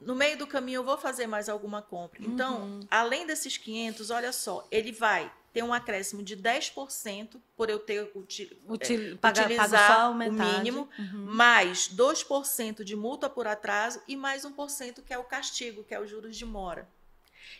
no 0.00 0.14
meio 0.14 0.36
do 0.38 0.46
caminho 0.46 0.78
eu 0.78 0.84
vou 0.84 0.96
fazer 0.96 1.26
mais 1.26 1.48
alguma 1.48 1.82
compra. 1.82 2.20
Então, 2.22 2.62
Uhum. 2.62 2.80
além 2.90 3.26
desses 3.26 3.56
500, 3.56 4.10
olha 4.10 4.32
só, 4.32 4.66
ele 4.70 4.92
vai 4.92 5.30
ter 5.52 5.62
um 5.64 5.72
acréscimo 5.74 6.22
de 6.22 6.36
10% 6.36 7.40
por 7.56 7.68
eu 7.68 7.78
ter 7.80 8.10
uti- 8.14 8.56
Util... 8.68 9.18
Paga, 9.18 9.42
paga 9.42 9.44
utilizar 9.54 9.86
só 9.86 10.00
a 10.04 10.08
o 10.10 10.14
mínimo, 10.32 10.88
Uhum. 10.98 11.24
mais 11.26 11.88
2% 11.88 12.84
de 12.84 12.94
multa 12.96 13.28
por 13.28 13.46
atraso 13.46 14.00
e 14.06 14.16
mais 14.16 14.44
1% 14.44 15.02
que 15.02 15.12
é 15.12 15.18
o 15.18 15.24
castigo, 15.24 15.82
que 15.84 15.92
é 15.94 16.00
os 16.00 16.08
juros 16.08 16.36
de 16.36 16.44
mora. 16.44 16.88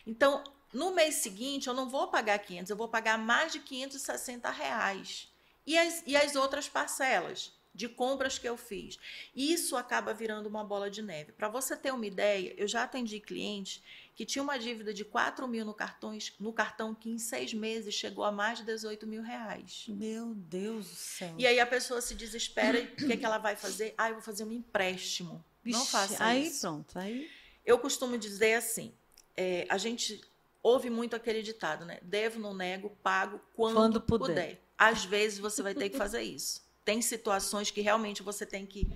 Então, 0.07 0.41
no 0.73 0.91
mês 0.91 1.15
seguinte, 1.15 1.67
eu 1.67 1.73
não 1.73 1.89
vou 1.89 2.07
pagar 2.07 2.39
500, 2.39 2.69
eu 2.69 2.77
vou 2.77 2.87
pagar 2.87 3.17
mais 3.17 3.51
de 3.51 3.59
560 3.59 4.49
reais. 4.49 5.27
E 5.67 5.77
as, 5.77 6.01
e 6.07 6.15
as 6.15 6.35
outras 6.35 6.67
parcelas 6.69 7.51
de 7.73 7.87
compras 7.87 8.37
que 8.37 8.47
eu 8.47 8.57
fiz. 8.57 8.97
Isso 9.35 9.75
acaba 9.75 10.13
virando 10.13 10.47
uma 10.47 10.63
bola 10.63 10.89
de 10.89 11.01
neve. 11.01 11.31
Para 11.31 11.47
você 11.47 11.75
ter 11.75 11.91
uma 11.91 12.05
ideia, 12.05 12.53
eu 12.57 12.67
já 12.67 12.83
atendi 12.83 13.19
clientes 13.19 13.81
que 14.15 14.25
tinham 14.25 14.43
uma 14.43 14.59
dívida 14.59 14.93
de 14.93 15.05
4 15.05 15.47
mil 15.47 15.65
no, 15.65 15.73
cartões, 15.73 16.33
no 16.39 16.51
cartão 16.51 16.93
que 16.93 17.09
em 17.09 17.17
seis 17.17 17.53
meses 17.53 17.93
chegou 17.93 18.23
a 18.25 18.31
mais 18.31 18.59
de 18.59 18.65
18 18.65 19.07
mil 19.07 19.21
reais. 19.21 19.85
Meu 19.87 20.35
Deus 20.35 20.89
do 20.89 20.95
céu. 20.95 21.33
E 21.37 21.47
aí 21.47 21.59
a 21.59 21.65
pessoa 21.65 22.01
se 22.01 22.13
desespera 22.13 22.77
e 22.79 22.83
o 22.85 22.95
que, 22.95 23.13
é 23.13 23.17
que 23.17 23.25
ela 23.25 23.37
vai 23.37 23.55
fazer? 23.55 23.93
Ah, 23.97 24.09
eu 24.09 24.15
vou 24.15 24.23
fazer 24.23 24.43
um 24.43 24.51
empréstimo. 24.51 25.43
não 25.65 25.79
Vixe, 25.79 25.91
faça 25.91 26.23
aí, 26.25 26.47
isso. 26.47 26.61
pronto. 26.61 26.99
Aí, 26.99 27.29
Eu 27.65 27.79
costumo 27.79 28.17
dizer 28.17 28.55
assim: 28.55 28.93
é, 29.35 29.65
a 29.69 29.77
gente 29.77 30.21
ouve 30.61 30.89
muito 30.89 31.15
aquele 31.15 31.41
ditado, 31.41 31.85
né? 31.85 31.99
Devo, 32.03 32.39
não 32.39 32.53
nego, 32.53 32.89
pago 33.01 33.39
quando, 33.55 33.75
Quando 33.75 34.01
puder. 34.01 34.27
puder. 34.27 34.61
Às 34.77 35.05
vezes 35.05 35.39
você 35.39 35.61
vai 35.63 35.73
ter 35.73 35.89
que 35.89 35.97
fazer 35.97 36.21
isso. 36.21 36.61
Tem 36.83 37.01
situações 37.01 37.71
que 37.71 37.81
realmente 37.81 38.23
você 38.23 38.45
tem 38.45 38.65
que 38.65 38.87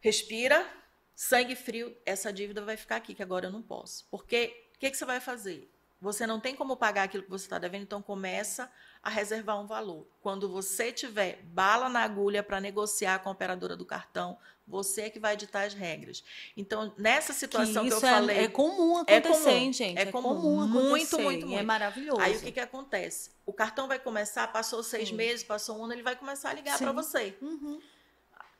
respira, 0.00 0.66
sangue 1.14 1.56
frio, 1.56 1.96
essa 2.04 2.32
dívida 2.32 2.64
vai 2.64 2.76
ficar 2.76 2.96
aqui, 2.96 3.14
que 3.14 3.22
agora 3.22 3.46
eu 3.46 3.52
não 3.52 3.62
posso. 3.62 4.06
Porque 4.10 4.70
o 4.76 4.78
que, 4.78 4.90
que 4.90 4.96
você 4.96 5.04
vai 5.04 5.20
fazer? 5.20 5.70
Você 6.00 6.26
não 6.26 6.38
tem 6.38 6.54
como 6.54 6.76
pagar 6.76 7.04
aquilo 7.04 7.22
que 7.22 7.30
você 7.30 7.46
está 7.46 7.58
devendo, 7.58 7.82
então 7.84 8.02
começa 8.02 8.70
a 9.04 9.10
reservar 9.10 9.60
um 9.60 9.66
valor. 9.66 10.06
Quando 10.22 10.48
você 10.48 10.90
tiver 10.90 11.40
bala 11.44 11.90
na 11.90 12.00
agulha 12.00 12.42
para 12.42 12.58
negociar 12.58 13.18
com 13.18 13.28
a 13.28 13.32
operadora 13.32 13.76
do 13.76 13.84
cartão, 13.84 14.38
você 14.66 15.02
é 15.02 15.10
que 15.10 15.18
vai 15.20 15.36
ditar 15.36 15.66
as 15.66 15.74
regras. 15.74 16.24
Então, 16.56 16.90
nessa 16.96 17.34
situação 17.34 17.84
que, 17.84 17.92
eu 17.92 17.98
isso 17.98 18.06
é- 18.06 18.10
falei, 18.10 18.38
é, 18.38 18.48
comum 18.48 19.04
É 19.06 19.18
acontecer, 19.18 19.44
comum, 19.44 19.56
hein, 19.56 19.72
gente. 19.74 19.98
é 19.98 20.02
É, 20.02 20.06
comum. 20.06 20.28
comum, 20.40 20.66
Muito, 20.66 20.78
acontecer, 20.78 21.22
muito, 21.22 21.46
muito. 21.46 21.60
É 21.60 21.62
maravilhoso. 21.62 22.18
Aí 22.22 22.34
o 22.34 22.40
que, 22.40 22.52
que 22.52 22.60
acontece? 22.60 23.30
O 23.44 23.52
cartão 23.52 23.86
vai 23.86 23.98
começar, 23.98 24.50
passou 24.50 24.82
seis 24.82 25.10
Sim. 25.10 25.16
meses, 25.16 25.44
passou 25.44 25.78
um 25.78 25.84
ano, 25.84 25.92
ele 25.92 26.02
vai 26.02 26.16
começar 26.16 26.48
a 26.48 26.54
ligar 26.54 26.78
para 26.78 26.92
você. 26.92 27.36
Uhum. 27.42 27.78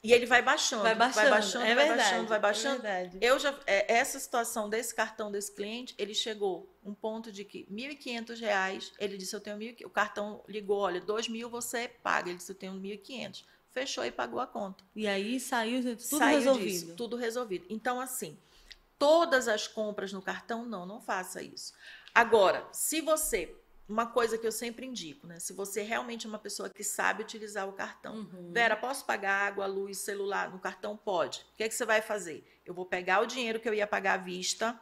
E 0.05 0.13
ele 0.13 0.27
vai 0.27 0.43
baixando, 0.43 0.83
Vai 0.83 0.95
baixando, 0.95 1.31
baixando, 1.31 1.65
é 1.65 1.75
vai 1.75 1.87
verdade. 1.87 2.11
baixando, 2.11 2.29
vai 2.29 2.39
baixando. 2.39 2.87
É 2.87 2.93
verdade. 3.05 3.19
Eu 3.23 3.39
já 3.39 3.59
é, 3.67 3.91
essa 3.95 4.21
situação 4.21 4.69
desse 4.69 4.95
cartão 4.95 5.33
desse 5.33 5.51
cliente, 5.55 5.95
ele 5.97 6.13
chegou 6.13 6.69
um 6.85 6.93
ponto 6.93 7.33
de 7.33 7.43
que 7.43 7.67
1.500 7.73 8.39
reais, 8.39 8.93
ele 8.99 9.17
disse 9.17 9.35
eu 9.35 9.41
tenho 9.41 9.57
mil, 9.57 9.75
o 9.87 9.89
cartão 9.89 10.45
ligou, 10.47 10.79
olha, 10.79 11.01
dois 11.01 11.27
mil 11.27 11.49
você 11.49 11.89
paga, 11.89 12.29
ele 12.29 12.37
disse 12.37 12.53
eu 12.53 12.57
tenho 12.57 12.75
1.500. 12.75 13.45
Fechou 13.71 14.05
e 14.05 14.13
pagou 14.13 14.41
a 14.41 14.47
conta. 14.47 14.85
E 14.95 15.09
aí 15.09 15.41
saiu 15.41 15.81
tudo 15.83 16.19
Saiu 16.19 16.37
resolvido. 16.39 16.69
disso, 16.69 16.95
tudo 16.95 17.17
resolvido. 17.17 17.65
Então 17.71 17.99
assim, 17.99 18.39
todas 18.99 19.49
as 19.49 19.67
compras 19.67 20.13
no 20.13 20.21
cartão 20.21 20.67
não, 20.67 20.85
não 20.85 21.01
faça 21.01 21.43
isso. 21.43 21.73
Agora, 22.15 22.69
se 22.73 23.01
você 23.01 23.57
uma 23.89 24.07
coisa 24.07 24.39
que 24.39 24.47
eu 24.47 24.53
sempre 24.53 24.87
indico, 24.87 25.27
né? 25.27 25.39
Se 25.39 25.53
você 25.53 25.83
realmente 25.83 26.27
é 26.27 26.29
uma 26.29 26.39
pessoa 26.39 26.71
que 26.71 26.83
sabe 26.83 27.23
utilizar 27.23 27.69
o 27.69 27.73
cartão, 27.73 28.15
Uhum. 28.17 28.51
Vera, 28.53 28.77
posso 28.77 29.05
pagar 29.05 29.47
água, 29.47 29.67
luz, 29.67 29.99
celular 29.99 30.51
no 30.51 30.59
cartão? 30.59 30.97
Pode. 30.97 31.41
O 31.53 31.57
que, 31.57 31.65
é 31.65 31.69
que 31.69 31.75
você 31.75 31.85
vai 31.85 32.01
fazer? 32.01 32.45
Eu 32.65 32.73
vou 32.73 32.87
pegar 32.87 33.21
o 33.21 33.27
dinheiro 33.27 33.61
que 33.61 33.69
eu 33.69 33.75
ia 33.75 33.87
pagar 33.87 34.15
à 34.15 34.17
vista, 34.17 34.81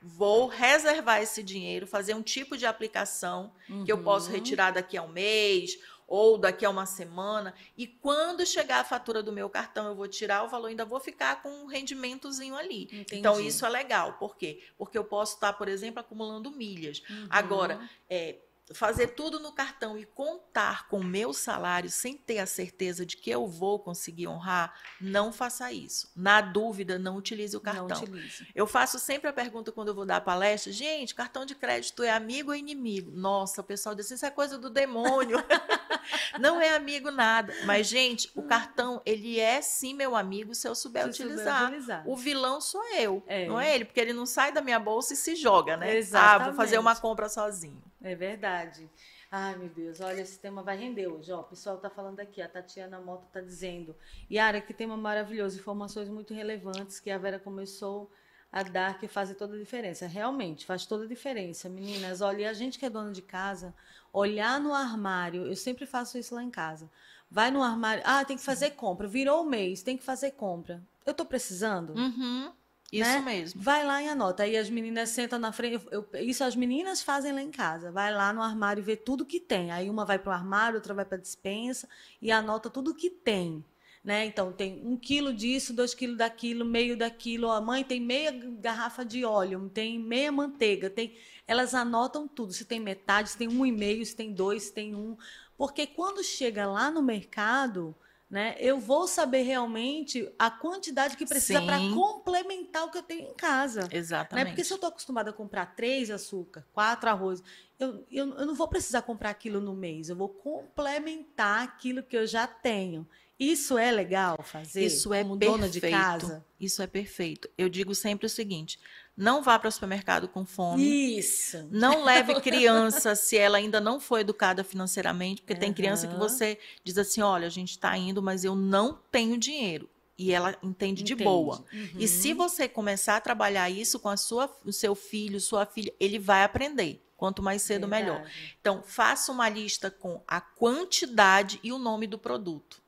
vou 0.00 0.46
reservar 0.46 1.20
esse 1.22 1.42
dinheiro, 1.42 1.86
fazer 1.86 2.14
um 2.14 2.22
tipo 2.22 2.56
de 2.56 2.66
aplicação 2.66 3.52
que 3.84 3.90
eu 3.90 3.98
posso 4.02 4.28
Uhum. 4.28 4.34
retirar 4.34 4.70
daqui 4.70 4.96
a 4.96 5.02
um 5.02 5.08
mês 5.08 5.78
ou 6.06 6.38
daqui 6.38 6.64
a 6.64 6.70
uma 6.70 6.86
semana. 6.86 7.54
E 7.76 7.86
quando 7.86 8.46
chegar 8.46 8.80
a 8.80 8.84
fatura 8.84 9.22
do 9.22 9.32
meu 9.32 9.50
cartão, 9.50 9.86
eu 9.86 9.94
vou 9.94 10.06
tirar 10.06 10.44
o 10.44 10.48
valor, 10.48 10.68
ainda 10.68 10.84
vou 10.84 11.00
ficar 11.00 11.42
com 11.42 11.48
um 11.48 11.66
rendimentozinho 11.66 12.56
ali. 12.56 12.84
Entendi. 12.84 13.16
Então, 13.16 13.40
isso 13.40 13.66
é 13.66 13.68
legal. 13.68 14.14
Por 14.14 14.36
quê? 14.36 14.62
Porque 14.78 14.96
eu 14.96 15.04
posso 15.04 15.34
estar, 15.34 15.52
por 15.54 15.68
exemplo, 15.68 16.00
acumulando 16.00 16.50
milhas. 16.50 17.02
Uhum. 17.08 17.26
Agora, 17.28 17.80
é, 18.08 18.36
fazer 18.74 19.08
tudo 19.08 19.38
no 19.38 19.52
cartão 19.52 19.96
e 19.96 20.04
contar 20.04 20.88
com 20.88 20.98
o 21.00 21.04
meu 21.04 21.32
salário 21.32 21.88
sem 21.88 22.16
ter 22.16 22.38
a 22.38 22.46
certeza 22.46 23.06
de 23.06 23.16
que 23.16 23.30
eu 23.30 23.46
vou 23.46 23.78
conseguir 23.78 24.26
honrar, 24.26 24.74
não 25.00 25.32
faça 25.32 25.70
isso. 25.72 26.10
Na 26.16 26.40
dúvida, 26.40 26.98
não 26.98 27.16
utilize 27.16 27.56
o 27.56 27.60
cartão. 27.60 27.86
Não 27.88 27.96
utiliza. 28.02 28.46
Eu 28.54 28.66
faço 28.66 28.98
sempre 28.98 29.28
a 29.30 29.32
pergunta 29.32 29.70
quando 29.70 29.88
eu 29.88 29.94
vou 29.94 30.04
dar 30.04 30.20
palestra: 30.20 30.72
gente, 30.72 31.14
cartão 31.14 31.44
de 31.44 31.54
crédito 31.54 32.02
é 32.02 32.10
amigo 32.10 32.50
ou 32.50 32.56
inimigo? 32.56 33.10
Nossa, 33.12 33.60
o 33.60 33.64
pessoal 33.64 33.94
diz: 33.94 34.10
isso 34.10 34.26
é 34.26 34.30
coisa 34.30 34.58
do 34.58 34.68
demônio. 34.68 35.38
não 36.40 36.60
é 36.60 36.74
amigo 36.74 37.10
nada. 37.10 37.52
Mas, 37.64 37.86
gente, 37.86 38.30
o 38.34 38.42
cartão, 38.42 39.00
ele 39.04 39.38
é 39.38 39.60
sim 39.60 39.94
meu 39.94 40.16
amigo 40.16 40.54
se 40.54 40.66
eu 40.68 40.74
souber 40.74 41.04
Se 41.06 41.12
souber 41.18 41.32
utilizar. 41.34 41.64
utilizar. 41.68 42.02
O 42.08 42.16
vilão 42.16 42.60
sou 42.60 42.82
eu, 42.94 43.22
É. 43.26 43.46
não 43.46 43.60
é 43.60 43.74
ele, 43.74 43.84
porque 43.84 44.00
ele 44.00 44.12
não 44.12 44.26
sai 44.26 44.52
da 44.52 44.60
minha 44.60 44.78
bolsa 44.78 45.12
e 45.14 45.16
se 45.16 45.34
joga, 45.36 45.76
né? 45.76 45.90
Ah, 45.90 45.94
Exatamente. 45.94 46.46
vou 46.48 46.54
fazer 46.54 46.78
uma 46.78 46.96
compra 46.96 47.28
sozinho. 47.28 47.82
É 48.06 48.14
verdade. 48.14 48.88
Ai, 49.28 49.56
meu 49.56 49.68
Deus, 49.68 50.00
olha, 50.00 50.20
esse 50.20 50.38
tema 50.38 50.62
vai 50.62 50.76
render 50.76 51.08
hoje. 51.08 51.32
Ó, 51.32 51.40
o 51.40 51.44
pessoal 51.44 51.76
tá 51.76 51.90
falando 51.90 52.20
aqui, 52.20 52.40
a 52.40 52.48
Tatiana 52.48 53.00
Moto 53.00 53.26
tá 53.32 53.40
dizendo. 53.40 53.96
Yara, 54.30 54.60
que 54.60 54.72
tema 54.72 54.96
maravilhoso, 54.96 55.58
informações 55.58 56.08
muito 56.08 56.32
relevantes 56.32 57.00
que 57.00 57.10
a 57.10 57.18
Vera 57.18 57.40
começou 57.40 58.08
a 58.52 58.62
dar 58.62 58.96
que 58.96 59.08
fazem 59.08 59.34
toda 59.34 59.56
a 59.56 59.58
diferença. 59.58 60.06
Realmente, 60.06 60.64
faz 60.64 60.86
toda 60.86 61.04
a 61.04 61.08
diferença. 61.08 61.68
Meninas, 61.68 62.20
olha, 62.20 62.48
a 62.48 62.52
gente 62.52 62.78
que 62.78 62.86
é 62.86 62.90
dona 62.90 63.10
de 63.10 63.22
casa, 63.22 63.74
olhar 64.12 64.60
no 64.60 64.72
armário, 64.72 65.44
eu 65.44 65.56
sempre 65.56 65.84
faço 65.84 66.16
isso 66.16 66.32
lá 66.32 66.44
em 66.44 66.50
casa. 66.50 66.88
Vai 67.28 67.50
no 67.50 67.60
armário, 67.60 68.04
ah, 68.06 68.24
tem 68.24 68.36
que 68.36 68.44
fazer 68.44 68.70
compra, 68.70 69.08
virou 69.08 69.42
o 69.42 69.50
mês, 69.50 69.82
tem 69.82 69.96
que 69.98 70.04
fazer 70.04 70.30
compra. 70.30 70.80
Eu 71.04 71.12
tô 71.12 71.24
precisando? 71.24 71.92
Uhum. 71.94 72.52
Isso 72.92 73.10
né? 73.10 73.20
mesmo. 73.20 73.60
Vai 73.60 73.84
lá 73.84 74.02
e 74.02 74.08
anota. 74.08 74.44
Aí 74.44 74.56
as 74.56 74.70
meninas 74.70 75.10
sentam 75.10 75.38
na 75.38 75.52
frente. 75.52 75.84
eu- 75.90 76.06
eu- 76.12 76.20
isso 76.20 76.44
as 76.44 76.54
meninas 76.54 77.02
fazem 77.02 77.32
lá 77.32 77.42
em 77.42 77.50
casa. 77.50 77.90
Vai 77.90 78.12
lá 78.12 78.32
no 78.32 78.42
armário 78.42 78.80
e 78.80 78.84
vê 78.84 78.96
tudo 78.96 79.24
que 79.24 79.40
tem. 79.40 79.70
Aí 79.72 79.90
uma 79.90 80.04
vai 80.04 80.18
para 80.18 80.30
o 80.30 80.32
armário, 80.32 80.76
outra 80.76 80.94
vai 80.94 81.04
para 81.04 81.18
a 81.18 81.20
dispensa 81.20 81.88
e 82.22 82.30
anota 82.30 82.70
tudo 82.70 82.94
que 82.94 83.10
tem. 83.10 83.64
Né? 84.04 84.24
Então, 84.26 84.52
tem 84.52 84.80
um 84.84 84.96
quilo 84.96 85.34
disso, 85.34 85.74
dois 85.74 85.92
quilos 85.92 86.16
daquilo, 86.16 86.64
meio 86.64 86.96
daquilo. 86.96 87.50
A 87.50 87.60
mãe 87.60 87.82
tem 87.82 88.00
meia 88.00 88.30
garrafa 88.30 89.04
de 89.04 89.24
óleo, 89.24 89.68
tem 89.74 89.98
meia 89.98 90.30
manteiga. 90.30 90.88
tem 90.88 91.16
Elas 91.46 91.74
anotam 91.74 92.28
tudo. 92.28 92.52
Se 92.52 92.64
tem 92.64 92.78
metade, 92.78 93.30
se 93.30 93.36
tem 93.38 93.48
um 93.48 93.66
e 93.66 93.72
meio, 93.72 94.06
se 94.06 94.14
tem 94.14 94.32
dois, 94.32 94.64
se 94.64 94.72
tem 94.72 94.94
um. 94.94 95.16
Porque 95.56 95.86
quando 95.88 96.22
chega 96.22 96.66
lá 96.68 96.88
no 96.90 97.02
mercado, 97.02 97.96
né, 98.28 98.56
eu 98.58 98.80
vou 98.80 99.06
saber 99.06 99.42
realmente 99.42 100.28
a 100.36 100.50
quantidade 100.50 101.16
que 101.16 101.24
precisa 101.24 101.62
para 101.62 101.78
complementar 101.78 102.84
o 102.84 102.90
que 102.90 102.98
eu 102.98 103.02
tenho 103.02 103.30
em 103.30 103.34
casa. 103.34 103.82
Né? 103.82 103.88
Exatamente. 103.92 104.48
Porque 104.48 104.64
se 104.64 104.72
eu 104.72 104.76
estou 104.76 104.88
acostumada 104.88 105.30
a 105.30 105.32
comprar 105.32 105.76
três 105.76 106.10
açúcar, 106.10 106.66
quatro 106.72 107.08
arroz, 107.08 107.40
eu, 107.78 108.04
eu, 108.10 108.34
eu 108.34 108.46
não 108.46 108.54
vou 108.54 108.66
precisar 108.66 109.02
comprar 109.02 109.30
aquilo 109.30 109.60
no 109.60 109.74
mês. 109.74 110.08
Eu 110.08 110.16
vou 110.16 110.28
complementar 110.28 111.62
aquilo 111.62 112.02
que 112.02 112.16
eu 112.16 112.26
já 112.26 112.48
tenho. 112.48 113.06
Isso 113.38 113.76
é 113.76 113.92
legal 113.92 114.42
fazer? 114.42 114.84
Isso 114.84 115.12
é 115.12 115.22
como 115.22 115.38
perfeito. 115.38 115.60
dona 115.60 115.70
de 115.70 115.80
casa? 115.80 116.44
Isso 116.58 116.82
é 116.82 116.86
perfeito. 116.86 117.48
Eu 117.56 117.68
digo 117.68 117.94
sempre 117.94 118.26
o 118.26 118.30
seguinte: 118.30 118.80
não 119.16 119.42
vá 119.42 119.58
para 119.58 119.68
o 119.68 119.72
supermercado 119.72 120.28
com 120.28 120.44
fome. 120.44 121.18
Isso. 121.18 121.66
Não 121.70 122.04
leve 122.04 122.34
criança 122.42 123.14
se 123.14 123.36
ela 123.36 123.56
ainda 123.56 123.80
não 123.80 123.98
foi 123.98 124.20
educada 124.20 124.62
financeiramente, 124.62 125.40
porque 125.40 125.54
tem 125.54 125.72
criança 125.72 126.06
que 126.06 126.16
você 126.16 126.58
diz 126.84 126.98
assim: 126.98 127.22
olha, 127.22 127.46
a 127.46 127.50
gente 127.50 127.70
está 127.70 127.96
indo, 127.96 128.22
mas 128.22 128.44
eu 128.44 128.54
não 128.54 129.00
tenho 129.10 129.38
dinheiro. 129.38 129.88
E 130.18 130.32
ela 130.32 130.56
entende 130.62 131.02
de 131.02 131.12
Entende. 131.12 131.24
boa. 131.24 131.64
Uhum. 131.72 131.90
E 131.98 132.08
se 132.08 132.32
você 132.32 132.66
começar 132.66 133.16
a 133.16 133.20
trabalhar 133.20 133.68
isso 133.68 133.98
com 133.98 134.08
a 134.08 134.16
sua, 134.16 134.50
o 134.64 134.72
seu 134.72 134.94
filho, 134.94 135.38
sua 135.40 135.66
filha, 135.66 135.92
ele 136.00 136.18
vai 136.18 136.42
aprender. 136.42 137.02
Quanto 137.16 137.42
mais 137.42 137.62
cedo, 137.62 137.88
melhor. 137.88 138.22
Verdade. 138.22 138.56
Então, 138.60 138.82
faça 138.82 139.32
uma 139.32 139.48
lista 139.48 139.90
com 139.90 140.22
a 140.28 140.38
quantidade 140.38 141.58
e 141.62 141.72
o 141.72 141.78
nome 141.78 142.06
do 142.06 142.18
produto. 142.18 142.82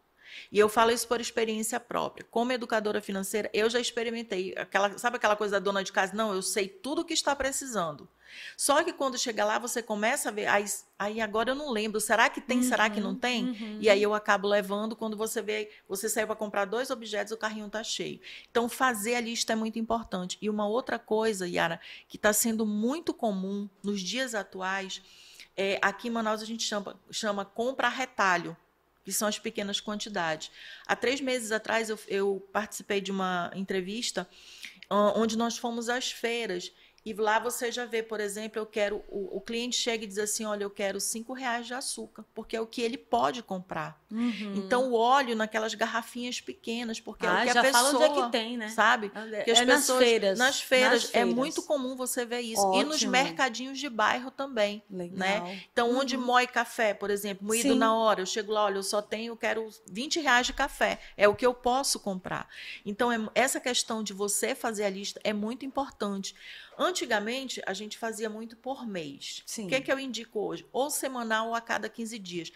E 0.50 0.58
eu 0.58 0.68
falo 0.68 0.90
isso 0.90 1.06
por 1.06 1.20
experiência 1.20 1.78
própria. 1.78 2.26
Como 2.30 2.52
educadora 2.52 3.00
financeira, 3.00 3.50
eu 3.52 3.68
já 3.68 3.80
experimentei. 3.80 4.54
Aquela, 4.56 4.96
sabe 4.98 5.16
aquela 5.16 5.36
coisa 5.36 5.52
da 5.52 5.64
dona 5.64 5.82
de 5.82 5.92
casa? 5.92 6.14
Não, 6.14 6.34
eu 6.34 6.42
sei 6.42 6.68
tudo 6.68 7.02
o 7.02 7.04
que 7.04 7.14
está 7.14 7.34
precisando. 7.34 8.08
Só 8.56 8.82
que 8.82 8.92
quando 8.92 9.18
chega 9.18 9.44
lá, 9.44 9.58
você 9.58 9.82
começa 9.82 10.28
a 10.28 10.32
ver. 10.32 10.46
Aí, 10.46 10.64
aí 10.98 11.20
agora 11.20 11.50
eu 11.50 11.54
não 11.54 11.70
lembro. 11.70 12.00
Será 12.00 12.28
que 12.28 12.40
tem? 12.40 12.62
Será 12.62 12.90
que 12.90 13.00
não 13.00 13.14
tem? 13.14 13.46
Uhum. 13.46 13.78
E 13.80 13.88
aí 13.88 14.02
eu 14.02 14.14
acabo 14.14 14.46
levando. 14.46 14.96
Quando 14.96 15.16
você 15.16 15.40
vê, 15.40 15.70
você 15.88 16.08
saiu 16.08 16.26
para 16.26 16.36
comprar 16.36 16.64
dois 16.64 16.90
objetos, 16.90 17.32
o 17.32 17.36
carrinho 17.36 17.66
está 17.66 17.82
cheio. 17.82 18.20
Então, 18.50 18.68
fazer 18.68 19.14
a 19.14 19.20
lista 19.20 19.52
é 19.52 19.56
muito 19.56 19.78
importante. 19.78 20.38
E 20.40 20.50
uma 20.50 20.66
outra 20.66 20.98
coisa, 20.98 21.48
Yara, 21.48 21.80
que 22.08 22.16
está 22.16 22.32
sendo 22.32 22.66
muito 22.66 23.14
comum 23.14 23.68
nos 23.82 24.00
dias 24.00 24.34
atuais, 24.34 25.02
é, 25.56 25.78
aqui 25.82 26.08
em 26.08 26.10
Manaus 26.10 26.42
a 26.42 26.46
gente 26.46 26.62
chama, 26.62 26.98
chama 27.10 27.44
compra 27.44 27.88
retalho, 27.88 28.56
que 29.08 29.14
são 29.14 29.26
as 29.26 29.38
pequenas 29.38 29.80
quantidades. 29.80 30.50
Há 30.86 30.94
três 30.94 31.18
meses 31.18 31.50
atrás 31.50 31.88
eu, 31.88 31.98
eu 32.08 32.46
participei 32.52 33.00
de 33.00 33.10
uma 33.10 33.50
entrevista 33.54 34.28
ah, 34.90 35.14
onde 35.16 35.34
nós 35.34 35.56
fomos 35.56 35.88
às 35.88 36.12
feiras. 36.12 36.70
E 37.08 37.14
lá 37.14 37.38
você 37.38 37.72
já 37.72 37.86
vê, 37.86 38.02
por 38.02 38.20
exemplo, 38.20 38.58
eu 38.60 38.66
quero. 38.66 39.02
O, 39.08 39.38
o 39.38 39.40
cliente 39.40 39.76
chega 39.76 40.04
e 40.04 40.06
diz 40.06 40.18
assim: 40.18 40.44
olha, 40.44 40.62
eu 40.64 40.70
quero 40.70 41.00
cinco 41.00 41.32
reais 41.32 41.66
de 41.66 41.72
açúcar, 41.72 42.22
porque 42.34 42.54
é 42.54 42.60
o 42.60 42.66
que 42.66 42.82
ele 42.82 42.98
pode 42.98 43.42
comprar. 43.42 43.98
Uhum. 44.10 44.54
Então, 44.56 44.90
o 44.90 44.94
óleo 44.94 45.34
naquelas 45.34 45.72
garrafinhas 45.74 46.38
pequenas, 46.40 47.00
porque 47.00 47.24
é 47.24 47.28
ah, 47.28 47.34
o 47.42 47.46
que 47.46 47.52
já 47.54 47.60
a 47.60 47.62
pessoa. 47.62 47.82
fala 47.84 47.94
onde 47.96 48.04
é 48.20 48.22
que 48.24 48.30
tem, 48.30 48.56
né? 48.58 48.68
Sabe? 48.68 49.10
É, 49.32 49.42
Que 49.42 49.50
as 49.52 49.66
nas 49.66 49.80
pessoas- 49.80 49.98
feiras. 50.04 50.38
Nas 50.38 50.60
feiras, 50.60 51.02
nas 51.04 51.14
é 51.14 51.24
muito 51.24 51.62
comum 51.62 51.96
você 51.96 52.26
ver 52.26 52.40
isso. 52.40 52.74
E 52.74 52.84
nos 52.84 52.96
Ótimo. 52.96 53.12
mercadinhos 53.12 53.78
de 53.78 53.88
bairro 53.88 54.30
também. 54.30 54.82
Legal. 54.90 55.48
Então, 55.72 55.96
onde 55.96 56.16
Uhum. 56.16 56.26
moe 56.26 56.46
café, 56.46 56.92
por 56.92 57.08
exemplo, 57.10 57.46
moído 57.46 57.72
Sim. 57.72 57.78
na 57.78 57.94
hora, 57.94 58.20
eu 58.20 58.26
chego 58.26 58.52
lá, 58.52 58.64
olha, 58.64 58.76
eu 58.76 58.82
só 58.82 59.00
tenho, 59.00 59.32
eu 59.32 59.36
quero 59.36 59.68
20 59.86 60.20
reais 60.20 60.46
de 60.46 60.52
café. 60.52 60.98
É 61.16 61.26
o 61.26 61.34
que 61.34 61.46
eu 61.46 61.54
posso 61.54 61.98
comprar. 62.00 62.48
Então, 62.84 63.10
é- 63.10 63.18
essa 63.34 63.58
questão 63.60 64.02
de 64.02 64.12
você 64.12 64.54
fazer 64.54 64.84
a 64.84 64.90
lista 64.90 65.20
é 65.24 65.32
muito 65.32 65.64
importante. 65.64 66.34
Antigamente, 66.78 67.60
a 67.66 67.72
gente 67.72 67.98
fazia 67.98 68.30
muito 68.30 68.56
por 68.56 68.86
mês. 68.86 69.42
Sim. 69.44 69.66
O 69.66 69.68
que, 69.68 69.74
é 69.74 69.80
que 69.80 69.92
eu 69.92 69.98
indico 69.98 70.38
hoje? 70.38 70.64
Ou 70.72 70.88
semanal 70.90 71.48
ou 71.48 71.54
a 71.54 71.60
cada 71.60 71.88
15 71.88 72.18
dias. 72.18 72.52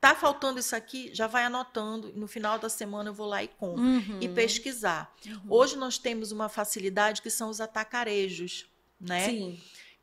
Tá 0.00 0.14
faltando 0.14 0.60
isso 0.60 0.74
aqui, 0.74 1.10
já 1.12 1.26
vai 1.26 1.44
anotando. 1.44 2.08
E 2.08 2.18
no 2.18 2.28
final 2.28 2.58
da 2.58 2.68
semana 2.68 3.10
eu 3.10 3.14
vou 3.14 3.26
lá 3.26 3.42
e 3.42 3.48
compro. 3.48 3.82
Uhum. 3.82 4.18
E 4.20 4.28
pesquisar. 4.28 5.14
Uhum. 5.26 5.40
Hoje 5.48 5.76
nós 5.76 5.98
temos 5.98 6.30
uma 6.32 6.48
facilidade 6.48 7.20
que 7.20 7.28
são 7.28 7.50
os 7.50 7.60
atacarejos, 7.60 8.66
né? 9.00 9.26
Sim. 9.28 9.60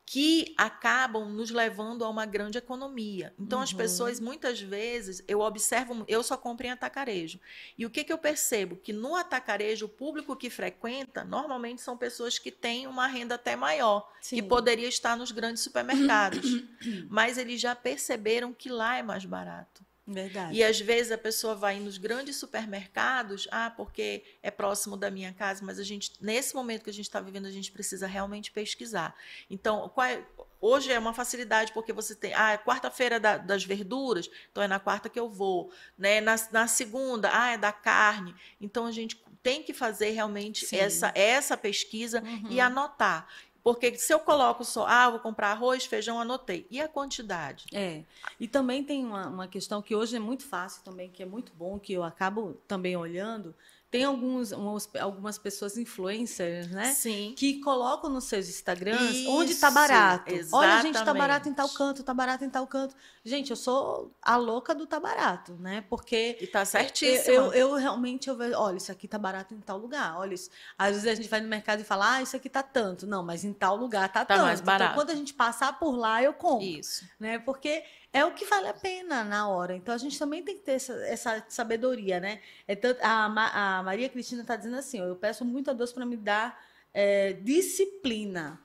Que 0.09 0.55
acabam 0.57 1.25
nos 1.29 1.51
levando 1.51 2.05
a 2.05 2.09
uma 2.09 2.25
grande 2.25 2.57
economia. 2.57 3.33
Então, 3.37 3.59
as 3.59 3.71
Uhum. 3.71 3.77
pessoas, 3.77 4.21
muitas 4.21 4.61
vezes, 4.61 5.21
eu 5.27 5.41
observo, 5.41 6.05
eu 6.07 6.23
só 6.23 6.37
compro 6.37 6.65
em 6.65 6.69
atacarejo. 6.69 7.41
E 7.77 7.85
o 7.85 7.89
que, 7.89 8.05
que 8.05 8.13
eu 8.13 8.17
percebo? 8.17 8.77
Que 8.77 8.93
no 8.93 9.17
atacarejo, 9.17 9.85
o 9.85 9.89
público 9.89 10.33
que 10.33 10.49
frequenta, 10.49 11.25
normalmente 11.25 11.81
são 11.81 11.97
pessoas 11.97 12.39
que 12.39 12.51
têm 12.51 12.87
uma 12.87 13.05
renda 13.05 13.35
até 13.35 13.57
maior, 13.57 14.09
Sim. 14.21 14.37
que 14.37 14.43
poderia 14.43 14.87
estar 14.87 15.17
nos 15.17 15.33
grandes 15.33 15.61
supermercados. 15.61 16.63
Mas 17.09 17.37
eles 17.37 17.59
já 17.59 17.75
perceberam 17.75 18.53
que 18.53 18.69
lá 18.69 18.95
é 18.97 19.03
mais 19.03 19.25
barato. 19.25 19.85
Verdade. 20.07 20.55
E 20.55 20.63
às 20.63 20.79
vezes 20.79 21.11
a 21.11 21.17
pessoa 21.17 21.53
vai 21.53 21.79
nos 21.79 21.97
grandes 21.97 22.37
supermercados, 22.37 23.47
ah, 23.51 23.69
porque 23.69 24.23
é 24.41 24.49
próximo 24.49 24.95
da 24.95 25.11
minha 25.11 25.33
casa, 25.33 25.63
mas 25.65 25.77
a 25.79 25.83
gente, 25.83 26.13
nesse 26.21 26.55
momento 26.55 26.83
que 26.83 26.89
a 26.89 26.93
gente 26.93 27.05
está 27.07 27.19
vivendo, 27.19 27.45
a 27.45 27.51
gente 27.51 27.71
precisa 27.71 28.07
realmente 28.07 28.51
pesquisar. 28.51 29.13
Então, 29.49 29.89
qual 29.89 30.07
é- 30.07 30.23
hoje 30.61 30.91
é 30.91 30.97
uma 30.97 31.13
facilidade 31.13 31.73
porque 31.73 31.91
você 31.91 32.15
tem, 32.15 32.33
ah, 32.33 32.53
é 32.53 32.57
quarta-feira 32.57 33.19
da- 33.19 33.37
das 33.37 33.63
verduras, 33.65 34.29
então 34.51 34.63
é 34.63 34.67
na 34.67 34.79
quarta 34.79 35.09
que 35.09 35.19
eu 35.19 35.29
vou, 35.29 35.71
né? 35.97 36.21
Na, 36.21 36.35
na 36.51 36.67
segunda, 36.67 37.29
ah, 37.33 37.51
é 37.51 37.57
da 37.57 37.71
carne. 37.73 38.33
Então 38.61 38.85
a 38.85 38.91
gente 38.91 39.21
tem 39.43 39.61
que 39.61 39.73
fazer 39.73 40.11
realmente 40.11 40.65
Sim. 40.65 40.77
essa, 40.77 41.11
essa 41.15 41.55
pesquisa 41.57 42.21
Uhum. 42.21 42.47
e 42.49 42.59
anotar. 42.59 43.27
Porque 43.67 43.97
se 43.97 44.13
eu 44.13 44.19
coloco 44.21 44.63
só, 44.63 44.85
ah, 44.87 45.09
vou 45.09 45.19
comprar 45.19 45.51
arroz, 45.51 45.85
feijão, 45.85 46.21
anotei. 46.21 46.65
E 46.71 46.79
a 46.79 46.87
quantidade? 46.87 47.65
É. 47.73 48.03
E 48.39 48.47
também 48.47 48.81
tem 48.81 49.03
uma, 49.03 49.27
uma 49.27 49.45
questão 49.45 49.81
que 49.81 49.93
hoje 49.93 50.15
é 50.15 50.19
muito 50.19 50.45
fácil 50.45 50.81
também, 50.85 51.09
que 51.09 51.21
é 51.21 51.25
muito 51.25 51.51
bom, 51.53 51.77
que 51.77 51.91
eu 51.91 52.01
acabo 52.01 52.53
também 52.65 52.95
olhando. 52.95 53.53
Tem 53.89 54.03
alguns, 54.03 54.51
uns- 54.51 54.89
algumas 54.99 55.37
pessoas 55.37 55.77
influencers, 55.77 56.67
né? 56.69 56.91
Sim. 56.91 57.33
Que 57.37 57.59
colocam 57.61 58.09
nos 58.09 58.25
seus 58.25 58.49
Instagrams 58.49 59.15
Isso, 59.15 59.29
onde 59.31 59.55
tá 59.55 59.71
barato. 59.71 60.31
Olha, 60.51 60.81
gente, 60.81 60.93
tá 60.93 60.99
exatamente. 60.99 61.17
barato 61.21 61.49
em 61.49 61.53
tal 61.53 61.69
canto, 61.69 62.03
tá 62.03 62.13
barato 62.13 62.43
em 62.43 62.49
tal 62.49 62.67
canto. 62.67 62.93
Gente, 63.23 63.49
eu 63.51 63.55
sou 63.55 64.11
a 64.21 64.35
louca 64.35 64.75
do 64.75 64.85
tá 64.85 64.99
barato, 64.99 65.53
né? 65.55 65.85
Porque 65.89 66.37
E 66.41 66.47
tá 66.47 66.61
eu, 66.61 66.65
certíssimo. 66.65 67.33
eu, 67.33 67.53
eu 67.53 67.73
realmente 67.75 68.27
eu 68.29 68.35
vejo, 68.35 68.57
olha, 68.57 68.75
isso 68.75 68.91
aqui 68.91 69.07
tá 69.07 69.17
barato 69.17 69.53
em 69.53 69.59
tal 69.61 69.77
lugar. 69.77 70.17
Olha 70.17 70.33
isso. 70.33 70.49
Às 70.77 70.89
vezes 70.95 71.07
a 71.07 71.15
gente 71.15 71.29
vai 71.29 71.39
no 71.39 71.47
mercado 71.47 71.79
e 71.79 71.85
fala, 71.85 72.15
ah, 72.15 72.21
isso 72.21 72.35
aqui 72.35 72.49
tá 72.49 72.61
tanto. 72.63 73.07
Não, 73.07 73.23
mas 73.23 73.45
em 73.45 73.53
tal 73.53 73.77
lugar 73.77 74.11
tá, 74.11 74.25
Tá 74.25 74.35
tanto. 74.35 74.45
mais 74.47 74.59
barato. 74.59 74.91
Então, 74.91 74.95
quando 75.05 75.11
a 75.11 75.15
gente 75.15 75.33
passar 75.33 75.79
por 75.79 75.95
lá, 75.95 76.21
eu 76.21 76.33
compro 76.33 76.65
Isso. 76.67 77.05
né? 77.17 77.39
Porque 77.39 77.83
é 78.13 78.25
o 78.25 78.33
que 78.33 78.45
vale 78.45 78.67
a 78.67 78.73
pena 78.73 79.23
na 79.23 79.47
hora. 79.47 79.75
Então 79.75 79.93
a 79.93 79.97
gente 79.97 80.17
também 80.17 80.43
tem 80.43 80.55
que 80.55 80.63
ter 80.63 80.73
essa, 80.73 80.93
essa 81.05 81.45
sabedoria, 81.49 82.19
né? 82.19 82.41
É 82.67 82.75
tanto, 82.75 82.99
a, 83.01 83.77
a 83.77 83.83
Maria 83.83 84.09
Cristina 84.09 84.41
está 84.41 84.55
dizendo 84.55 84.77
assim: 84.77 84.99
eu 84.99 85.15
peço 85.15 85.45
muito 85.45 85.69
a 85.69 85.73
Deus 85.73 85.91
para 85.91 86.05
me 86.05 86.17
dar 86.17 86.61
é, 86.93 87.33
disciplina. 87.33 88.59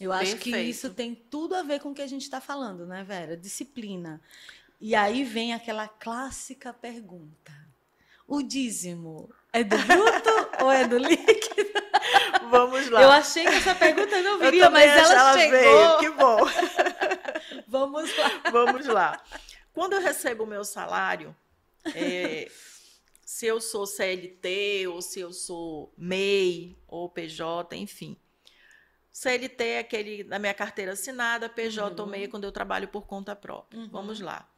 Eu 0.00 0.12
acho 0.12 0.36
que 0.38 0.50
Perfeito. 0.50 0.70
isso 0.70 0.90
tem 0.90 1.14
tudo 1.14 1.54
a 1.54 1.62
ver 1.62 1.78
com 1.80 1.90
o 1.90 1.94
que 1.94 2.00
a 2.00 2.06
gente 2.06 2.22
está 2.22 2.40
falando, 2.40 2.86
né, 2.86 3.04
Vera? 3.04 3.36
Disciplina. 3.36 4.20
E 4.80 4.94
aí 4.94 5.24
vem 5.24 5.52
aquela 5.52 5.86
clássica 5.86 6.72
pergunta: 6.72 7.52
o 8.26 8.42
dízimo 8.42 9.30
é 9.52 9.62
do 9.62 9.76
bruto 9.76 10.30
ou 10.64 10.72
é 10.72 10.88
do 10.88 10.96
líquido? 10.96 11.39
Vamos 12.48 12.88
lá. 12.88 13.02
Eu 13.02 13.10
achei 13.10 13.44
que 13.44 13.54
essa 13.54 13.74
pergunta 13.74 14.20
não 14.22 14.38
viria, 14.38 14.70
mas 14.70 14.90
ela, 14.90 15.32
veio. 15.34 15.50
chegou. 15.50 15.98
Que 15.98 16.10
bom. 16.10 16.38
Vamos 17.68 18.16
lá. 18.16 18.42
Vamos 18.50 18.86
lá. 18.86 19.22
Quando 19.72 19.94
eu 19.94 20.00
recebo 20.00 20.44
o 20.44 20.46
meu 20.46 20.64
salário, 20.64 21.34
é, 21.94 22.50
se 23.24 23.46
eu 23.46 23.60
sou 23.60 23.86
CLT 23.86 24.86
ou 24.88 25.00
se 25.00 25.20
eu 25.20 25.32
sou 25.32 25.92
MEI 25.96 26.76
ou 26.88 27.08
PJ, 27.08 27.76
enfim. 27.76 28.16
CLT 29.12 29.64
é 29.64 29.78
aquele 29.80 30.24
da 30.24 30.38
minha 30.38 30.54
carteira 30.54 30.92
assinada, 30.92 31.48
PJ 31.48 32.00
ou 32.00 32.06
Uhum. 32.06 32.12
MEI 32.12 32.24
é 32.24 32.28
quando 32.28 32.44
eu 32.44 32.52
trabalho 32.52 32.88
por 32.88 33.06
conta 33.06 33.34
própria. 33.36 33.80
Uhum. 33.80 33.88
Vamos 33.88 34.20
lá. 34.20 34.48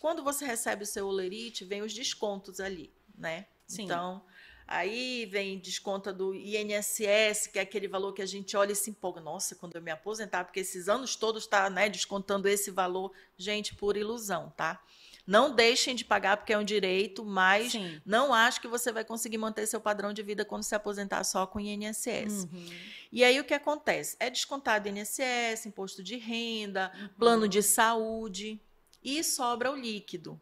Quando 0.00 0.22
você 0.22 0.44
recebe 0.44 0.84
o 0.84 0.86
seu 0.86 1.06
olerite, 1.06 1.64
vem 1.64 1.82
os 1.82 1.92
descontos 1.92 2.60
ali, 2.60 2.92
né? 3.16 3.46
Sim. 3.66 3.84
Então, 3.84 4.24
aí 4.68 5.26
vem 5.26 5.58
desconta 5.58 6.12
do 6.12 6.34
INSS, 6.34 7.46
que 7.52 7.58
é 7.58 7.62
aquele 7.62 7.88
valor 7.88 8.12
que 8.12 8.22
a 8.22 8.26
gente 8.26 8.56
olha 8.56 8.72
e 8.72 8.76
se 8.76 8.90
empolga. 8.90 9.20
Nossa, 9.20 9.54
quando 9.56 9.74
eu 9.74 9.82
me 9.82 9.90
aposentar, 9.90 10.44
porque 10.44 10.60
esses 10.60 10.88
anos 10.88 11.16
todos 11.16 11.44
está 11.44 11.68
né, 11.70 11.88
descontando 11.88 12.46
esse 12.48 12.70
valor. 12.70 13.10
Gente, 13.36 13.74
pura 13.74 13.98
ilusão, 13.98 14.52
tá? 14.56 14.80
Não 15.26 15.54
deixem 15.54 15.94
de 15.94 16.06
pagar 16.06 16.38
porque 16.38 16.54
é 16.54 16.58
um 16.58 16.64
direito, 16.64 17.22
mas 17.22 17.72
Sim. 17.72 18.00
não 18.04 18.32
acho 18.32 18.62
que 18.62 18.68
você 18.68 18.90
vai 18.90 19.04
conseguir 19.04 19.36
manter 19.36 19.66
seu 19.66 19.78
padrão 19.78 20.10
de 20.10 20.22
vida 20.22 20.42
quando 20.42 20.62
se 20.62 20.74
aposentar 20.74 21.22
só 21.24 21.46
com 21.46 21.60
INSS. 21.60 22.44
Uhum. 22.44 22.66
E 23.12 23.22
aí 23.22 23.38
o 23.38 23.44
que 23.44 23.52
acontece? 23.52 24.16
É 24.18 24.30
descontado 24.30 24.88
INSS, 24.88 25.66
imposto 25.66 26.02
de 26.02 26.16
renda, 26.16 26.90
Uhum. 26.98 27.08
plano 27.18 27.48
de 27.48 27.62
saúde 27.62 28.58
e 29.02 29.22
sobra 29.22 29.70
o 29.70 29.76
líquido. 29.76 30.40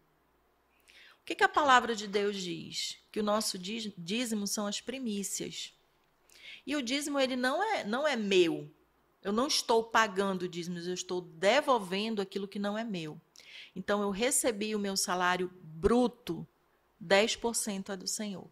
O 1.27 1.29
que, 1.29 1.35
que 1.35 1.43
a 1.43 1.49
palavra 1.49 1.97
de 1.97 2.07
Deus 2.07 2.37
diz? 2.37 2.99
Que 3.11 3.19
o 3.19 3.23
nosso 3.23 3.59
díz- 3.59 3.93
dízimo 3.99 4.47
são 4.47 4.65
as 4.65 4.81
primícias. 4.81 5.75
E 6.65 6.77
o 6.77 6.81
dízimo 6.83 7.19
ele 7.19 7.35
não 7.35 7.61
é 7.61 7.83
não 7.83 8.07
é 8.07 8.15
meu. 8.15 8.71
Eu 9.23 9.33
não 9.33 9.49
estou 9.49 9.83
pagando 9.83 10.49
dízimos, 10.49 10.87
eu 10.87 10.95
estou 10.95 11.21
devolvendo 11.21 12.23
aquilo 12.23 12.47
que 12.47 12.61
não 12.61 12.79
é 12.79 12.85
meu. 12.85 13.21
Então 13.75 14.01
eu 14.03 14.11
recebi 14.11 14.73
o 14.73 14.79
meu 14.79 14.97
salário 14.97 15.51
bruto, 15.65 16.47
10% 17.05 17.89
é 17.93 17.97
do 17.97 18.07
Senhor. 18.07 18.49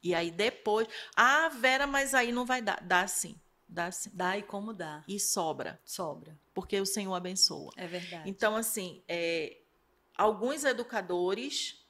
E 0.00 0.14
aí 0.14 0.30
depois, 0.30 0.86
ah, 1.16 1.48
Vera, 1.48 1.88
mas 1.88 2.14
aí 2.14 2.30
não 2.30 2.46
vai 2.46 2.62
dar. 2.62 2.80
Dá 2.84 3.04
sim, 3.08 3.34
dá 3.68 3.90
sim. 3.90 4.10
Dá 4.14 4.38
e 4.38 4.44
como 4.44 4.72
dá. 4.72 5.02
E 5.08 5.18
sobra, 5.18 5.80
Sobra. 5.84 6.38
porque 6.54 6.80
o 6.80 6.86
Senhor 6.86 7.12
abençoa. 7.14 7.72
É 7.76 7.88
verdade. 7.88 8.30
Então, 8.30 8.54
assim, 8.54 9.02
é, 9.08 9.56
alguns 10.18 10.64
educadores 10.64 11.80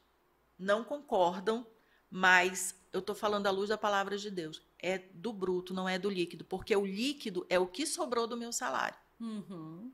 não 0.58 0.84
concordam, 0.84 1.66
mas 2.10 2.74
eu 2.92 3.00
estou 3.00 3.14
falando 3.14 3.46
à 3.46 3.50
luz 3.50 3.68
da 3.70 3.78
palavra 3.78 4.16
de 4.18 4.30
Deus. 4.30 4.62
É 4.78 4.98
do 4.98 5.32
bruto, 5.32 5.74
não 5.74 5.88
é 5.88 5.98
do 5.98 6.08
líquido, 6.10 6.44
porque 6.44 6.74
o 6.76 6.86
líquido 6.86 7.44
é 7.48 7.58
o 7.58 7.66
que 7.66 7.84
sobrou 7.86 8.26
do 8.26 8.36
meu 8.36 8.52
salário. 8.52 8.96
Uhum. 9.18 9.90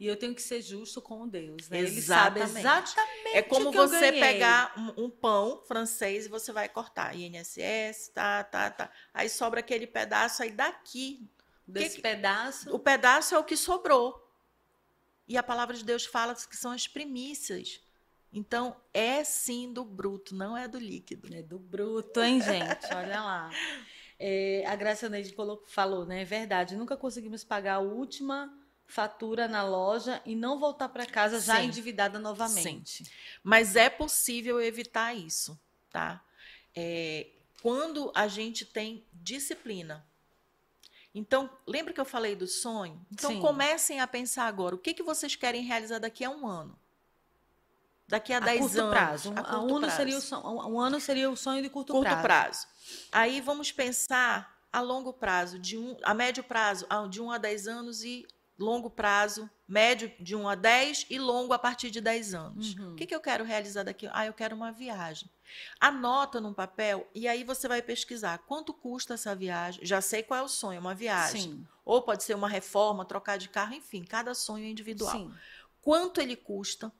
E 0.00 0.06
eu 0.06 0.16
tenho 0.16 0.34
que 0.34 0.42
ser 0.42 0.60
justo 0.60 1.00
com 1.00 1.28
Deus, 1.28 1.68
né? 1.68 1.78
Ele 1.78 1.86
Exatamente. 1.88 2.50
sabe 2.50 2.60
exatamente 2.60 3.36
É 3.36 3.42
como 3.42 3.70
você 3.70 4.10
pegar 4.10 4.74
um, 4.76 5.04
um 5.04 5.10
pão 5.10 5.62
francês 5.68 6.26
e 6.26 6.28
você 6.28 6.50
vai 6.52 6.68
cortar. 6.68 7.14
INSS, 7.14 8.08
tá, 8.12 8.42
tá, 8.42 8.68
tá. 8.70 8.90
Aí 9.14 9.28
sobra 9.28 9.60
aquele 9.60 9.86
pedaço 9.86 10.42
aí 10.42 10.50
daqui. 10.50 11.28
desse 11.64 11.96
que- 11.96 12.02
pedaço. 12.02 12.74
O 12.74 12.80
pedaço 12.80 13.34
é 13.36 13.38
o 13.38 13.44
que 13.44 13.56
sobrou. 13.56 14.21
E 15.32 15.38
a 15.38 15.42
palavra 15.42 15.74
de 15.74 15.82
Deus 15.82 16.04
fala 16.04 16.34
que 16.34 16.54
são 16.54 16.72
as 16.72 16.86
primícias. 16.86 17.80
Então, 18.30 18.76
é 18.92 19.24
sim 19.24 19.72
do 19.72 19.82
bruto, 19.82 20.34
não 20.34 20.54
é 20.54 20.68
do 20.68 20.78
líquido. 20.78 21.34
É 21.34 21.40
do 21.40 21.58
bruto, 21.58 22.20
hein, 22.20 22.38
gente? 22.42 22.84
Olha 22.94 23.18
lá. 23.22 23.50
É, 24.18 24.62
a 24.66 24.76
Graça 24.76 25.08
Neide 25.08 25.32
colocou- 25.32 25.66
falou, 25.66 26.04
né? 26.04 26.20
É 26.20 26.24
verdade. 26.26 26.76
Nunca 26.76 26.98
conseguimos 26.98 27.42
pagar 27.42 27.76
a 27.76 27.78
última 27.78 28.52
fatura 28.86 29.48
na 29.48 29.62
loja 29.66 30.20
e 30.26 30.36
não 30.36 30.58
voltar 30.60 30.90
para 30.90 31.06
casa 31.06 31.40
já 31.40 31.56
Sim. 31.62 31.68
endividada 31.68 32.18
novamente. 32.18 33.10
Mas 33.42 33.74
é 33.74 33.88
possível 33.88 34.60
evitar 34.60 35.14
isso, 35.14 35.58
tá? 35.90 36.22
É, 36.76 37.26
quando 37.62 38.12
a 38.14 38.28
gente 38.28 38.66
tem 38.66 39.02
disciplina. 39.14 40.06
Então, 41.14 41.50
lembra 41.66 41.92
que 41.92 42.00
eu 42.00 42.04
falei 42.04 42.34
do 42.34 42.46
sonho? 42.46 43.04
Então, 43.10 43.30
Sim. 43.30 43.40
comecem 43.40 44.00
a 44.00 44.06
pensar 44.06 44.46
agora. 44.46 44.74
O 44.74 44.78
que, 44.78 44.94
que 44.94 45.02
vocês 45.02 45.36
querem 45.36 45.62
realizar 45.62 45.98
daqui 45.98 46.24
a 46.24 46.30
um 46.30 46.46
ano? 46.46 46.78
Daqui 48.08 48.32
a, 48.32 48.38
A 48.38 48.40
10 48.40 48.60
curto 48.60 48.78
anos. 48.80 48.90
prazo. 48.90 49.30
Um, 49.30 49.34
a 49.38 49.58
um 49.62 49.80
prazo. 49.80 49.96
Seria 49.96 50.18
o 50.18 50.20
son- 50.20 50.42
um 50.70 50.80
ano 50.80 51.00
seria 51.00 51.30
o 51.30 51.36
sonho 51.36 51.62
de 51.62 51.68
curto, 51.70 51.92
curto 51.92 52.08
prazo. 52.08 52.22
prazo. 52.22 52.66
Aí 53.10 53.40
vamos 53.40 53.70
pensar 53.72 54.58
a 54.72 54.80
longo 54.80 55.12
prazo, 55.12 55.58
de 55.58 55.76
um, 55.76 55.96
a 56.02 56.14
médio 56.14 56.42
prazo, 56.42 56.86
de 57.10 57.20
1 57.20 57.30
a 57.30 57.38
10 57.38 57.68
anos 57.68 58.02
e 58.04 58.26
longo 58.62 58.88
prazo, 58.88 59.50
médio 59.66 60.12
de 60.18 60.36
1 60.36 60.48
a 60.48 60.54
10 60.54 61.06
e 61.10 61.18
longo 61.18 61.52
a 61.52 61.58
partir 61.58 61.90
de 61.90 62.00
10 62.00 62.34
anos. 62.34 62.74
Uhum. 62.74 62.92
O 62.92 62.94
que, 62.96 63.06
que 63.06 63.14
eu 63.14 63.20
quero 63.20 63.44
realizar 63.44 63.82
daqui? 63.82 64.08
Ah, 64.12 64.26
eu 64.26 64.32
quero 64.32 64.54
uma 64.54 64.72
viagem. 64.72 65.28
Anota 65.80 66.40
num 66.40 66.54
papel 66.54 67.08
e 67.14 67.28
aí 67.28 67.44
você 67.44 67.68
vai 67.68 67.82
pesquisar 67.82 68.38
quanto 68.38 68.72
custa 68.72 69.14
essa 69.14 69.34
viagem. 69.34 69.84
Já 69.84 70.00
sei 70.00 70.22
qual 70.22 70.40
é 70.40 70.42
o 70.42 70.48
sonho, 70.48 70.80
uma 70.80 70.94
viagem. 70.94 71.42
Sim, 71.42 71.66
Ou 71.84 72.00
pode 72.02 72.22
ser 72.22 72.34
uma 72.34 72.48
reforma, 72.48 73.04
trocar 73.04 73.36
de 73.36 73.48
carro, 73.48 73.74
enfim, 73.74 74.04
cada 74.04 74.34
sonho 74.34 74.64
é 74.64 74.68
individual 74.68 75.12
sim. 75.12 75.32
quanto 75.80 76.20
ele 76.20 76.36
custa, 76.36 76.92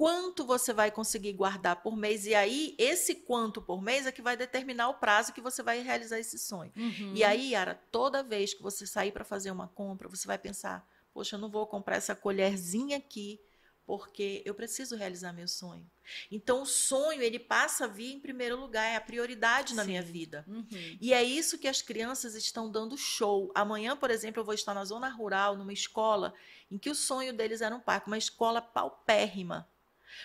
quanto 0.00 0.46
você 0.46 0.72
vai 0.72 0.90
conseguir 0.90 1.34
guardar 1.34 1.82
por 1.82 1.94
mês, 1.94 2.24
e 2.24 2.34
aí 2.34 2.74
esse 2.78 3.16
quanto 3.16 3.60
por 3.60 3.82
mês 3.82 4.06
é 4.06 4.12
que 4.12 4.22
vai 4.22 4.34
determinar 4.34 4.88
o 4.88 4.94
prazo 4.94 5.30
que 5.30 5.42
você 5.42 5.62
vai 5.62 5.82
realizar 5.82 6.18
esse 6.18 6.38
sonho. 6.38 6.72
Uhum. 6.74 7.12
E 7.14 7.22
aí, 7.22 7.50
Yara, 7.50 7.78
toda 7.92 8.22
vez 8.22 8.54
que 8.54 8.62
você 8.62 8.86
sair 8.86 9.12
para 9.12 9.26
fazer 9.26 9.50
uma 9.50 9.68
compra, 9.68 10.08
você 10.08 10.26
vai 10.26 10.38
pensar: 10.38 10.88
poxa, 11.12 11.36
eu 11.36 11.40
não 11.40 11.50
vou 11.50 11.66
comprar 11.66 11.96
essa 11.96 12.14
colherzinha 12.14 12.96
aqui, 12.98 13.40
porque 13.86 14.40
eu 14.44 14.54
preciso 14.54 14.94
realizar 14.96 15.32
meu 15.32 15.48
sonho. 15.48 15.84
Então, 16.30 16.62
o 16.62 16.66
sonho, 16.66 17.20
ele 17.22 17.38
passa 17.40 17.84
a 17.86 17.88
vir 17.88 18.12
em 18.12 18.20
primeiro 18.20 18.56
lugar, 18.58 18.84
é 18.84 18.94
a 18.96 19.00
prioridade 19.00 19.74
na 19.74 19.82
Sim. 19.82 19.88
minha 19.90 20.02
vida. 20.02 20.44
Uhum. 20.46 20.98
E 21.00 21.12
é 21.12 21.22
isso 21.22 21.58
que 21.58 21.66
as 21.66 21.82
crianças 21.82 22.34
estão 22.36 22.70
dando 22.70 22.96
show. 22.96 23.50
Amanhã, 23.54 23.96
por 23.96 24.10
exemplo, 24.10 24.40
eu 24.40 24.44
vou 24.44 24.54
estar 24.54 24.74
na 24.74 24.84
zona 24.84 25.08
rural, 25.08 25.56
numa 25.56 25.72
escola, 25.72 26.32
em 26.70 26.78
que 26.78 26.90
o 26.90 26.94
sonho 26.94 27.32
deles 27.32 27.60
era 27.60 27.74
um 27.74 27.80
parque, 27.80 28.06
uma 28.06 28.18
escola 28.18 28.60
paupérrima. 28.62 29.68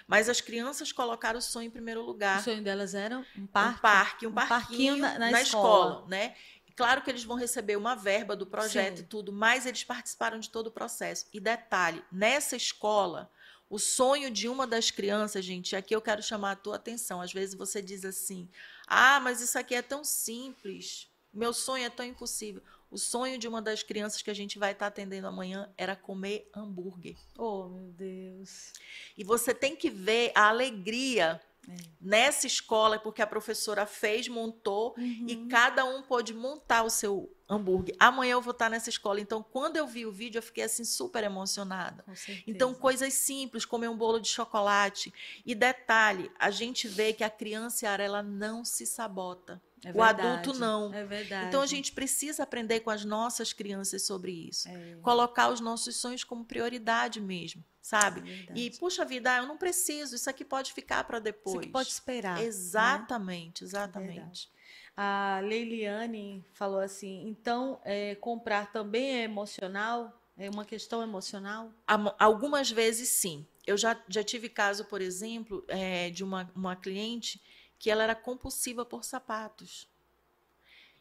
Mas 0.08 0.28
as 0.30 0.42
crianças 0.42 0.92
colocaram 0.92 1.40
o 1.40 1.42
sonho 1.42 1.68
em 1.68 1.72
primeiro 1.72 2.02
lugar. 2.04 2.42
O 2.42 2.44
sonho 2.44 2.64
delas 2.64 2.94
era 2.96 3.20
um 3.20 3.26
Um 3.44 3.48
parque. 3.48 3.82
parque, 3.82 4.28
um, 4.28 4.32
um 4.32 4.34
parquinho, 4.34 4.58
parquinho 4.60 4.98
na- 4.98 5.14
na, 5.14 5.32
na 5.32 5.42
escola. 5.42 5.92
escola. 5.94 6.08
né? 6.08 6.36
Claro 6.76 7.02
que 7.02 7.10
eles 7.10 7.24
vão 7.24 7.38
receber 7.38 7.78
uma 7.78 7.96
verba 7.96 8.36
do 8.36 8.46
projeto 8.46 8.98
Sim. 8.98 9.04
e 9.04 9.06
tudo, 9.06 9.32
mas 9.32 9.66
eles 9.66 9.84
participaram 9.84 10.40
de 10.40 10.50
todo 10.50 10.68
o 10.68 10.72
processo. 10.72 11.26
E 11.32 11.40
detalhe, 11.40 12.04
nessa 12.12 12.56
escola, 12.56 13.32
o 13.70 13.80
sonho 13.80 14.30
de 14.30 14.50
uma 14.50 14.68
das 14.68 14.92
crianças, 14.92 15.44
gente, 15.44 15.76
aqui 15.76 15.96
eu 15.96 16.02
quero 16.02 16.22
chamar 16.22 16.52
a 16.52 16.56
tua 16.56 16.76
atenção. 16.76 17.22
Às 17.22 17.32
vezes 17.32 17.56
você 17.56 17.82
diz 17.82 18.04
assim: 18.04 18.50
"Ah, 18.86 19.20
mas 19.20 19.42
isso 19.42 19.58
aqui 19.58 19.74
é 19.74 19.82
tão 19.82 20.04
simples. 20.04 21.10
Meu 21.34 21.54
sonho 21.54 21.86
é 21.86 21.90
tão 21.90 22.06
impossível". 22.06 22.62
O 22.92 22.98
sonho 22.98 23.38
de 23.38 23.48
uma 23.48 23.62
das 23.62 23.82
crianças 23.82 24.22
que 24.22 24.30
a 24.30 24.34
gente 24.34 24.60
vai 24.60 24.72
estar 24.72 24.88
atendendo 24.88 25.28
amanhã 25.28 25.70
era 25.78 25.96
comer 25.96 26.50
hambúrguer. 26.56 27.18
Oh, 27.38 27.68
meu 27.68 27.92
Deus. 27.92 28.74
E 29.18 29.24
você 29.24 29.54
tem 29.54 29.76
que 29.76 29.90
ver 29.90 30.32
a 30.36 30.50
alegria 30.50 31.42
É. 31.68 31.76
nessa 32.00 32.46
escola, 32.46 33.00
porque 33.00 33.22
a 33.22 33.28
professora 33.28 33.86
fez, 33.86 34.28
montou, 34.28 34.94
Uhum. 34.98 35.26
e 35.28 35.48
cada 35.48 35.84
um 35.86 36.04
pôde 36.04 36.34
montar 36.34 36.84
o 36.84 36.90
seu 36.90 37.36
hambúrguer. 37.50 37.96
Amanhã 38.00 38.34
eu 38.34 38.42
vou 38.42 38.52
estar 38.52 38.70
nessa 38.70 38.90
escola. 38.90 39.20
Então, 39.20 39.44
quando 39.44 39.78
eu 39.78 39.86
vi 39.88 40.06
o 40.06 40.12
vídeo, 40.12 40.38
eu 40.40 40.44
fiquei 40.44 40.64
assim 40.64 40.84
super 40.84 41.24
emocionada. 41.24 42.04
Então, 42.48 42.74
coisas 42.74 43.14
simples, 43.14 43.66
comer 43.66 43.88
um 43.88 43.98
bolo 43.98 44.20
de 44.20 44.28
chocolate. 44.28 45.14
E 45.46 45.54
detalhe, 45.56 46.32
a 46.40 46.50
gente 46.52 46.88
vê 46.88 47.14
que 47.14 47.24
a 47.24 47.30
criança 47.30 47.88
ela 47.88 48.22
não 48.24 48.64
se 48.66 48.86
sabota. 48.86 49.62
É 49.86 49.92
o 49.94 50.02
adulto 50.02 50.54
não. 50.60 50.94
É 50.94 51.06
verdade. 51.06 51.48
Então, 51.48 51.62
a 51.62 51.66
gente 51.68 51.92
precisa 51.92 52.44
aprender 52.44 52.80
com 52.82 52.90
as 52.90 53.06
nossas 53.06 53.54
crianças 53.54 54.04
sobre 54.04 54.32
isso. 54.32 54.68
É, 54.68 54.96
Colocar 55.02 55.50
os 55.50 55.60
nossos 55.60 55.96
sonhos 55.96 56.24
como 56.24 56.44
prioridade 56.44 57.22
mesmo, 57.22 57.64
sabe? 57.82 58.48
é. 58.50 58.54
E, 58.58 58.72
puxa 58.72 59.06
vida, 59.06 59.38
eu 59.38 59.46
não 59.46 59.58
preciso, 59.58 60.16
isso 60.16 60.30
aqui 60.30 60.44
pode 60.44 60.74
ficar 60.74 61.04
para 61.04 61.20
depois. 61.20 61.56
Isso 61.56 61.60
aqui 61.60 61.70
pode 61.70 61.90
esperar. 61.90 62.38
né? 62.40 62.44
Exatamente, 62.46 63.64
exatamente. 63.64 64.14
Verdade. 64.16 64.50
A 64.98 65.40
Leiliane 65.44 66.44
falou 66.54 66.80
assim: 66.80 67.28
então, 67.28 67.80
é, 67.84 68.16
comprar 68.16 68.72
também 68.72 69.20
é 69.20 69.24
emocional? 69.24 70.22
É 70.38 70.50
uma 70.50 70.66
questão 70.66 71.02
emocional? 71.02 71.72
Algumas 72.20 72.70
vezes 72.70 73.10
sim. 73.10 73.46
Eu 73.66 73.78
já, 73.78 73.98
já 74.08 74.24
tive 74.24 74.50
caso, 74.50 74.84
por 74.86 75.02
exemplo, 75.02 75.64
eh, 75.70 76.10
de 76.10 76.24
uma, 76.24 76.52
uma 76.54 76.76
cliente 76.76 77.42
que 77.80 77.90
ela 77.90 78.04
era 78.04 78.16
compulsiva 78.16 78.86
por 78.86 79.04
sapatos. 79.04 79.88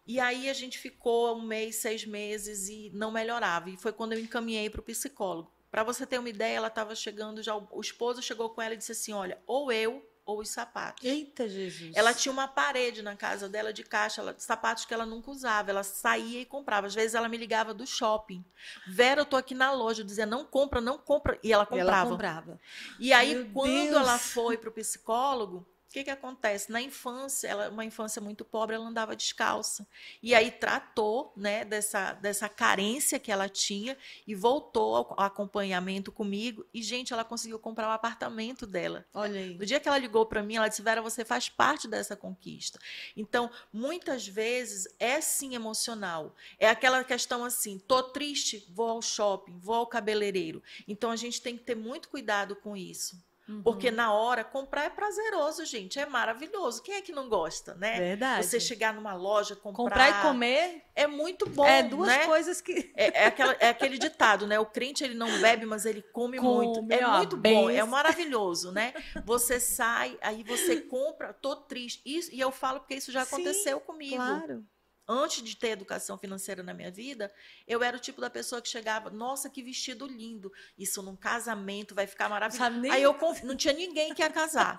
E 0.07 0.21
aí 0.21 0.51
a 0.51 0.53
gente 0.53 0.79
ficou 0.79 1.35
um 1.37 1.43
mês, 1.43 1.77
seis 1.77 2.05
meses 2.05 2.69
e 2.69 2.91
não 2.93 3.11
melhorava. 3.11 3.71
E 3.71 3.77
foi 3.77 3.93
quando 3.93 4.13
eu 4.13 4.21
encaminhei 4.21 4.69
para 4.69 4.81
o 4.81 4.85
psicólogo. 4.85 5.51
Para 5.71 5.83
você 5.83 6.07
ter 6.07 6.19
uma 6.19 6.29
ideia, 6.29 6.57
ela 6.59 6.69
estava 6.69 6.95
chegando 6.95 7.43
já. 7.43 7.57
O 7.57 7.81
esposo 7.81 8.23
chegou 8.23 8.51
com 8.51 8.61
ela 8.61 8.75
e 8.75 8.77
disse 8.77 8.93
assim: 8.93 9.13
Olha, 9.13 9.39
ou 9.47 9.73
eu 9.73 10.07
ou 10.27 10.41
os 10.41 10.49
sapatos. 10.49 11.05
Eita, 11.05 11.49
Jesus. 11.49 11.93
Ela 11.95 12.15
tinha 12.15 12.33
uma 12.33 12.49
parede 12.49 13.03
na 13.03 13.15
casa 13.17 13.47
dela 13.49 13.73
de 13.73 13.83
caixa, 13.83 14.23
ela, 14.23 14.35
sapatos 14.39 14.85
que 14.87 14.95
ela 14.95 15.05
nunca 15.05 15.31
usava. 15.31 15.71
Ela 15.71 15.83
saía 15.83 16.41
e 16.41 16.47
comprava. 16.47 16.87
Às 16.87 16.95
vezes 16.95 17.15
ela 17.15 17.29
me 17.29 17.37
ligava 17.37 17.75
do 17.75 17.87
shopping. 17.87 18.45
Vera, 18.87 19.23
eu 19.23 19.27
tô 19.27 19.37
aqui 19.37 19.55
na 19.55 19.73
loja. 19.73 20.03
Eu 20.03 20.07
dizia, 20.07 20.25
não 20.27 20.45
compra, 20.45 20.81
não 20.81 20.97
compra. 20.99 21.39
E 21.43 21.53
ela 21.53 21.67
E 21.71 21.79
ela 21.79 21.91
comprava. 22.05 22.11
comprava. 22.11 22.61
E 22.99 23.13
aí, 23.13 23.35
Meu 23.35 23.51
quando 23.53 23.71
Deus. 23.73 23.97
ela 23.97 24.19
foi 24.19 24.57
para 24.57 24.69
o 24.71 24.73
psicólogo, 24.73 25.67
que, 25.95 26.03
que 26.03 26.11
acontece? 26.11 26.73
Na 26.73 26.83
infância, 26.83 27.47
ela, 27.47 27.71
uma 27.71 27.85
infância 27.85 28.21
muito 28.21 28.45
pobre, 28.45 28.75
ela 28.75 28.85
andava 28.85 29.15
descalça. 29.15 29.87
E 30.21 30.35
aí 30.35 30.51
tratou 30.51 31.33
né, 31.37 31.65
dessa, 31.65 32.15
dessa 32.15 32.49
carência 32.49 33.21
que 33.21 33.31
ela 33.31 33.49
tinha 33.49 33.97
e 34.27 34.35
voltou 34.35 34.97
ao, 34.97 35.15
ao 35.17 35.27
acompanhamento 35.27 36.11
comigo. 36.11 36.67
E, 36.75 36.83
gente, 36.83 37.13
ela 37.13 37.25
conseguiu 37.25 37.61
comprar 37.61 37.89
o 37.89 37.93
apartamento 37.93 38.67
dela. 38.67 39.07
Olha 39.15 39.39
aí. 39.39 39.55
No 39.55 39.65
dia 39.65 39.79
que 39.79 39.87
ela 39.87 39.97
ligou 39.97 40.27
para 40.27 40.43
mim, 40.43 40.57
ela 40.57 40.67
disse: 40.67 40.83
Vera, 40.83 41.01
você 41.01 41.25
faz 41.25 41.49
parte 41.49 41.87
dessa 41.87 42.17
conquista. 42.17 42.81
Então, 43.17 43.49
muitas 43.73 44.27
vezes 44.27 44.89
é 44.99 45.21
sim 45.21 45.55
emocional. 45.55 46.35
É 46.59 46.69
aquela 46.69 47.05
questão 47.05 47.45
assim: 47.45 47.79
tô 47.79 48.03
triste, 48.03 48.67
vou 48.69 48.89
ao 48.89 49.01
shopping, 49.01 49.57
vou 49.61 49.77
ao 49.77 49.87
cabeleireiro. 49.87 50.61
Então, 50.89 51.13
a 51.13 51.17
gente 51.17 51.41
tem 51.41 51.57
que 51.57 51.63
ter 51.63 51.77
muito 51.77 52.09
cuidado 52.09 52.57
com 52.57 52.77
isso. 52.77 53.23
Uhum. 53.47 53.63
Porque 53.63 53.91
na 53.91 54.13
hora, 54.13 54.43
comprar 54.43 54.85
é 54.85 54.91
prazeroso, 54.91 55.65
gente. 55.65 55.99
É 55.99 56.07
maravilhoso. 56.07 56.83
Quem 56.83 56.95
é 56.95 57.03
que 57.03 57.13
não 57.13 57.29
gosta, 57.29 57.75
né? 57.75 57.99
Verdade. 57.99 58.47
Você 58.47 58.59
chegar 58.59 58.95
numa 58.95 59.15
loja, 59.15 59.55
comprar. 59.55 59.83
Comprar 59.83 60.09
e 60.09 60.23
comer. 60.23 60.83
É 60.95 61.07
muito 61.07 61.49
bom. 61.49 61.67
É 61.67 61.83
duas 61.83 62.09
né? 62.09 62.25
coisas 62.27 62.61
que. 62.61 62.93
É, 62.97 63.23
é, 63.23 63.27
aquela, 63.27 63.53
é 63.61 63.69
aquele 63.71 63.99
ditado, 63.99 64.47
né? 64.47 64.59
O 64.59 64.67
crente 64.67 65.05
ele 65.05 65.15
não 65.15 65.41
bebe, 65.41 65.67
mas 65.67 65.85
ele 65.85 66.01
come, 66.01 66.39
come 66.39 66.67
muito. 66.67 66.93
É 66.93 67.07
muito 67.07 67.37
bom, 67.37 67.69
é 67.69 67.85
maravilhoso, 67.85 68.73
né? 68.73 68.95
Você 69.25 69.61
sai, 69.61 70.19
aí 70.21 70.43
você 70.43 70.81
compra, 70.81 71.33
tô 71.33 71.57
triste. 71.57 72.03
Isso, 72.05 72.31
e 72.33 72.41
eu 72.41 72.51
falo 72.51 72.81
porque 72.81 72.95
isso 72.95 73.11
já 73.11 73.23
aconteceu 73.23 73.79
Sim, 73.79 73.85
comigo. 73.85 74.17
Claro 74.17 74.65
antes 75.09 75.43
de 75.43 75.57
ter 75.57 75.69
educação 75.69 76.17
financeira 76.19 76.63
na 76.63 76.75
minha 76.75 76.91
vida, 76.91 77.33
eu 77.67 77.83
era 77.83 77.97
o 77.97 78.01
tipo 78.01 78.21
da 78.21 78.31
pessoa 78.31 78.61
que 78.61 78.69
chegava, 78.69 79.11
nossa, 79.11 79.51
que 79.51 79.63
vestido 79.63 80.07
lindo. 80.07 80.53
Isso 80.79 81.03
num 81.03 81.17
casamento 81.17 81.95
vai 81.95 82.07
ficar 82.07 82.29
maravilhoso. 82.29 82.71
Nem... 82.81 82.91
Aí 82.91 83.03
eu 83.03 83.17
não 83.45 83.57
tinha 83.57 83.75
ninguém 83.75 84.15
que 84.15 84.23
ia 84.23 84.31
casar. 84.31 84.77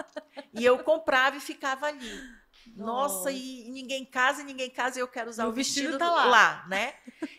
e 0.53 0.63
eu 0.63 0.79
comprava 0.83 1.37
e 1.37 1.39
ficava 1.39 1.87
ali. 1.87 2.45
Nossa, 2.75 3.15
nossa 3.15 3.31
e 3.31 3.69
ninguém 3.69 4.03
casa, 4.03 4.43
ninguém 4.43 4.69
casa, 4.69 4.97
e 4.97 5.01
eu 5.01 5.07
quero 5.07 5.29
usar 5.29 5.45
o, 5.45 5.49
o 5.49 5.53
vestido, 5.53 5.83
vestido 5.83 5.99
tá 5.99 6.11
lá. 6.11 6.25
lá, 6.25 6.67
né? 6.67 6.95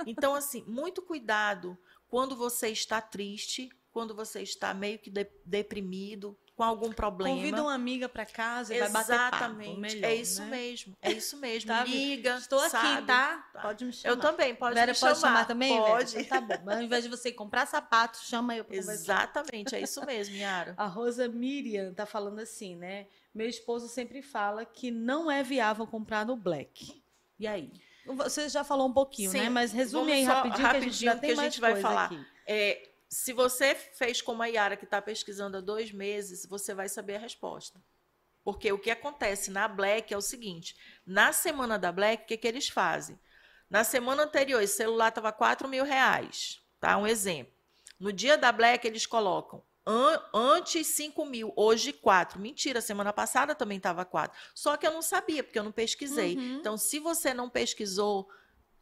Então, 0.07 0.34
assim, 0.34 0.64
muito 0.68 1.03
cuidado 1.03 1.76
quando 2.09 2.37
você 2.37 2.68
está 2.68 3.01
triste, 3.01 3.68
quando 3.91 4.14
você 4.14 4.43
está 4.43 4.72
meio 4.72 4.99
que 4.99 5.11
de 5.11 5.26
deprimido, 5.45 6.39
com 6.57 6.64
algum 6.64 6.90
problema. 6.90 7.36
Convida 7.36 7.62
uma 7.62 7.74
amiga 7.74 8.09
para 8.09 8.24
casa 8.24 8.74
e 8.74 8.78
Exatamente. 8.78 9.07
vai 9.07 9.18
bater 9.18 9.38
papo. 9.38 9.80
Melhor, 9.80 10.04
é 10.04 10.14
isso 10.14 10.42
né? 10.42 10.50
mesmo. 10.50 10.96
É 11.02 11.12
isso 11.12 11.36
mesmo. 11.36 11.68
tá, 11.68 11.84
Liga. 11.84 12.36
Estou 12.36 12.59
sabe? 12.70 12.94
aqui, 12.94 13.07
tá? 13.07 13.50
Pode 13.61 13.84
me 13.84 13.92
chamar. 13.92 14.14
Eu 14.14 14.20
também, 14.20 14.54
pode 14.54 14.74
Vera, 14.74 14.92
me 14.92 14.98
pode 14.98 15.20
chamar. 15.20 15.32
chamar 15.32 15.44
também? 15.46 15.76
Pode. 15.76 16.18
Então, 16.18 16.28
tá 16.28 16.57
bom. 16.57 16.62
Mas 16.64 16.76
ao 16.78 16.82
invés 16.82 17.04
de 17.04 17.11
você 17.11 17.30
comprar 17.30 17.66
sapato, 17.66 18.18
chama 18.24 18.57
eu 18.57 18.64
para 18.64 18.76
Exatamente, 18.76 19.74
é 19.74 19.80
isso 19.80 20.04
mesmo, 20.07 20.34
Yara. 20.34 20.72
A 20.78 20.86
Rosa 20.86 21.28
Miriam 21.28 21.92
tá 21.92 22.07
falando 22.07 22.38
assim, 22.38 22.74
né? 22.74 23.07
Meu 23.34 23.46
esposo 23.46 23.86
sempre 23.86 24.22
fala 24.22 24.64
que 24.64 24.90
não 24.90 25.30
é 25.30 25.42
viável 25.42 25.86
comprar 25.86 26.24
no 26.24 26.36
Black. 26.36 27.02
E 27.38 27.46
aí? 27.46 27.70
Você 28.07 28.48
já 28.48 28.64
falou 28.64 28.88
um 28.88 28.92
pouquinho, 28.92 29.30
Sim. 29.30 29.40
né? 29.40 29.48
Mas 29.50 29.72
resume 29.72 30.12
aí 30.12 30.22
rapidinho, 30.24 30.66
rapidinho, 30.66 30.90
que 30.90 31.09
a 31.09 31.12
gente 31.12 31.34
que 31.34 31.40
a 31.40 31.44
gente 31.44 31.61
vai 31.61 31.76
falar. 31.76 32.07
Aqui. 32.07 32.26
É, 32.46 32.88
se 33.09 33.32
você 33.32 33.74
fez 33.74 34.20
como 34.20 34.42
a 34.42 34.46
Yara, 34.46 34.76
que 34.76 34.84
está 34.84 35.00
pesquisando 35.00 35.57
há 35.57 35.61
dois 35.61 35.92
meses, 35.92 36.46
você 36.46 36.74
vai 36.74 36.88
saber 36.88 37.16
a 37.16 37.20
resposta. 37.20 37.80
Porque 38.44 38.70
o 38.70 38.78
que 38.78 38.90
acontece 38.90 39.50
na 39.50 39.66
Black 39.66 40.12
é 40.12 40.16
o 40.16 40.20
seguinte: 40.20 40.76
na 41.04 41.32
semana 41.32 41.78
da 41.78 41.90
Black, 41.90 42.24
o 42.24 42.26
que, 42.26 42.36
que 42.36 42.46
eles 42.46 42.68
fazem? 42.68 43.18
Na 43.68 43.82
semana 43.82 44.22
anterior, 44.22 44.62
esse 44.62 44.76
celular 44.76 45.09
estava 45.09 45.32
4 45.32 45.68
mil 45.68 45.84
reais. 45.84 46.61
Tá? 46.78 46.96
Um 46.96 47.07
exemplo. 47.07 47.52
No 47.98 48.12
dia 48.12 48.38
da 48.38 48.52
Black, 48.52 48.86
eles 48.86 49.07
colocam 49.07 49.64
an 49.86 50.20
antes 50.34 50.86
5 50.88 51.24
mil, 51.24 51.52
hoje 51.57 51.92
4. 51.92 52.40
Mentira, 52.40 52.80
semana 52.80 53.12
passada 53.12 53.54
também 53.54 53.78
estava 53.78 54.04
4. 54.04 54.36
Só 54.54 54.76
que 54.76 54.86
eu 54.86 54.92
não 54.92 55.02
sabia, 55.02 55.44
porque 55.44 55.59
eu 55.59 55.64
não 55.64 55.72
pesquisei. 55.72 56.36
Uhum. 56.36 56.59
Então, 56.59 56.76
se 56.76 56.98
você 56.98 57.32
não 57.32 57.48
pesquisou, 57.48 58.28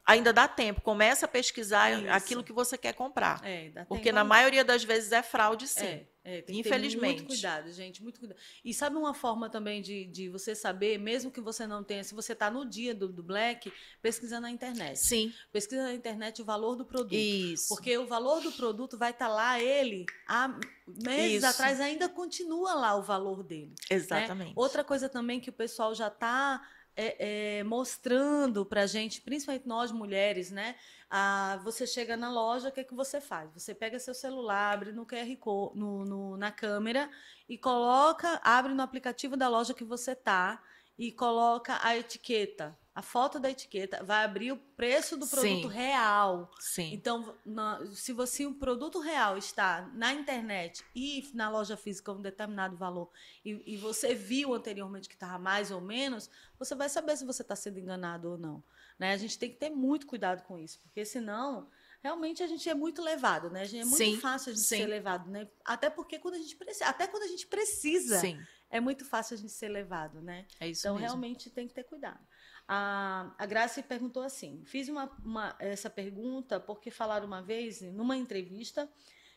ainda 0.05 0.33
dá 0.33 0.47
tempo. 0.47 0.81
Começa 0.81 1.27
a 1.27 1.29
pesquisar 1.29 1.91
Isso. 1.93 2.11
aquilo 2.11 2.45
que 2.45 2.53
você 2.53 2.77
quer 2.77 2.93
comprar. 2.93 3.41
É, 3.45 3.71
porque 3.89 4.13
na 4.13 4.25
maioria 4.25 4.65
das 4.65 4.85
vezes 4.85 5.13
é 5.13 5.23
fraude, 5.23 5.67
sim. 5.67 5.85
É, 5.85 6.07
é, 6.27 6.45
Infelizmente. 6.49 7.23
muito 7.23 7.27
cuidado, 7.27 7.71
gente, 7.71 8.03
muito 8.03 8.19
cuidado. 8.19 8.39
E 8.65 8.73
sabe 8.73 8.97
uma 8.97 9.13
forma 9.13 9.51
também 9.51 9.83
de, 9.83 10.07
de 10.07 10.29
você 10.31 10.55
saber, 10.55 10.99
mesmo 10.99 11.31
que 11.31 11.41
você 11.41 11.67
não 11.67 11.85
tenha, 11.85 12.03
se 12.03 12.15
você 12.15 12.33
está 12.33 12.51
no 12.51 12.65
dia 12.65 12.95
do, 12.95 13.09
do 13.09 13.23
Black, 13.23 13.71
pesquisa 14.01 14.41
na 14.41 14.51
internet. 14.51 14.99
Sim. 14.99 15.33
Pesquisa 15.53 15.83
na 15.83 15.93
internet 15.93 16.41
o 16.41 16.45
valor 16.45 16.77
do 16.77 16.85
produto. 16.85 17.15
Isso. 17.15 17.69
Porque 17.69 17.97
o 17.99 18.07
valor 18.07 18.41
do 18.41 18.53
produto 18.53 18.97
vai 18.97 19.11
estar 19.11 19.29
tá 19.29 19.35
lá, 19.35 19.61
ele, 19.61 20.07
há 20.27 20.49
meses 20.87 21.39
Isso. 21.39 21.47
atrás, 21.47 21.79
ainda 21.79 22.09
continua 22.09 22.75
lá 22.75 22.97
o 22.97 23.03
valor 23.03 23.43
dele. 23.43 23.75
Né? 23.91 23.97
Exatamente. 23.97 24.49
Né? 24.49 24.55
Outra 24.57 24.83
coisa 24.83 25.11
também 25.11 25.41
que 25.41 25.51
o 25.51 25.53
pessoal 25.53 25.95
já 25.95 26.09
está 26.09 26.63
é, 26.97 27.59
é, 27.59 27.65
mostrando 27.65 28.65
para 28.65 28.83
a 28.83 28.87
gente, 28.87 29.21
principalmente 29.21 29.67
nós 29.67 29.91
mulheres, 29.91 30.51
né? 30.51 30.77
Ah, 31.11 31.61
você 31.65 31.87
chega 31.87 32.17
na 32.17 32.31
loja, 32.31 32.69
o 32.69 32.73
que, 32.73 32.81
é 32.81 32.85
que 32.85 32.95
você 32.95 33.21
faz? 33.21 33.51
Você 33.53 33.75
pega 33.75 33.99
seu 33.99 34.15
celular, 34.15 34.75
abre 34.75 34.93
no 34.93 35.07
QR 35.07 35.37
Code, 35.39 35.79
no, 35.79 36.05
no, 36.05 36.37
na 36.37 36.51
câmera 36.51 37.11
e 37.49 37.59
coloca, 37.59 38.41
abre 38.43 38.73
no 38.73 38.83
aplicativo 38.83 39.37
da 39.37 39.49
loja 39.49 39.75
que 39.75 39.85
você 39.85 40.15
tá 40.15 40.63
e 40.99 41.13
coloca 41.13 41.79
a 41.83 41.97
etiqueta 41.97 42.77
a 42.95 43.03
foto 43.03 43.41
da 43.41 43.51
etiqueta 43.51 44.05
vai 44.05 44.25
abrir 44.25 44.53
o 44.53 44.57
preço 44.57 45.17
do 45.17 45.27
produto 45.27 45.69
Sim. 45.69 45.75
real. 45.75 46.51
Sim. 46.61 46.93
Então, 46.93 47.35
na, 47.45 47.85
se 47.93 48.13
você 48.13 48.47
o 48.47 48.55
produto 48.55 49.01
real 49.01 49.37
está 49.37 49.91
na 49.95 50.13
internet 50.13 50.85
e 50.95 51.29
na 51.35 51.51
loja 51.51 51.77
física 51.77 52.13
um 52.13 52.23
determinado 52.23 52.77
valor 52.77 53.11
e, 53.45 53.75
e 53.75 53.77
você 53.77 54.15
viu 54.15 54.55
anteriormente 54.55 55.09
que 55.09 55.17
estava 55.17 55.39
mais 55.39 55.73
ou 55.73 55.81
menos, 55.81 56.31
você 56.57 56.77
vai 56.77 56.89
saber 56.89 57.17
se 57.17 57.25
você 57.25 57.43
está 57.43 57.57
sendo 57.57 57.81
enganado 57.81 58.31
ou 58.31 58.39
não. 58.39 58.63
Né? 58.97 59.13
A 59.13 59.17
gente 59.17 59.37
tem 59.39 59.51
que 59.51 59.57
ter 59.57 59.71
muito 59.71 60.07
cuidado 60.07 60.45
com 60.45 60.57
isso, 60.57 60.79
porque 60.81 61.05
senão 61.05 61.69
realmente 62.01 62.45
a 62.45 62.47
gente 62.47 62.69
é 62.69 62.75
muito 62.75 63.03
levado, 63.03 63.51
né? 63.51 63.63
A 63.63 63.65
gente 63.65 63.81
é 63.81 63.85
muito 63.85 63.97
Sim. 63.97 64.21
fácil 64.21 64.53
a 64.53 64.55
gente 64.55 64.67
Sim. 64.67 64.77
ser 64.77 64.87
levado, 64.87 65.29
né? 65.31 65.49
Até 65.65 65.89
porque 65.91 66.19
quando 66.19 66.35
a 66.35 66.39
gente 66.39 66.55
precisa, 66.55 66.87
até 66.87 67.07
quando 67.09 67.23
a 67.23 67.27
gente 67.27 67.47
precisa, 67.47 68.21
Sim. 68.21 68.39
é 68.71 68.79
muito 68.79 69.05
fácil 69.05 69.35
a 69.35 69.39
gente 69.39 69.53
ser 69.53 69.69
levado, 69.69 70.21
né? 70.21 70.47
É 70.61 70.69
isso 70.69 70.83
então 70.83 70.95
mesmo. 70.95 71.07
realmente 71.09 71.51
tem 71.51 71.67
que 71.67 71.73
ter 71.75 71.83
cuidado. 71.83 72.21
A, 72.67 73.35
a 73.39 73.47
Graça 73.47 73.83
perguntou 73.83 74.23
assim: 74.23 74.63
fiz 74.65 74.89
uma, 74.89 75.11
uma, 75.25 75.57
essa 75.59 75.91
pergunta 75.91 76.59
porque 76.59 76.91
falaram 76.91 77.27
uma 77.27 77.43
vez, 77.43 77.83
numa 77.83 78.17
entrevista, 78.17 78.89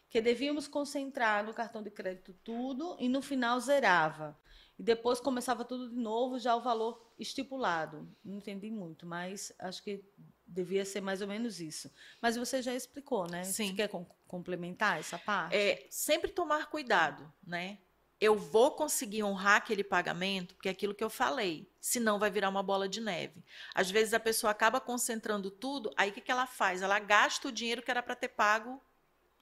que 0.10 0.22
devíamos 0.22 0.68
concentrar 0.68 1.46
no 1.46 1.54
cartão 1.54 1.84
de 1.84 1.92
crédito 1.92 2.34
tudo 2.44 2.96
e 3.00 3.10
no 3.10 3.22
final 3.22 3.60
zerava. 3.60 4.38
E 4.80 4.84
depois 4.84 5.20
começava 5.20 5.66
tudo 5.66 5.90
de 5.90 5.96
novo, 5.96 6.38
já 6.40 6.56
o 6.56 6.62
valor 6.62 7.12
estipulado. 7.18 8.08
Não 8.24 8.38
entendi 8.38 8.70
muito, 8.70 9.06
mas 9.06 9.52
acho 9.60 9.84
que 9.84 10.04
devia 10.46 10.86
ser 10.86 11.02
mais 11.02 11.22
ou 11.22 11.28
menos 11.28 11.60
isso. 11.60 11.92
Mas 12.22 12.38
você 12.38 12.62
já 12.62 12.74
explicou, 12.74 13.28
né? 13.28 13.44
Sim. 13.44 13.70
Você 13.70 13.74
quer 13.74 13.90
com 13.90 14.06
complementar 14.28 15.00
essa 15.00 15.18
parte? 15.18 15.56
É, 15.56 15.88
sempre 15.90 16.32
tomar 16.32 16.70
cuidado, 16.70 17.32
né? 17.46 17.80
Eu 18.20 18.36
vou 18.36 18.72
conseguir 18.72 19.24
honrar 19.24 19.58
aquele 19.58 19.84
pagamento, 19.84 20.56
porque 20.56 20.68
é 20.68 20.72
aquilo 20.72 20.96
que 20.96 21.04
eu 21.04 21.10
falei, 21.10 21.70
senão 21.80 22.18
vai 22.18 22.32
virar 22.32 22.50
uma 22.50 22.64
bola 22.64 22.90
de 22.90 23.00
neve. 23.00 23.44
Às 23.74 23.92
vezes 23.92 24.14
a 24.14 24.20
pessoa 24.20 24.52
acaba 24.52 24.80
concentrando 24.82 25.52
tudo, 25.52 25.92
aí 25.96 26.10
o 26.10 26.14
que, 26.14 26.22
que 26.22 26.32
ela 26.32 26.48
faz? 26.48 26.82
Ela 26.82 27.00
gasta 27.00 27.48
o 27.48 27.52
dinheiro 27.52 27.82
que 27.82 27.92
era 27.92 28.02
para 28.02 28.16
ter 28.16 28.30
pago 28.30 28.82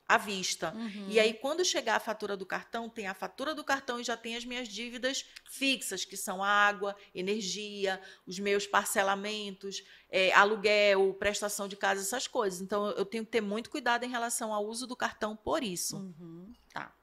à 0.08 0.18
vista. 0.18 0.74
Uhum. 0.76 1.08
E 1.10 1.20
aí, 1.20 1.34
quando 1.34 1.66
chegar 1.66 1.96
a 1.96 2.00
fatura 2.00 2.38
do 2.38 2.46
cartão, 2.46 2.90
tem 2.90 3.08
a 3.08 3.14
fatura 3.14 3.56
do 3.56 3.64
cartão 3.64 4.00
e 4.00 4.04
já 4.04 4.16
tem 4.16 4.36
as 4.36 4.46
minhas 4.46 4.68
dívidas 4.68 5.26
fixas, 5.46 6.06
que 6.06 6.16
são 6.16 6.44
água, 6.44 6.96
energia, 7.14 8.00
os 8.26 8.38
meus 8.38 8.68
parcelamentos, 8.68 9.84
é, 10.10 10.32
aluguel, 10.34 11.14
prestação 11.16 11.68
de 11.68 11.76
casa, 11.76 12.02
essas 12.02 12.28
coisas. 12.28 12.62
Então, 12.62 12.90
eu 12.92 13.06
tenho 13.06 13.26
que 13.26 13.32
ter 13.32 13.42
muito 13.42 13.70
cuidado 13.70 14.04
em 14.04 14.10
relação 14.10 14.54
ao 14.54 14.66
uso 14.66 14.86
do 14.86 14.96
cartão 14.96 15.36
por 15.36 15.64
isso. 15.64 15.98
Uhum. 15.98 16.54
Tá. 16.72 16.94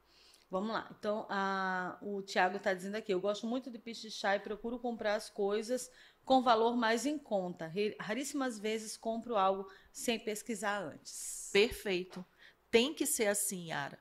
Vamos 0.52 0.70
lá. 0.70 0.86
Então, 0.98 1.26
a, 1.30 1.96
o 2.02 2.20
Tiago 2.20 2.58
está 2.58 2.74
dizendo 2.74 2.96
aqui: 2.96 3.10
eu 3.10 3.18
gosto 3.18 3.46
muito 3.46 3.70
de 3.70 3.78
pichichar 3.78 4.36
e 4.36 4.40
procuro 4.40 4.78
comprar 4.78 5.14
as 5.14 5.30
coisas 5.30 5.90
com 6.26 6.42
valor 6.42 6.76
mais 6.76 7.06
em 7.06 7.18
conta. 7.18 7.72
Raríssimas 7.98 8.58
vezes 8.58 8.94
compro 8.94 9.34
algo 9.34 9.66
sem 9.90 10.18
pesquisar 10.18 10.82
antes. 10.82 11.48
Perfeito. 11.54 12.22
Tem 12.70 12.92
que 12.92 13.06
ser 13.06 13.28
assim, 13.28 13.68
Yara. 13.68 13.98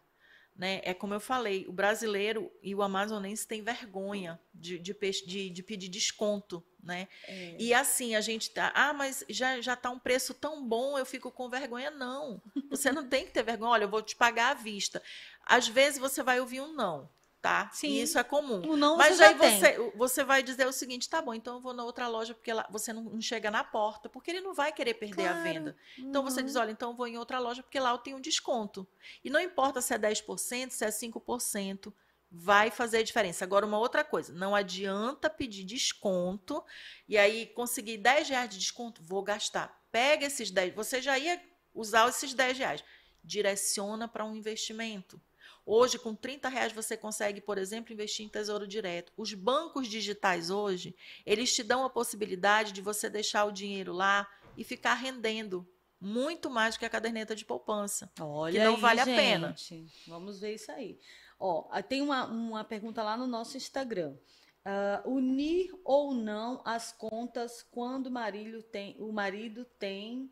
Né? 0.61 0.79
É 0.83 0.93
como 0.93 1.11
eu 1.11 1.19
falei, 1.19 1.65
o 1.67 1.71
brasileiro 1.71 2.51
e 2.61 2.75
o 2.75 2.83
amazonense 2.83 3.47
têm 3.47 3.63
vergonha 3.63 4.39
de, 4.53 4.77
de, 4.77 4.95
de, 5.25 5.49
de 5.49 5.63
pedir 5.63 5.89
desconto, 5.89 6.63
né? 6.83 7.07
É. 7.27 7.55
E 7.57 7.73
assim, 7.73 8.13
a 8.13 8.21
gente 8.21 8.51
tá, 8.51 8.71
ah, 8.75 8.93
mas 8.93 9.25
já 9.27 9.59
já 9.59 9.75
tá 9.75 9.89
um 9.89 9.97
preço 9.97 10.35
tão 10.35 10.63
bom, 10.63 10.99
eu 10.99 11.05
fico 11.05 11.31
com 11.31 11.49
vergonha 11.49 11.89
não. 11.89 12.39
Você 12.69 12.91
não 12.91 13.09
tem 13.09 13.25
que 13.25 13.31
ter 13.31 13.41
vergonha, 13.41 13.71
olha, 13.71 13.83
eu 13.85 13.89
vou 13.89 14.03
te 14.03 14.15
pagar 14.15 14.51
à 14.51 14.53
vista. 14.53 15.01
Às 15.43 15.67
vezes 15.67 15.99
você 15.99 16.21
vai 16.21 16.39
ouvir 16.39 16.61
um 16.61 16.71
não, 16.75 17.09
tá? 17.41 17.69
Sim. 17.73 17.87
E 17.89 18.01
isso 18.03 18.19
é 18.19 18.23
comum. 18.23 18.61
O 18.69 18.77
não 18.77 18.97
Mas 18.97 19.17
você 19.17 19.23
aí 19.23 19.33
já 19.33 19.39
tem. 19.39 19.59
você, 19.59 19.91
você 19.95 20.23
vai 20.23 20.43
dizer 20.43 20.67
o 20.67 20.71
seguinte, 20.71 21.09
tá 21.09 21.21
bom, 21.21 21.33
então 21.33 21.55
eu 21.55 21.59
vou 21.61 21.73
na 21.73 21.83
outra 21.83 22.07
loja 22.07 22.33
porque 22.35 22.53
lá, 22.53 22.67
você 22.69 22.93
não, 22.93 23.03
não 23.03 23.21
chega 23.21 23.49
na 23.49 23.63
porta, 23.63 24.07
porque 24.07 24.29
ele 24.29 24.41
não 24.41 24.53
vai 24.53 24.71
querer 24.71 24.93
perder 24.93 25.23
Claro. 25.23 25.39
a 25.39 25.43
venda. 25.43 25.77
Então 25.97 26.23
você 26.23 26.39
Uhum. 26.41 26.45
diz, 26.45 26.55
olha, 26.55 26.71
então 26.71 26.91
eu 26.91 26.95
vou 26.95 27.07
em 27.07 27.17
outra 27.17 27.39
loja 27.39 27.63
porque 27.63 27.79
lá 27.79 27.89
eu 27.91 27.97
tenho 27.97 28.17
um 28.17 28.21
desconto. 28.21 28.87
E 29.23 29.29
não 29.29 29.39
importa 29.39 29.81
se 29.81 29.93
é 29.93 29.97
10%, 29.97 30.69
se 30.71 30.85
é 30.85 30.91
5%, 30.91 31.91
vai 32.29 32.69
fazer 32.71 33.03
diferença. 33.03 33.43
Agora, 33.43 33.65
uma 33.65 33.77
outra 33.79 34.03
coisa, 34.03 34.31
não 34.31 34.55
adianta 34.55 35.29
pedir 35.29 35.63
desconto 35.65 36.63
e 37.07 37.17
aí 37.17 37.47
conseguir 37.47 37.97
10 37.97 38.29
reais 38.29 38.49
de 38.49 38.57
desconto, 38.59 39.01
vou 39.03 39.21
gastar. 39.23 39.81
Pega 39.91 40.27
esses 40.27 40.49
10, 40.51 40.73
você 40.73 41.01
já 41.01 41.17
ia 41.17 41.41
usar 41.73 42.07
esses 42.07 42.33
10 42.33 42.57
reais, 42.57 42.83
direciona 43.23 44.07
para 44.07 44.23
um 44.23 44.35
investimento. 44.35 45.19
Hoje, 45.65 45.99
com 45.99 46.15
30 46.15 46.49
reais, 46.49 46.73
você 46.73 46.97
consegue, 46.97 47.39
por 47.39 47.57
exemplo, 47.57 47.93
investir 47.93 48.25
em 48.25 48.29
tesouro 48.29 48.67
direto. 48.67 49.13
Os 49.15 49.33
bancos 49.33 49.87
digitais 49.87 50.49
hoje, 50.49 50.95
eles 51.25 51.53
te 51.53 51.63
dão 51.63 51.85
a 51.85 51.89
possibilidade 51.89 52.71
de 52.71 52.81
você 52.81 53.09
deixar 53.09 53.45
o 53.45 53.51
dinheiro 53.51 53.93
lá 53.93 54.27
e 54.57 54.63
ficar 54.63 54.95
rendendo 54.95 55.67
muito 55.99 56.49
mais 56.49 56.75
do 56.75 56.79
que 56.79 56.85
a 56.85 56.89
caderneta 56.89 57.35
de 57.35 57.45
poupança. 57.45 58.11
Olha 58.19 58.59
que 58.59 58.65
não 58.65 58.75
aí, 58.75 58.81
vale 58.81 58.99
a 59.01 59.05
pena. 59.05 59.55
gente. 59.55 60.09
Vamos 60.09 60.39
ver 60.39 60.55
isso 60.55 60.71
aí. 60.71 60.99
Ó, 61.39 61.63
tem 61.83 62.01
uma, 62.01 62.25
uma 62.25 62.63
pergunta 62.63 63.03
lá 63.03 63.15
no 63.15 63.27
nosso 63.27 63.55
Instagram. 63.55 64.15
Uh, 64.63 65.09
unir 65.09 65.71
ou 65.83 66.13
não 66.13 66.61
as 66.65 66.91
contas 66.91 67.63
quando 67.63 68.07
o 68.07 68.11
marido 68.11 68.61
tem, 68.61 68.95
o 68.99 69.11
marido 69.11 69.65
tem 69.79 70.31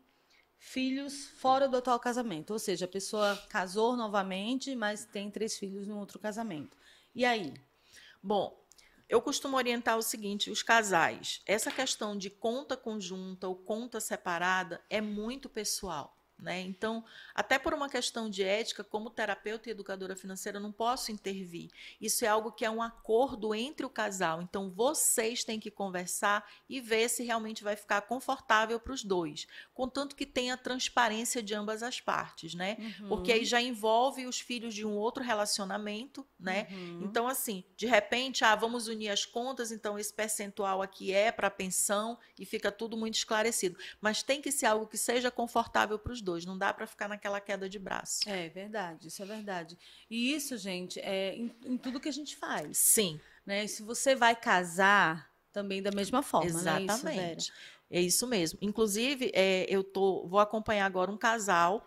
filhos 0.60 1.30
fora 1.38 1.66
do 1.66 1.78
atual 1.78 1.98
casamento. 1.98 2.52
Ou 2.52 2.58
seja, 2.58 2.84
a 2.84 2.88
pessoa 2.88 3.36
casou 3.48 3.96
novamente, 3.96 4.76
mas 4.76 5.04
tem 5.04 5.30
três 5.30 5.58
filhos 5.58 5.88
no 5.88 5.98
outro 5.98 6.18
casamento. 6.18 6.76
E 7.14 7.24
aí? 7.24 7.54
Bom, 8.22 8.62
eu 9.08 9.20
costumo 9.20 9.56
orientar 9.56 9.96
o 9.96 10.02
seguinte: 10.02 10.50
os 10.50 10.62
casais, 10.62 11.42
essa 11.46 11.72
questão 11.72 12.16
de 12.16 12.30
conta 12.30 12.76
conjunta 12.76 13.48
ou 13.48 13.56
conta 13.56 13.98
separada 13.98 14.80
é 14.88 15.00
muito 15.00 15.48
pessoal. 15.48 16.16
Né? 16.40 16.60
Então, 16.60 17.04
até 17.34 17.58
por 17.58 17.74
uma 17.74 17.88
questão 17.88 18.30
de 18.30 18.42
ética, 18.42 18.82
como 18.82 19.10
terapeuta 19.10 19.68
e 19.68 19.72
educadora 19.72 20.16
financeira, 20.16 20.58
eu 20.58 20.62
não 20.62 20.72
posso 20.72 21.12
intervir. 21.12 21.70
Isso 22.00 22.24
é 22.24 22.28
algo 22.28 22.52
que 22.52 22.64
é 22.64 22.70
um 22.70 22.82
acordo 22.82 23.54
entre 23.54 23.84
o 23.84 23.90
casal. 23.90 24.40
Então, 24.40 24.70
vocês 24.70 25.44
têm 25.44 25.60
que 25.60 25.70
conversar 25.70 26.48
e 26.68 26.80
ver 26.80 27.08
se 27.08 27.22
realmente 27.22 27.62
vai 27.62 27.76
ficar 27.76 28.02
confortável 28.02 28.80
para 28.80 28.92
os 28.92 29.04
dois, 29.04 29.46
contanto 29.74 30.16
que 30.16 30.24
tenha 30.24 30.56
transparência 30.56 31.42
de 31.42 31.54
ambas 31.54 31.82
as 31.82 32.00
partes, 32.00 32.54
né? 32.54 32.76
Uhum. 32.78 33.08
Porque 33.08 33.32
aí 33.32 33.44
já 33.44 33.60
envolve 33.60 34.26
os 34.26 34.40
filhos 34.40 34.74
de 34.74 34.86
um 34.86 34.96
outro 34.96 35.22
relacionamento, 35.22 36.26
né? 36.38 36.68
Uhum. 36.70 37.02
Então, 37.04 37.28
assim, 37.28 37.64
de 37.76 37.86
repente, 37.86 38.44
ah, 38.44 38.54
vamos 38.54 38.88
unir 38.88 39.10
as 39.10 39.24
contas, 39.24 39.70
então 39.72 39.98
esse 39.98 40.12
percentual 40.12 40.80
aqui 40.80 41.12
é 41.12 41.30
para 41.30 41.50
pensão 41.50 42.18
e 42.38 42.46
fica 42.46 42.72
tudo 42.72 42.96
muito 42.96 43.14
esclarecido. 43.14 43.78
Mas 44.00 44.22
tem 44.22 44.40
que 44.40 44.50
ser 44.50 44.66
algo 44.66 44.86
que 44.86 44.96
seja 44.96 45.30
confortável 45.30 45.98
para 45.98 46.12
os 46.12 46.20
dois 46.20 46.29
dois. 46.30 46.44
Não 46.44 46.56
dá 46.56 46.72
para 46.72 46.86
ficar 46.86 47.08
naquela 47.08 47.40
queda 47.40 47.68
de 47.68 47.78
braço. 47.78 48.28
É 48.28 48.48
verdade, 48.48 49.08
isso 49.08 49.22
é 49.22 49.26
verdade. 49.26 49.78
E 50.08 50.32
isso, 50.34 50.56
gente, 50.56 51.00
é 51.00 51.34
em, 51.34 51.54
em 51.64 51.76
tudo 51.76 52.00
que 52.00 52.08
a 52.08 52.12
gente 52.12 52.36
faz. 52.36 52.78
Sim. 52.78 53.20
Né? 53.44 53.66
Se 53.66 53.82
você 53.82 54.14
vai 54.14 54.36
casar, 54.36 55.30
também 55.52 55.82
da 55.82 55.90
mesma 55.90 56.22
forma, 56.22 56.48
Exatamente. 56.48 57.04
Né? 57.04 57.20
É 57.20 57.36
isso, 57.36 57.52
é 57.90 58.00
isso 58.00 58.26
mesmo. 58.26 58.58
Inclusive, 58.62 59.30
é, 59.34 59.66
eu 59.68 59.82
tô, 59.82 60.26
vou 60.28 60.38
acompanhar 60.38 60.86
agora 60.86 61.10
um 61.10 61.18
casal 61.18 61.86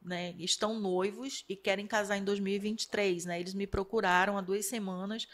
né, 0.00 0.34
estão 0.38 0.78
noivos 0.78 1.44
e 1.48 1.56
querem 1.56 1.86
casar 1.86 2.16
em 2.16 2.24
2023, 2.24 3.24
né? 3.24 3.40
Eles 3.40 3.52
me 3.52 3.66
procuraram 3.66 4.38
há 4.38 4.40
duas 4.40 4.64
semanas 4.66 5.26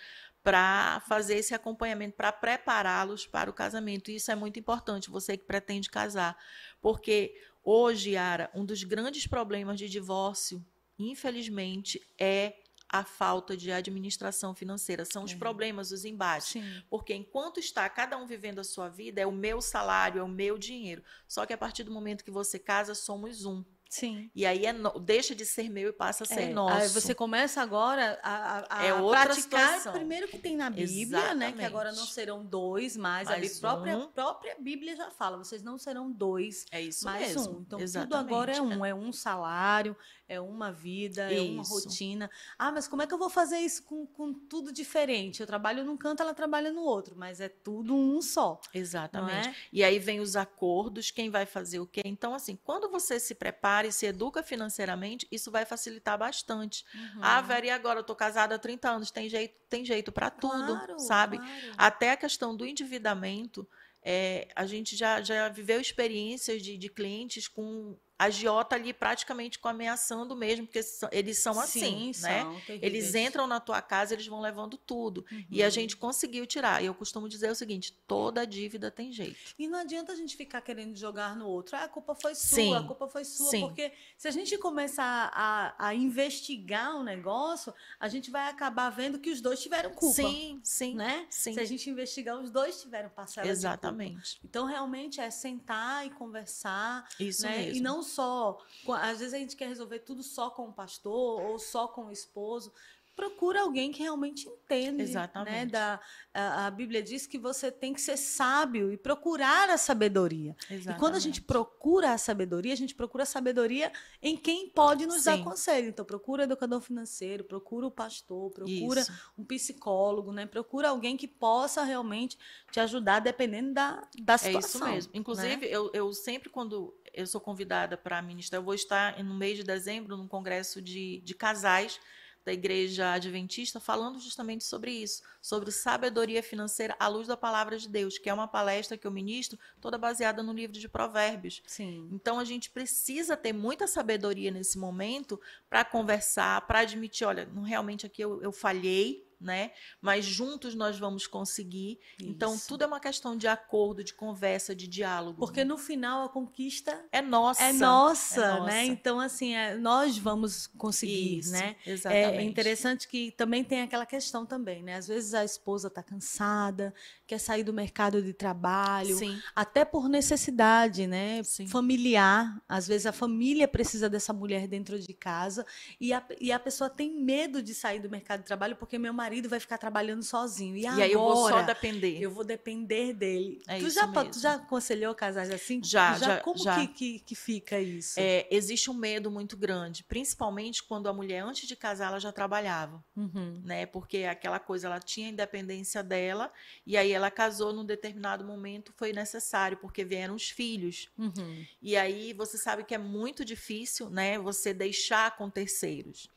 para 0.42 1.00
fazer 1.08 1.36
esse 1.36 1.54
acompanhamento, 1.54 2.16
para 2.16 2.30
prepará-los 2.30 3.26
para 3.26 3.48
o 3.48 3.52
casamento. 3.52 4.10
E 4.10 4.16
isso 4.16 4.30
é 4.30 4.34
muito 4.34 4.58
importante, 4.58 5.10
você 5.10 5.36
que 5.36 5.44
pretende 5.44 5.88
casar, 5.88 6.36
porque 6.82 7.34
Hoje, 7.64 8.10
Yara, 8.10 8.50
um 8.54 8.64
dos 8.64 8.84
grandes 8.84 9.26
problemas 9.26 9.78
de 9.78 9.88
divórcio, 9.88 10.64
infelizmente, 10.98 12.00
é 12.20 12.54
a 12.88 13.02
falta 13.02 13.56
de 13.56 13.72
administração 13.72 14.54
financeira. 14.54 15.04
São 15.04 15.24
os 15.24 15.34
problemas, 15.34 15.90
os 15.90 16.04
embates. 16.04 16.48
Sim. 16.48 16.82
Porque 16.88 17.14
enquanto 17.14 17.58
está 17.58 17.88
cada 17.88 18.16
um 18.16 18.26
vivendo 18.26 18.60
a 18.60 18.64
sua 18.64 18.88
vida, 18.88 19.20
é 19.20 19.26
o 19.26 19.32
meu 19.32 19.60
salário, 19.60 20.20
é 20.20 20.22
o 20.22 20.28
meu 20.28 20.56
dinheiro. 20.58 21.02
Só 21.26 21.44
que 21.46 21.52
a 21.52 21.58
partir 21.58 21.82
do 21.82 21.90
momento 21.90 22.22
que 22.22 22.30
você 22.30 22.58
casa, 22.58 22.94
somos 22.94 23.44
um. 23.44 23.64
Sim. 23.94 24.28
E 24.34 24.44
aí 24.44 24.66
é 24.66 24.72
no, 24.72 24.98
deixa 24.98 25.36
de 25.36 25.46
ser 25.46 25.70
meu 25.70 25.90
e 25.90 25.92
passa 25.92 26.24
a 26.24 26.26
ser 26.26 26.50
é, 26.50 26.52
nosso. 26.52 26.74
Aí 26.74 26.88
você 26.88 27.14
começa 27.14 27.62
agora 27.62 28.18
a, 28.24 28.80
a, 28.80 28.84
é 28.84 28.92
outra 28.92 29.26
praticar 29.26 29.68
situação. 29.68 29.92
primeiro 29.92 30.26
que 30.26 30.36
tem 30.36 30.56
na 30.56 30.68
Bíblia, 30.68 31.20
Exatamente. 31.20 31.38
né? 31.38 31.52
Que 31.52 31.64
agora 31.64 31.92
não 31.92 32.04
serão 32.04 32.44
dois, 32.44 32.96
mas 32.96 33.28
mais 33.28 33.56
a 33.56 33.60
própria, 33.60 33.96
um. 33.96 34.08
própria 34.08 34.56
Bíblia 34.58 34.96
já 34.96 35.12
fala, 35.12 35.36
vocês 35.36 35.62
não 35.62 35.78
serão 35.78 36.10
dois, 36.10 36.66
é 36.72 36.82
isso 36.82 37.04
mais 37.04 37.36
mesmo. 37.36 37.58
um. 37.58 37.60
Então 37.60 37.78
Exatamente. 37.78 38.10
tudo 38.10 38.18
agora 38.18 38.52
é 38.52 38.60
um, 38.60 38.84
é 38.84 38.92
um 38.92 39.12
salário, 39.12 39.96
é 40.28 40.40
uma 40.40 40.72
vida, 40.72 41.32
isso. 41.32 41.40
é 41.40 41.50
uma 41.52 41.62
rotina. 41.62 42.30
Ah, 42.58 42.72
mas 42.72 42.88
como 42.88 43.02
é 43.02 43.06
que 43.06 43.14
eu 43.14 43.18
vou 43.18 43.30
fazer 43.30 43.58
isso 43.58 43.84
com, 43.84 44.04
com 44.06 44.34
tudo 44.34 44.72
diferente? 44.72 45.40
Eu 45.40 45.46
trabalho 45.46 45.84
num 45.84 45.96
canto, 45.96 46.20
ela 46.20 46.34
trabalha 46.34 46.72
no 46.72 46.82
outro, 46.82 47.14
mas 47.16 47.40
é 47.40 47.48
tudo 47.48 47.94
um 47.94 48.20
só. 48.20 48.60
Exatamente. 48.74 49.50
É? 49.50 49.54
E 49.72 49.84
aí 49.84 50.00
vem 50.00 50.18
os 50.18 50.34
acordos, 50.34 51.12
quem 51.12 51.30
vai 51.30 51.46
fazer 51.46 51.78
o 51.78 51.86
quê? 51.86 52.02
Então, 52.04 52.34
assim, 52.34 52.58
quando 52.64 52.90
você 52.90 53.20
se 53.20 53.36
prepara 53.36 53.83
e 53.86 53.92
se 53.92 54.06
educa 54.06 54.42
financeiramente, 54.42 55.26
isso 55.30 55.50
vai 55.50 55.64
facilitar 55.64 56.18
bastante. 56.18 56.84
Uhum. 56.94 57.20
Ah, 57.22 57.40
Vera, 57.40 57.66
e 57.66 57.70
agora? 57.70 58.00
Eu 58.00 58.04
tô 58.04 58.14
casada 58.14 58.54
há 58.54 58.58
30 58.58 58.88
anos, 58.88 59.10
tem 59.10 59.28
jeito, 59.28 59.54
tem 59.68 59.84
jeito 59.84 60.12
para 60.12 60.30
tudo, 60.30 60.66
claro, 60.66 60.98
sabe? 60.98 61.38
Claro. 61.38 61.52
Até 61.76 62.12
a 62.12 62.16
questão 62.16 62.56
do 62.56 62.66
endividamento. 62.66 63.68
É, 64.06 64.48
a 64.54 64.66
gente 64.66 64.94
já, 64.96 65.22
já 65.22 65.48
viveu 65.48 65.80
experiências 65.80 66.62
de, 66.62 66.76
de 66.76 66.88
clientes 66.90 67.48
com 67.48 67.96
agiota 68.24 68.74
ali 68.74 68.92
praticamente 68.92 69.58
com 69.58 69.68
ameaçando 69.68 70.36
mesmo, 70.36 70.66
porque 70.66 70.80
eles 71.12 71.38
são 71.38 71.58
assim, 71.58 72.12
Sim, 72.12 72.22
né? 72.22 72.42
São 72.42 72.62
eles 72.68 73.14
entram 73.14 73.46
na 73.46 73.60
tua 73.60 73.80
casa, 73.80 74.14
eles 74.14 74.26
vão 74.26 74.40
levando 74.40 74.76
tudo. 74.76 75.24
Uhum. 75.30 75.44
E 75.50 75.62
a 75.62 75.66
uhum. 75.66 75.70
gente 75.70 75.96
conseguiu 75.96 76.46
tirar. 76.46 76.82
E 76.82 76.86
eu 76.86 76.94
costumo 76.94 77.28
dizer 77.28 77.50
o 77.50 77.54
seguinte: 77.54 77.92
toda 78.06 78.46
dívida 78.46 78.90
tem 78.90 79.12
jeito. 79.12 79.54
E 79.58 79.68
não 79.68 79.78
adianta 79.78 80.12
a 80.12 80.16
gente 80.16 80.36
ficar 80.36 80.60
querendo 80.60 80.96
jogar 80.96 81.36
no 81.36 81.46
outro. 81.46 81.76
Ah, 81.76 81.84
a 81.84 81.88
culpa 81.88 82.14
foi 82.14 82.34
sua, 82.34 82.56
Sim. 82.56 82.74
a 82.74 82.82
culpa 82.82 83.08
foi 83.08 83.24
sua. 83.24 83.50
Sim. 83.50 83.60
Porque 83.60 83.92
se 84.16 84.28
a 84.28 84.30
gente 84.30 84.56
começar 84.58 85.30
a, 85.32 85.74
a 85.78 85.94
investigar 85.94 86.96
o 86.96 87.02
negócio, 87.02 87.74
a 87.98 88.08
gente 88.08 88.30
vai 88.30 88.48
acabar 88.48 88.90
vendo 88.90 89.18
que 89.18 89.30
os 89.30 89.40
dois 89.40 89.60
tiveram 89.60 89.90
culpa. 89.90 90.22
Sim, 90.22 90.60
sim. 90.62 90.94
Né? 90.94 91.26
Sim. 91.30 91.54
Se 91.54 91.60
a 91.60 91.64
gente 91.64 91.88
investigar, 91.88 92.40
os 92.40 92.50
dois 92.50 92.80
tiveram 92.80 93.08
parcela 93.08 93.46
Exatamente. 93.48 94.40
Então, 94.44 94.66
realmente, 94.66 95.20
é 95.20 95.30
sentar 95.30 96.06
e 96.06 96.10
conversar. 96.10 97.08
Isso 97.18 97.42
né? 97.42 97.58
mesmo. 97.58 97.76
E 97.76 97.80
não 97.80 98.02
só. 98.14 98.58
Às 98.88 99.18
vezes 99.18 99.34
a 99.34 99.38
gente 99.38 99.56
quer 99.56 99.68
resolver 99.68 100.00
tudo 100.00 100.22
só 100.22 100.50
com 100.50 100.68
o 100.68 100.72
pastor 100.72 101.40
ou 101.42 101.58
só 101.58 101.88
com 101.88 102.06
o 102.06 102.12
esposo 102.12 102.72
procura 103.14 103.60
alguém 103.60 103.92
que 103.92 104.02
realmente 104.02 104.48
entende. 104.48 104.98
Né, 104.98 105.04
Exatamente. 105.04 105.50
Né, 105.50 105.66
da, 105.66 106.00
a, 106.32 106.66
a, 106.66 106.70
Bíblia 106.70 107.02
diz 107.02 107.26
que 107.26 107.38
você 107.38 107.70
tem 107.70 107.92
que 107.92 108.00
ser 108.00 108.16
sábio 108.16 108.92
e 108.92 108.96
procurar 108.96 109.70
a 109.70 109.78
sabedoria. 109.78 110.56
Exatamente. 110.68 110.96
E 110.96 110.98
quando 110.98 111.14
a 111.14 111.18
gente 111.18 111.40
procura 111.40 112.12
a 112.12 112.18
sabedoria, 112.18 112.72
a 112.72 112.76
gente 112.76 112.94
procura 112.94 113.22
a 113.22 113.26
sabedoria 113.26 113.92
em 114.20 114.36
quem 114.36 114.68
pode 114.68 115.06
nos 115.06 115.22
Sim. 115.22 115.24
dar 115.24 115.44
conselho. 115.44 115.88
Então, 115.88 116.04
procura 116.04 116.44
educador 116.44 116.80
financeiro, 116.80 117.44
procura 117.44 117.86
o 117.86 117.90
pastor, 117.90 118.50
procura 118.50 119.00
Isso. 119.00 119.12
um 119.38 119.44
psicólogo, 119.44 120.32
né? 120.32 120.46
Procura 120.46 120.88
alguém 120.88 121.16
que 121.16 121.28
possa 121.28 121.84
realmente 121.84 122.36
te 122.70 122.80
ajudar, 122.80 123.20
dependendo 123.20 123.72
da, 123.72 124.06
da 124.20 124.36
situação. 124.36 124.86
É 124.86 124.90
isso 124.90 124.94
mesmo. 124.94 125.12
Inclusive, 125.14 125.66
né? 125.66 125.68
eu, 125.70 125.90
eu 125.94 126.12
sempre, 126.12 126.50
quando 126.50 126.94
eu 127.14 127.26
sou 127.26 127.40
convidada 127.40 127.96
para 127.96 128.20
ministrar, 128.20 128.60
eu 128.60 128.64
vou 128.64 128.74
estar 128.74 129.22
no 129.22 129.34
mês 129.34 129.56
de 129.56 129.64
dezembro 129.64 130.16
num 130.16 130.28
congresso 130.28 130.82
de, 130.82 131.20
de 131.20 131.34
casais 131.34 132.00
da 132.44 132.52
Igreja 132.52 133.12
Adventista 133.12 133.80
falando 133.80 134.20
justamente 134.20 134.64
sobre 134.64 134.90
isso, 134.90 135.22
sobre 135.40 135.70
sabedoria 135.72 136.42
financeira 136.42 136.94
à 137.00 137.08
luz 137.08 137.26
da 137.26 137.36
palavra 137.36 137.78
de 137.78 137.88
Deus, 137.88 138.18
que 138.18 138.28
é 138.28 138.34
uma 138.34 138.46
palestra 138.46 138.98
que 138.98 139.06
eu 139.06 139.10
ministro 139.10 139.58
toda 139.80 139.96
baseada 139.96 140.42
no 140.42 140.52
livro 140.52 140.78
de 140.78 140.88
Provérbios. 140.88 141.62
Sim. 141.66 142.08
Então 142.12 142.38
a 142.38 142.44
gente 142.44 142.70
precisa 142.70 143.36
ter 143.36 143.52
muita 143.52 143.86
sabedoria 143.86 144.50
nesse 144.50 144.78
momento 144.78 145.40
para 145.70 145.84
conversar, 145.84 146.60
para 146.66 146.80
admitir, 146.80 147.24
olha, 147.24 147.48
realmente 147.64 148.04
aqui 148.04 148.20
eu, 148.20 148.42
eu 148.42 148.52
falhei, 148.52 149.23
né? 149.44 149.70
Mas 150.00 150.24
juntos 150.24 150.74
nós 150.74 150.98
vamos 150.98 151.26
conseguir. 151.26 152.00
Então, 152.14 152.26
Isso. 152.26 152.34
Então, 152.34 152.58
tudo 152.66 152.84
é 152.84 152.86
uma 152.86 153.00
questão 153.00 153.36
de 153.36 153.46
acordo, 153.46 154.02
de 154.02 154.14
conversa, 154.14 154.74
de 154.74 154.88
diálogo. 154.88 155.38
Porque 155.38 155.60
né? 155.60 155.66
no 155.66 155.78
final 155.78 156.24
a 156.24 156.28
conquista 156.28 157.04
é 157.12 157.20
nossa. 157.20 157.62
É 157.62 157.72
nossa, 157.72 158.40
é 158.40 158.48
nossa. 158.48 158.64
né? 158.64 158.84
Então, 158.86 159.20
assim, 159.20 159.54
é, 159.54 159.76
nós 159.76 160.16
vamos 160.16 160.66
conseguir, 160.66 161.38
Isso, 161.38 161.52
né? 161.52 161.76
Exatamente. 161.86 162.36
É, 162.36 162.38
é 162.38 162.42
interessante 162.42 163.06
que 163.06 163.30
também 163.32 163.62
tem 163.62 163.82
aquela 163.82 164.06
questão 164.06 164.46
também, 164.46 164.82
né? 164.82 164.96
Às 164.96 165.08
vezes 165.08 165.34
a 165.34 165.44
esposa 165.44 165.88
está 165.88 166.02
cansada, 166.02 166.94
quer 167.26 167.38
sair 167.38 167.62
do 167.62 167.72
mercado 167.72 168.22
de 168.22 168.32
trabalho, 168.32 169.16
Sim. 169.16 169.40
até 169.54 169.84
por 169.84 170.08
necessidade, 170.08 171.06
né? 171.06 171.42
Sim. 171.42 171.66
Familiar. 171.66 172.62
Às 172.68 172.88
vezes 172.88 173.06
a 173.06 173.12
família 173.12 173.68
precisa 173.68 174.08
dessa 174.08 174.32
mulher 174.32 174.66
dentro 174.66 174.98
de 174.98 175.12
casa 175.12 175.66
e 176.00 176.12
a, 176.12 176.24
e 176.40 176.50
a 176.52 176.58
pessoa 176.58 176.88
tem 176.88 177.10
medo 177.10 177.62
de 177.62 177.74
sair 177.74 178.00
do 178.00 178.08
mercado 178.08 178.40
de 178.40 178.46
trabalho 178.46 178.76
porque 178.76 178.98
meu 178.98 179.12
marido 179.12 179.33
marido 179.34 179.48
vai 179.48 179.58
ficar 179.58 179.78
trabalhando 179.78 180.22
sozinho. 180.22 180.76
E, 180.76 180.82
e 180.82 180.86
agora, 180.86 181.04
aí 181.04 181.12
eu 181.12 181.18
vou 181.18 181.48
só 181.48 181.62
depender. 181.62 182.18
Eu 182.20 182.30
vou 182.30 182.44
depender 182.44 183.12
dele. 183.12 183.60
É 183.66 183.78
tu, 183.78 183.86
isso 183.86 183.96
já, 183.96 184.06
mesmo. 184.06 184.30
tu 184.30 184.38
já 184.40 184.54
aconselhou 184.54 185.14
casais 185.14 185.50
assim? 185.50 185.80
Já, 185.82 186.16
já. 186.16 186.40
Como 186.40 186.62
já. 186.62 186.78
Que, 186.78 186.86
que, 186.86 187.18
que, 187.18 187.34
fica 187.34 187.80
isso? 187.80 188.18
É, 188.18 188.46
existe 188.50 188.90
um 188.90 188.94
medo 188.94 189.30
muito 189.30 189.56
grande, 189.56 190.04
principalmente 190.04 190.82
quando 190.82 191.08
a 191.08 191.12
mulher, 191.12 191.40
antes 191.40 191.66
de 191.66 191.74
casar, 191.74 192.08
ela 192.08 192.20
já 192.20 192.30
trabalhava. 192.30 193.04
Uhum. 193.16 193.60
Né? 193.64 193.86
Porque 193.86 194.18
aquela 194.18 194.60
coisa, 194.60 194.86
ela 194.86 195.00
tinha 195.00 195.26
a 195.26 195.30
independência 195.30 196.02
dela, 196.02 196.52
e 196.86 196.96
aí 196.96 197.10
ela 197.10 197.30
casou 197.30 197.72
num 197.72 197.84
determinado 197.84 198.44
momento, 198.44 198.92
foi 198.96 199.12
necessário, 199.12 199.76
porque 199.78 200.04
vieram 200.04 200.34
os 200.34 200.48
filhos. 200.48 201.08
Uhum. 201.18 201.66
E 201.82 201.96
aí 201.96 202.32
você 202.32 202.56
sabe 202.56 202.84
que 202.84 202.94
é 202.94 202.98
muito 202.98 203.44
difícil 203.44 204.08
né, 204.10 204.38
você 204.38 204.72
deixar 204.72 205.36
com 205.36 205.50
terceiros. 205.50 206.30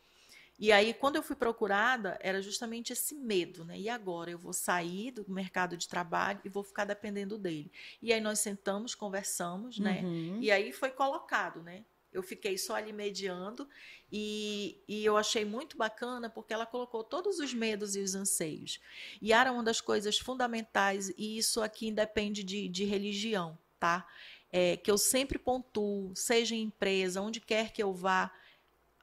E 0.59 0.71
aí, 0.71 0.93
quando 0.93 1.17
eu 1.17 1.23
fui 1.23 1.35
procurada, 1.35 2.17
era 2.19 2.41
justamente 2.41 2.91
esse 2.91 3.13
medo, 3.13 3.63
né? 3.63 3.77
E 3.79 3.87
agora 3.87 4.31
eu 4.31 4.39
vou 4.39 4.53
sair 4.53 5.11
do 5.11 5.23
mercado 5.27 5.77
de 5.77 5.87
trabalho 5.87 6.39
e 6.43 6.49
vou 6.49 6.63
ficar 6.63 6.85
dependendo 6.85 7.37
dele. 7.37 7.71
E 8.01 8.11
aí 8.11 8.19
nós 8.19 8.39
sentamos, 8.39 8.95
conversamos, 8.95 9.77
né? 9.77 10.01
Uhum. 10.03 10.39
E 10.41 10.49
aí 10.49 10.71
foi 10.71 10.89
colocado, 10.89 11.61
né? 11.61 11.85
Eu 12.11 12.23
fiquei 12.23 12.57
só 12.57 12.75
ali 12.75 12.91
mediando 12.91 13.69
e, 14.11 14.81
e 14.87 15.05
eu 15.05 15.17
achei 15.17 15.45
muito 15.45 15.77
bacana 15.77 16.29
porque 16.29 16.53
ela 16.53 16.65
colocou 16.65 17.03
todos 17.03 17.37
os 17.37 17.53
medos 17.53 17.95
e 17.95 17.99
os 17.99 18.15
anseios. 18.15 18.79
E 19.21 19.33
era 19.33 19.51
uma 19.51 19.61
das 19.61 19.79
coisas 19.79 20.17
fundamentais, 20.17 21.09
e 21.17 21.37
isso 21.37 21.61
aqui 21.61 21.87
independe 21.87 22.43
de, 22.43 22.67
de 22.67 22.85
religião, 22.85 23.55
tá? 23.79 24.07
É, 24.51 24.77
que 24.77 24.89
eu 24.89 24.97
sempre 24.97 25.37
pontuo, 25.37 26.15
seja 26.15 26.55
em 26.55 26.63
empresa, 26.63 27.21
onde 27.21 27.39
quer 27.39 27.71
que 27.71 27.83
eu 27.83 27.93
vá, 27.93 28.33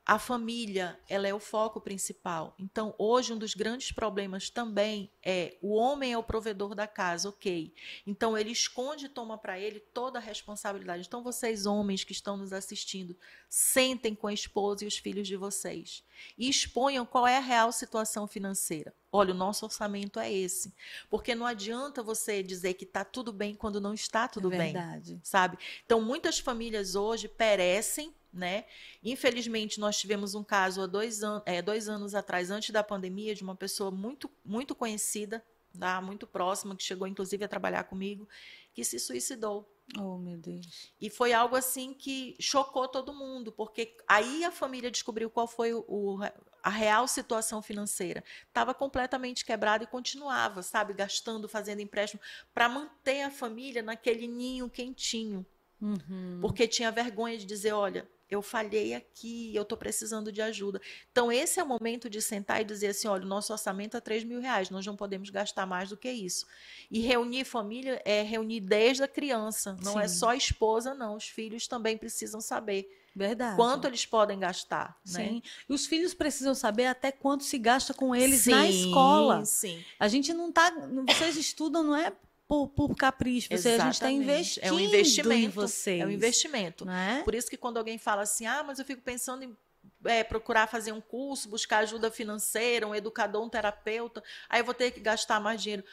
a 0.06 0.18
família 0.18 0.98
ela 1.08 1.26
é 1.26 1.32
o 1.32 1.38
foco 1.38 1.80
principal. 1.80 2.54
Então, 2.58 2.94
hoje, 2.98 3.32
um 3.32 3.38
dos 3.38 3.54
grandes 3.54 3.90
problemas 3.90 4.50
também 4.50 5.10
é 5.22 5.56
o 5.62 5.74
homem 5.74 6.12
é 6.12 6.18
o 6.18 6.22
provedor 6.22 6.74
da 6.74 6.86
casa, 6.86 7.30
ok. 7.30 7.72
Então, 8.06 8.36
ele 8.36 8.50
esconde 8.50 9.06
e 9.06 9.08
toma 9.08 9.38
para 9.38 9.58
ele 9.58 9.80
toda 9.80 10.18
a 10.18 10.22
responsabilidade. 10.22 11.06
Então, 11.06 11.22
vocês, 11.22 11.64
homens 11.64 12.04
que 12.04 12.12
estão 12.12 12.36
nos 12.36 12.52
assistindo, 12.52 13.16
sentem 13.48 14.14
com 14.14 14.26
a 14.26 14.32
esposa 14.32 14.84
e 14.84 14.88
os 14.88 14.98
filhos 14.98 15.26
de 15.26 15.36
vocês 15.36 16.04
e 16.36 16.48
exponham 16.48 17.06
qual 17.06 17.26
é 17.26 17.38
a 17.38 17.40
real 17.40 17.72
situação 17.72 18.26
financeira. 18.26 18.94
Olha, 19.10 19.32
o 19.32 19.36
nosso 19.36 19.64
orçamento 19.64 20.18
é 20.18 20.32
esse. 20.32 20.74
Porque 21.08 21.34
não 21.34 21.46
adianta 21.46 22.02
você 22.02 22.42
dizer 22.42 22.74
que 22.74 22.84
está 22.84 23.04
tudo 23.04 23.32
bem 23.32 23.54
quando 23.54 23.80
não 23.80 23.94
está 23.94 24.26
tudo 24.26 24.52
é 24.52 24.58
verdade. 24.58 25.12
bem. 25.12 25.20
Sabe? 25.22 25.56
Então, 25.84 26.00
muitas 26.00 26.38
famílias 26.38 26.94
hoje 26.94 27.28
perecem 27.28 28.12
né? 28.34 28.64
Infelizmente, 29.02 29.78
nós 29.78 29.96
tivemos 29.96 30.34
um 30.34 30.42
caso 30.42 30.82
há 30.82 30.86
dois, 30.86 31.22
an 31.22 31.42
é, 31.46 31.62
dois 31.62 31.88
anos 31.88 32.14
atrás, 32.14 32.50
antes 32.50 32.70
da 32.70 32.82
pandemia, 32.82 33.34
de 33.34 33.42
uma 33.42 33.54
pessoa 33.54 33.90
muito, 33.90 34.28
muito 34.44 34.74
conhecida, 34.74 35.44
tá? 35.78 36.00
muito 36.00 36.26
próxima, 36.26 36.74
que 36.74 36.82
chegou 36.82 37.06
inclusive 37.06 37.44
a 37.44 37.48
trabalhar 37.48 37.84
comigo, 37.84 38.28
que 38.72 38.84
se 38.84 38.98
suicidou. 38.98 39.70
Oh, 39.98 40.16
meu 40.16 40.38
Deus. 40.38 40.90
E 41.00 41.10
foi 41.10 41.32
algo 41.32 41.54
assim 41.54 41.92
que 41.92 42.34
chocou 42.40 42.88
todo 42.88 43.14
mundo, 43.14 43.52
porque 43.52 43.96
aí 44.08 44.44
a 44.44 44.50
família 44.50 44.90
descobriu 44.90 45.30
qual 45.30 45.46
foi 45.46 45.74
o, 45.74 45.84
o 45.86 46.18
a 46.62 46.70
real 46.70 47.06
situação 47.06 47.60
financeira. 47.60 48.24
Estava 48.48 48.72
completamente 48.72 49.44
quebrada 49.44 49.84
e 49.84 49.86
continuava, 49.86 50.62
sabe, 50.62 50.94
gastando, 50.94 51.46
fazendo 51.46 51.80
empréstimo 51.80 52.22
para 52.54 52.68
manter 52.68 53.22
a 53.22 53.30
família 53.30 53.82
naquele 53.82 54.26
ninho 54.26 54.70
quentinho. 54.70 55.44
Uhum. 55.78 56.38
Porque 56.40 56.66
tinha 56.66 56.90
vergonha 56.90 57.36
de 57.36 57.44
dizer, 57.44 57.72
olha, 57.72 58.08
eu 58.34 58.42
falhei 58.42 58.94
aqui, 58.94 59.54
eu 59.54 59.62
estou 59.62 59.78
precisando 59.78 60.30
de 60.30 60.42
ajuda. 60.42 60.80
Então, 61.10 61.30
esse 61.30 61.60
é 61.60 61.62
o 61.62 61.66
momento 61.66 62.10
de 62.10 62.20
sentar 62.20 62.60
e 62.60 62.64
dizer 62.64 62.88
assim: 62.88 63.08
olha, 63.08 63.24
o 63.24 63.28
nosso 63.28 63.52
orçamento 63.52 63.96
é 63.96 64.00
3 64.00 64.24
mil 64.24 64.40
reais, 64.40 64.70
nós 64.70 64.84
não 64.86 64.96
podemos 64.96 65.30
gastar 65.30 65.66
mais 65.66 65.88
do 65.88 65.96
que 65.96 66.10
isso. 66.10 66.46
E 66.90 67.00
reunir 67.00 67.44
família 67.44 68.00
é 68.04 68.22
reunir 68.22 68.60
desde 68.60 69.02
a 69.02 69.08
criança, 69.08 69.76
não 69.82 69.98
é 69.98 70.06
Sim. 70.08 70.14
é 70.14 70.18
só 70.18 70.28
a 70.30 70.36
esposa, 70.36 70.94
não. 70.94 71.16
Os 71.16 71.28
filhos 71.28 71.66
também 71.66 71.96
precisam 71.96 72.40
saber. 72.40 72.88
Verdade. 73.16 73.54
Quanto 73.54 73.86
eles 73.86 74.04
podem 74.04 74.38
gastar. 74.38 74.98
Né? 75.06 75.24
Sim. 75.24 75.34
Né? 75.36 75.42
E 75.68 75.72
os 75.72 75.86
filhos 75.86 76.12
precisam 76.12 76.54
saber 76.54 76.86
até 76.86 77.12
quanto 77.12 77.44
se 77.44 77.56
gasta 77.58 77.94
com 77.94 78.14
eles 78.14 78.40
sim, 78.40 78.50
na 78.50 78.68
escola. 78.68 79.44
Sim. 79.44 79.84
A 80.00 80.08
gente 80.08 80.34
não 80.34 80.48
está. 80.48 80.72
Vocês 81.06 81.36
estudam, 81.36 81.84
não 81.84 81.96
é 81.96 82.12
por, 82.54 82.68
por 82.68 82.96
capricho. 82.96 83.48
Você, 83.50 83.70
a 83.70 83.78
gente 83.78 83.94
está 83.94 84.10
investindo 84.10 84.64
é 84.64 84.72
um 84.72 84.78
investimento, 84.78 85.46
em 85.46 85.48
vocês. 85.48 86.00
É 86.00 86.06
um 86.06 86.10
investimento. 86.10 86.88
É? 86.88 87.22
Por 87.22 87.34
isso 87.34 87.50
que 87.50 87.56
quando 87.56 87.78
alguém 87.78 87.98
fala 87.98 88.22
assim, 88.22 88.46
ah, 88.46 88.62
mas 88.62 88.78
eu 88.78 88.84
fico 88.84 89.02
pensando 89.02 89.42
em 89.42 89.56
é, 90.04 90.22
procurar 90.22 90.66
fazer 90.66 90.92
um 90.92 91.00
curso, 91.00 91.48
buscar 91.48 91.78
ajuda 91.78 92.10
financeira, 92.10 92.86
um 92.86 92.94
educador, 92.94 93.42
um 93.42 93.48
terapeuta, 93.48 94.22
aí 94.48 94.60
eu 94.60 94.64
vou 94.64 94.74
ter 94.74 94.90
que 94.92 95.00
gastar 95.00 95.40
mais 95.40 95.60
dinheiro. 95.60 95.84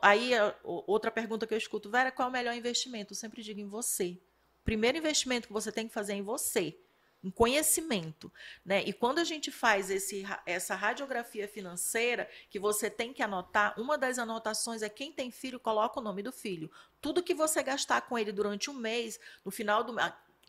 Aí, 0.00 0.30
outra 0.64 1.10
pergunta 1.10 1.46
que 1.46 1.52
eu 1.52 1.58
escuto, 1.58 1.90
Vera, 1.90 2.10
qual 2.10 2.26
é 2.26 2.30
o 2.30 2.32
melhor 2.32 2.54
investimento? 2.54 3.12
Eu 3.12 3.16
sempre 3.16 3.42
digo 3.42 3.60
em 3.60 3.68
você. 3.68 4.18
O 4.60 4.64
primeiro 4.64 4.96
investimento 4.96 5.48
que 5.48 5.52
você 5.52 5.70
tem 5.70 5.86
que 5.86 5.92
fazer 5.92 6.14
é 6.14 6.16
em 6.16 6.22
você 6.22 6.78
um 7.22 7.30
conhecimento, 7.30 8.32
né? 8.64 8.82
E 8.84 8.92
quando 8.92 9.18
a 9.18 9.24
gente 9.24 9.50
faz 9.50 9.90
esse, 9.90 10.24
essa 10.46 10.74
radiografia 10.74 11.48
financeira, 11.48 12.28
que 12.48 12.58
você 12.58 12.88
tem 12.88 13.12
que 13.12 13.22
anotar, 13.22 13.78
uma 13.78 13.98
das 13.98 14.18
anotações 14.18 14.82
é 14.82 14.88
quem 14.88 15.12
tem 15.12 15.30
filho 15.30 15.58
coloca 15.58 15.98
o 15.98 16.02
nome 16.02 16.22
do 16.22 16.32
filho. 16.32 16.70
Tudo 17.00 17.22
que 17.22 17.34
você 17.34 17.62
gastar 17.62 18.02
com 18.02 18.18
ele 18.18 18.30
durante 18.30 18.70
um 18.70 18.74
mês, 18.74 19.18
no 19.44 19.50
final 19.50 19.82
do 19.82 19.92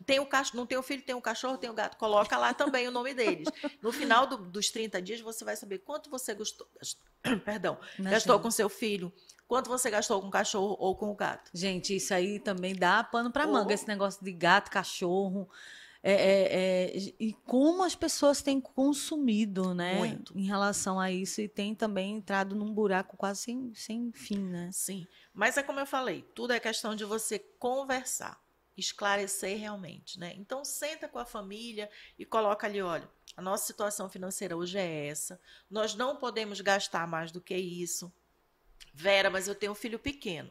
tem 0.06 0.18
o 0.18 0.26
cachorro, 0.26 0.58
não 0.58 0.66
tem 0.66 0.78
o 0.78 0.82
filho, 0.82 1.02
tem 1.02 1.14
o 1.14 1.20
cachorro, 1.20 1.58
tem 1.58 1.68
o 1.68 1.74
gato, 1.74 1.96
coloca 1.96 2.36
lá 2.38 2.54
também 2.54 2.88
o 2.88 2.90
nome 2.90 3.12
deles. 3.12 3.48
No 3.82 3.92
final 3.92 4.26
do, 4.26 4.38
dos 4.38 4.70
30 4.70 5.02
dias, 5.02 5.20
você 5.20 5.44
vai 5.44 5.56
saber 5.56 5.78
quanto 5.78 6.08
você 6.08 6.34
gastou, 6.34 6.66
perdão, 7.44 7.78
Imagina. 7.98 8.10
gastou 8.10 8.40
com 8.40 8.50
seu 8.50 8.68
filho, 8.68 9.12
quanto 9.46 9.68
você 9.68 9.90
gastou 9.90 10.20
com 10.20 10.28
o 10.28 10.30
cachorro 10.30 10.76
ou 10.78 10.96
com 10.96 11.10
o 11.10 11.14
gato. 11.14 11.50
Gente, 11.52 11.94
isso 11.94 12.14
aí 12.14 12.38
também 12.38 12.74
dá 12.74 13.04
pano 13.04 13.30
para 13.30 13.46
manga, 13.46 13.74
esse 13.74 13.86
negócio 13.86 14.24
de 14.24 14.32
gato, 14.32 14.70
cachorro. 14.70 15.48
É, 16.02 16.12
é, 16.12 16.96
é, 16.96 17.14
e 17.20 17.34
como 17.44 17.82
as 17.84 17.94
pessoas 17.94 18.40
têm 18.40 18.58
consumido, 18.58 19.74
né? 19.74 19.96
Muito. 19.96 20.36
Em 20.36 20.46
relação 20.46 20.98
a 20.98 21.10
isso, 21.10 21.42
e 21.42 21.48
tem 21.48 21.74
também 21.74 22.16
entrado 22.16 22.54
num 22.54 22.72
buraco 22.72 23.16
quase 23.18 23.42
sem, 23.42 23.74
sem 23.74 24.10
fim, 24.12 24.38
né? 24.38 24.70
Sim. 24.72 25.06
Mas 25.34 25.58
é 25.58 25.62
como 25.62 25.78
eu 25.78 25.86
falei, 25.86 26.22
tudo 26.34 26.54
é 26.54 26.60
questão 26.60 26.94
de 26.94 27.04
você 27.04 27.38
conversar, 27.38 28.42
esclarecer 28.76 29.58
realmente, 29.58 30.18
né? 30.18 30.32
Então 30.36 30.64
senta 30.64 31.06
com 31.06 31.18
a 31.18 31.26
família 31.26 31.90
e 32.18 32.24
coloca 32.24 32.66
ali, 32.66 32.80
olha, 32.80 33.08
a 33.36 33.42
nossa 33.42 33.66
situação 33.66 34.08
financeira 34.08 34.56
hoje 34.56 34.78
é 34.78 35.06
essa, 35.06 35.38
nós 35.70 35.94
não 35.94 36.16
podemos 36.16 36.62
gastar 36.62 37.06
mais 37.06 37.30
do 37.30 37.42
que 37.42 37.54
isso. 37.54 38.10
Vera, 38.94 39.28
mas 39.28 39.46
eu 39.46 39.54
tenho 39.54 39.72
um 39.72 39.76
filho 39.76 39.98
pequeno. 39.98 40.50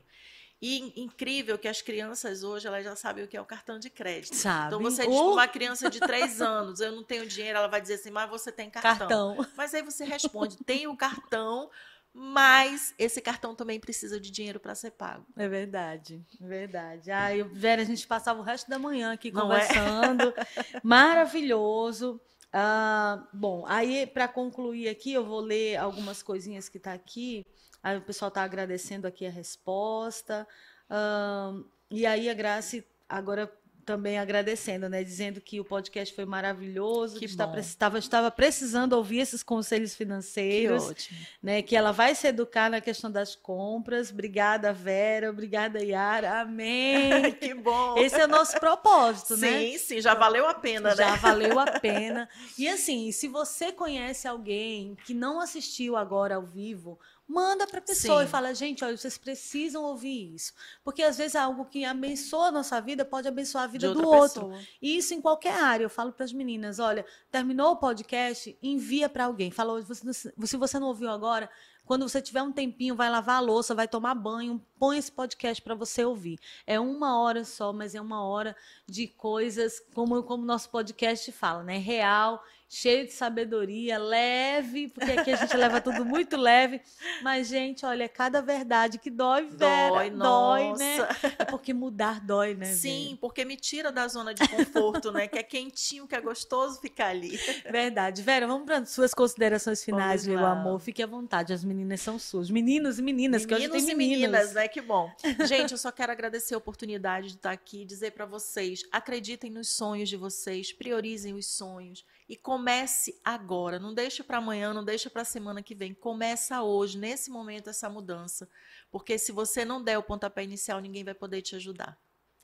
E 0.61 1.01
incrível 1.01 1.57
que 1.57 1.69
as 1.69 1.81
crianças 1.81 2.43
hoje 2.43 2.67
elas 2.67 2.83
já 2.83 2.95
sabem 2.95 3.23
o 3.23 3.27
que 3.27 3.37
é 3.37 3.41
o 3.41 3.45
cartão 3.45 3.79
de 3.79 3.89
crédito. 3.89 4.35
Sabe. 4.35 4.67
Então 4.67 4.81
você 4.81 5.07
diz 5.07 5.15
para 5.15 5.25
uma 5.25 5.47
criança 5.47 5.89
de 5.89 5.99
três 5.99 6.41
anos, 6.41 6.81
eu 6.81 6.91
não 6.91 7.03
tenho 7.03 7.25
dinheiro, 7.25 7.57
ela 7.57 7.67
vai 7.67 7.79
dizer 7.81 7.93
assim, 7.93 8.11
mas 8.11 8.29
você 8.29 8.51
tem 8.51 8.69
cartão. 8.69 9.07
cartão. 9.07 9.47
Mas 9.55 9.73
aí 9.73 9.81
você 9.81 10.03
responde, 10.03 10.57
tenho 10.65 10.95
cartão, 10.97 11.69
mas 12.13 12.93
esse 12.97 13.21
cartão 13.21 13.55
também 13.55 13.79
precisa 13.79 14.19
de 14.19 14.29
dinheiro 14.29 14.59
para 14.59 14.75
ser 14.75 14.91
pago. 14.91 15.25
É 15.37 15.47
verdade, 15.47 16.21
é 16.41 16.45
verdade. 16.45 17.09
Ai, 17.09 17.41
Vera, 17.43 17.81
a 17.81 17.85
gente 17.85 18.05
passava 18.05 18.39
o 18.41 18.43
resto 18.43 18.69
da 18.69 18.77
manhã 18.77 19.13
aqui 19.13 19.31
não 19.31 19.53
é? 19.53 19.65
conversando. 19.65 20.33
É? 20.35 20.45
Maravilhoso. 20.83 22.19
Ah, 22.51 23.25
bom, 23.31 23.63
aí 23.67 24.07
para 24.07 24.27
concluir 24.27 24.89
aqui, 24.89 25.13
eu 25.13 25.23
vou 25.23 25.39
ler 25.39 25.77
algumas 25.77 26.23
coisinhas 26.23 26.67
que 26.67 26.77
está 26.77 26.93
aqui. 26.93 27.45
Aí 27.81 27.97
o 27.97 28.01
pessoal 28.01 28.29
está 28.29 28.43
agradecendo 28.43 29.07
aqui 29.07 29.25
a 29.25 29.31
resposta. 29.31 30.47
Um, 30.89 31.65
e 31.89 32.05
aí 32.05 32.29
a 32.29 32.33
Grace 32.33 32.85
agora 33.07 33.51
também 33.89 34.19
agradecendo, 34.19 34.87
né? 34.87 35.03
Dizendo 35.03 35.41
que 35.41 35.59
o 35.59 35.65
podcast 35.65 36.13
foi 36.13 36.23
maravilhoso, 36.23 37.15
que, 37.15 37.21
que 37.21 37.25
estava, 37.25 37.97
estava 37.97 38.29
precisando 38.29 38.93
ouvir 38.93 39.17
esses 39.17 39.41
conselhos 39.41 39.95
financeiros. 39.95 40.83
Que 40.83 40.91
ótimo. 40.91 41.19
Né? 41.41 41.61
Que 41.63 41.75
ela 41.75 41.91
vai 41.91 42.13
se 42.13 42.27
educar 42.27 42.69
na 42.69 42.79
questão 42.81 43.09
das 43.09 43.35
compras. 43.35 44.11
Obrigada, 44.11 44.71
Vera. 44.71 45.31
Obrigada, 45.31 45.83
Yara. 45.83 46.41
Amém. 46.41 47.31
que 47.41 47.55
bom. 47.55 47.97
Esse 47.97 48.21
é 48.21 48.25
o 48.25 48.27
nosso 48.27 48.59
propósito, 48.59 49.35
sim, 49.35 49.41
né? 49.41 49.59
Sim, 49.59 49.77
sim, 49.79 50.01
já 50.01 50.13
valeu 50.13 50.47
a 50.47 50.53
pena, 50.53 50.95
já 50.95 51.05
né? 51.05 51.09
Já 51.09 51.15
valeu 51.15 51.57
a 51.57 51.65
pena. 51.81 52.29
E 52.59 52.69
assim, 52.69 53.11
se 53.11 53.27
você 53.27 53.71
conhece 53.71 54.27
alguém 54.27 54.95
que 55.03 55.15
não 55.15 55.39
assistiu 55.39 55.97
agora 55.97 56.35
ao 56.35 56.43
vivo, 56.43 56.99
Manda 57.29 57.67
para 57.67 57.77
a 57.77 57.81
pessoa 57.81 58.21
Sim. 58.21 58.25
e 58.25 58.27
fala, 58.27 58.55
gente, 58.55 58.83
olha, 58.83 58.97
vocês 58.97 59.15
precisam 59.15 59.83
ouvir 59.83 60.33
isso. 60.33 60.51
Porque 60.83 61.03
às 61.03 61.15
vezes 61.15 61.35
algo 61.35 61.63
que 61.63 61.85
abençoa 61.85 62.47
a 62.47 62.51
nossa 62.51 62.81
vida 62.81 63.05
pode 63.05 63.27
abençoar 63.27 63.65
a 63.65 63.67
vida 63.67 63.93
do 63.93 64.03
outro. 64.03 64.47
Pessoa. 64.47 64.67
E 64.81 64.97
isso 64.97 65.13
em 65.13 65.21
qualquer 65.21 65.53
área. 65.53 65.83
Eu 65.83 65.91
falo 65.91 66.11
para 66.11 66.25
as 66.25 66.33
meninas, 66.33 66.79
olha, 66.79 67.05
terminou 67.31 67.73
o 67.73 67.75
podcast, 67.75 68.57
envia 68.63 69.07
para 69.07 69.25
alguém. 69.25 69.51
Fala, 69.51 69.79
se 69.83 70.57
você 70.57 70.79
não 70.79 70.87
ouviu 70.87 71.07
agora, 71.07 71.47
quando 71.85 72.09
você 72.09 72.19
tiver 72.19 72.41
um 72.41 72.51
tempinho, 72.51 72.95
vai 72.95 73.11
lavar 73.11 73.37
a 73.37 73.41
louça, 73.41 73.75
vai 73.75 73.87
tomar 73.87 74.15
banho, 74.15 74.59
põe 74.79 74.97
esse 74.97 75.11
podcast 75.11 75.61
para 75.61 75.75
você 75.75 76.03
ouvir. 76.03 76.39
É 76.65 76.79
uma 76.79 77.19
hora 77.19 77.45
só, 77.45 77.71
mas 77.71 77.93
é 77.93 78.01
uma 78.01 78.23
hora 78.23 78.55
de 78.87 79.05
coisas, 79.05 79.79
como 79.93 80.15
o 80.15 80.37
nosso 80.37 80.71
podcast 80.71 81.31
fala, 81.31 81.61
né? 81.61 81.77
Real 81.77 82.43
cheio 82.71 83.05
de 83.07 83.11
sabedoria, 83.11 83.97
leve, 83.97 84.89
porque 84.89 85.11
aqui 85.11 85.31
a 85.31 85.35
gente 85.35 85.57
leva 85.57 85.81
tudo 85.81 86.05
muito 86.05 86.37
leve. 86.37 86.79
Mas, 87.23 87.47
gente, 87.47 87.83
olha, 87.83 88.07
cada 88.07 88.41
verdade 88.41 88.99
que 88.99 89.09
dói, 89.09 89.49
Vera, 89.49 89.89
dói, 89.89 90.09
dói 90.11 90.77
né? 90.77 90.97
É 91.39 91.45
porque 91.45 91.73
mudar 91.73 92.21
dói, 92.21 92.53
né? 92.53 92.67
Sim, 92.67 93.05
Vera? 93.05 93.17
porque 93.19 93.43
me 93.43 93.57
tira 93.57 93.91
da 93.91 94.07
zona 94.07 94.35
de 94.35 94.47
conforto, 94.47 95.11
né? 95.11 95.27
Que 95.27 95.39
é 95.39 95.43
quentinho, 95.43 96.07
que 96.07 96.13
é 96.13 96.21
gostoso 96.21 96.79
ficar 96.79 97.07
ali. 97.07 97.39
Verdade. 97.71 98.21
Vera, 98.21 98.45
vamos 98.45 98.65
para 98.65 98.85
suas 98.85 99.15
considerações 99.15 99.83
finais, 99.83 100.27
meu 100.27 100.45
amor. 100.45 100.79
Fique 100.79 101.01
à 101.01 101.07
vontade, 101.07 101.51
as 101.51 101.63
meninas 101.63 102.01
são 102.01 102.19
suas. 102.19 102.51
Meninos 102.51 102.99
e 102.99 103.01
meninas, 103.01 103.45
meninos 103.45 103.45
que 103.47 103.55
hoje 103.55 103.69
tem 103.69 103.95
meninos. 103.95 104.21
meninas, 104.21 104.53
né? 104.53 104.67
Que 104.67 104.81
bom. 104.81 105.11
Gente, 105.47 105.71
eu 105.71 105.77
só 105.77 105.91
quero 105.91 106.11
agradecer 106.11 106.53
a 106.53 106.57
oportunidade 106.59 107.29
de 107.29 107.35
estar 107.35 107.51
aqui 107.51 107.81
e 107.81 107.85
dizer 107.85 108.11
para 108.11 108.27
vocês, 108.27 108.83
acreditem 108.91 109.49
nos 109.49 109.69
sonhos 109.69 110.07
de 110.07 110.17
vocês, 110.17 110.71
priorizem 110.71 111.33
os 111.33 111.47
sonhos 111.47 112.05
e 112.29 112.37
comece 112.37 113.19
agora. 113.25 113.79
Não 113.79 113.91
deixe 113.91 114.23
para 114.23 114.37
amanhã, 114.37 114.71
não 114.71 114.85
deixe 114.85 115.09
para 115.09 115.23
a 115.23 115.25
semana 115.25 115.63
que 115.63 115.73
vem. 115.73 115.95
Começa 115.95 116.61
hoje, 116.61 116.95
nesse 116.95 117.31
momento, 117.31 117.71
essa 117.71 117.89
mudança. 117.89 118.47
Porque 118.91 119.17
se 119.17 119.31
você 119.31 119.65
não 119.65 119.83
der 119.83 119.97
o 119.97 120.03
pontapé 120.03 120.43
inicial, 120.43 120.79
ninguém 120.79 121.03
vai 121.03 121.15
poder 121.15 121.41
te 121.41 121.55
ajudar. 121.55 121.97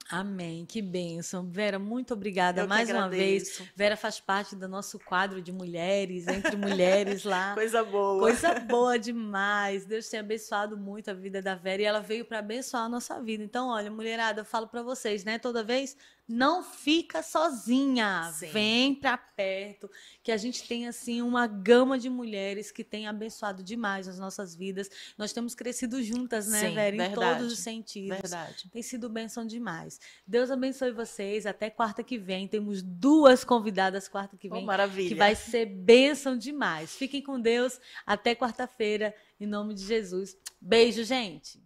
Amém, 0.09 0.65
que 0.67 0.83
bênção. 0.83 1.49
Vera, 1.49 1.79
muito 1.79 2.13
obrigada 2.13 2.61
Eu 2.61 2.67
mais 2.67 2.89
uma 2.89 3.09
vez. 3.09 3.59
Vera 3.75 3.97
faz 3.97 4.19
parte 4.19 4.55
do 4.55 4.67
nosso 4.67 4.99
quadro 4.99 5.41
de 5.41 5.51
mulheres, 5.51 6.27
entre 6.27 6.55
mulheres 6.55 7.23
lá. 7.23 7.53
Coisa 7.55 7.83
boa. 7.83 8.19
Coisa 8.19 8.59
boa 8.59 8.99
demais. 8.99 9.85
Deus 9.85 10.07
tem 10.07 10.19
abençoado 10.19 10.77
muito 10.77 11.09
a 11.09 11.13
vida 11.13 11.41
da 11.41 11.55
Vera 11.55 11.81
e 11.81 11.85
ela 11.85 12.01
veio 12.01 12.23
para 12.23 12.37
abençoar 12.37 12.83
a 12.83 12.89
nossa 12.89 13.19
vida. 13.19 13.43
Então, 13.43 13.69
olha, 13.69 13.89
mulherada, 13.89 14.41
eu 14.41 14.45
falo 14.45 14.67
para 14.67 14.83
vocês, 14.83 15.23
né? 15.23 15.39
Toda 15.39 15.63
vez 15.63 15.97
não 16.27 16.63
fica 16.63 17.21
sozinha. 17.21 18.31
Sim. 18.33 18.47
Vem 18.47 18.95
para 18.95 19.17
perto, 19.17 19.89
que 20.23 20.31
a 20.31 20.37
gente 20.37 20.67
tem 20.67 20.87
assim 20.87 21.21
uma 21.21 21.45
gama 21.45 21.99
de 21.99 22.09
mulheres 22.09 22.71
que 22.71 22.83
tem 22.83 23.07
abençoado 23.07 23.63
demais 23.63 24.07
as 24.07 24.17
nossas 24.17 24.55
vidas. 24.55 24.89
Nós 25.17 25.31
temos 25.33 25.53
crescido 25.53 26.01
juntas, 26.01 26.47
né, 26.47 26.61
Sim, 26.61 26.75
Vera, 26.75 26.95
em 26.95 27.13
todos 27.13 27.53
os 27.53 27.59
sentidos. 27.59 28.17
Verdade. 28.17 28.69
Tem 28.71 28.81
sido 28.81 29.09
bênção 29.09 29.45
demais. 29.45 29.99
Deus 30.25 30.49
abençoe 30.49 30.91
vocês. 30.91 31.45
Até 31.45 31.69
quarta 31.69 32.03
que 32.03 32.17
vem 32.17 32.47
temos 32.47 32.81
duas 32.81 33.43
convidadas 33.43 34.07
quarta 34.07 34.37
que 34.37 34.49
vem, 34.49 34.63
oh, 34.63 34.65
maravilha. 34.65 35.09
que 35.09 35.15
vai 35.15 35.35
ser 35.35 35.65
bênção 35.65 36.37
demais. 36.37 36.95
Fiquem 36.95 37.21
com 37.21 37.39
Deus. 37.39 37.79
Até 38.05 38.35
quarta-feira, 38.35 39.15
em 39.39 39.45
nome 39.45 39.73
de 39.73 39.85
Jesus. 39.85 40.35
Beijo, 40.59 41.03
gente. 41.03 41.64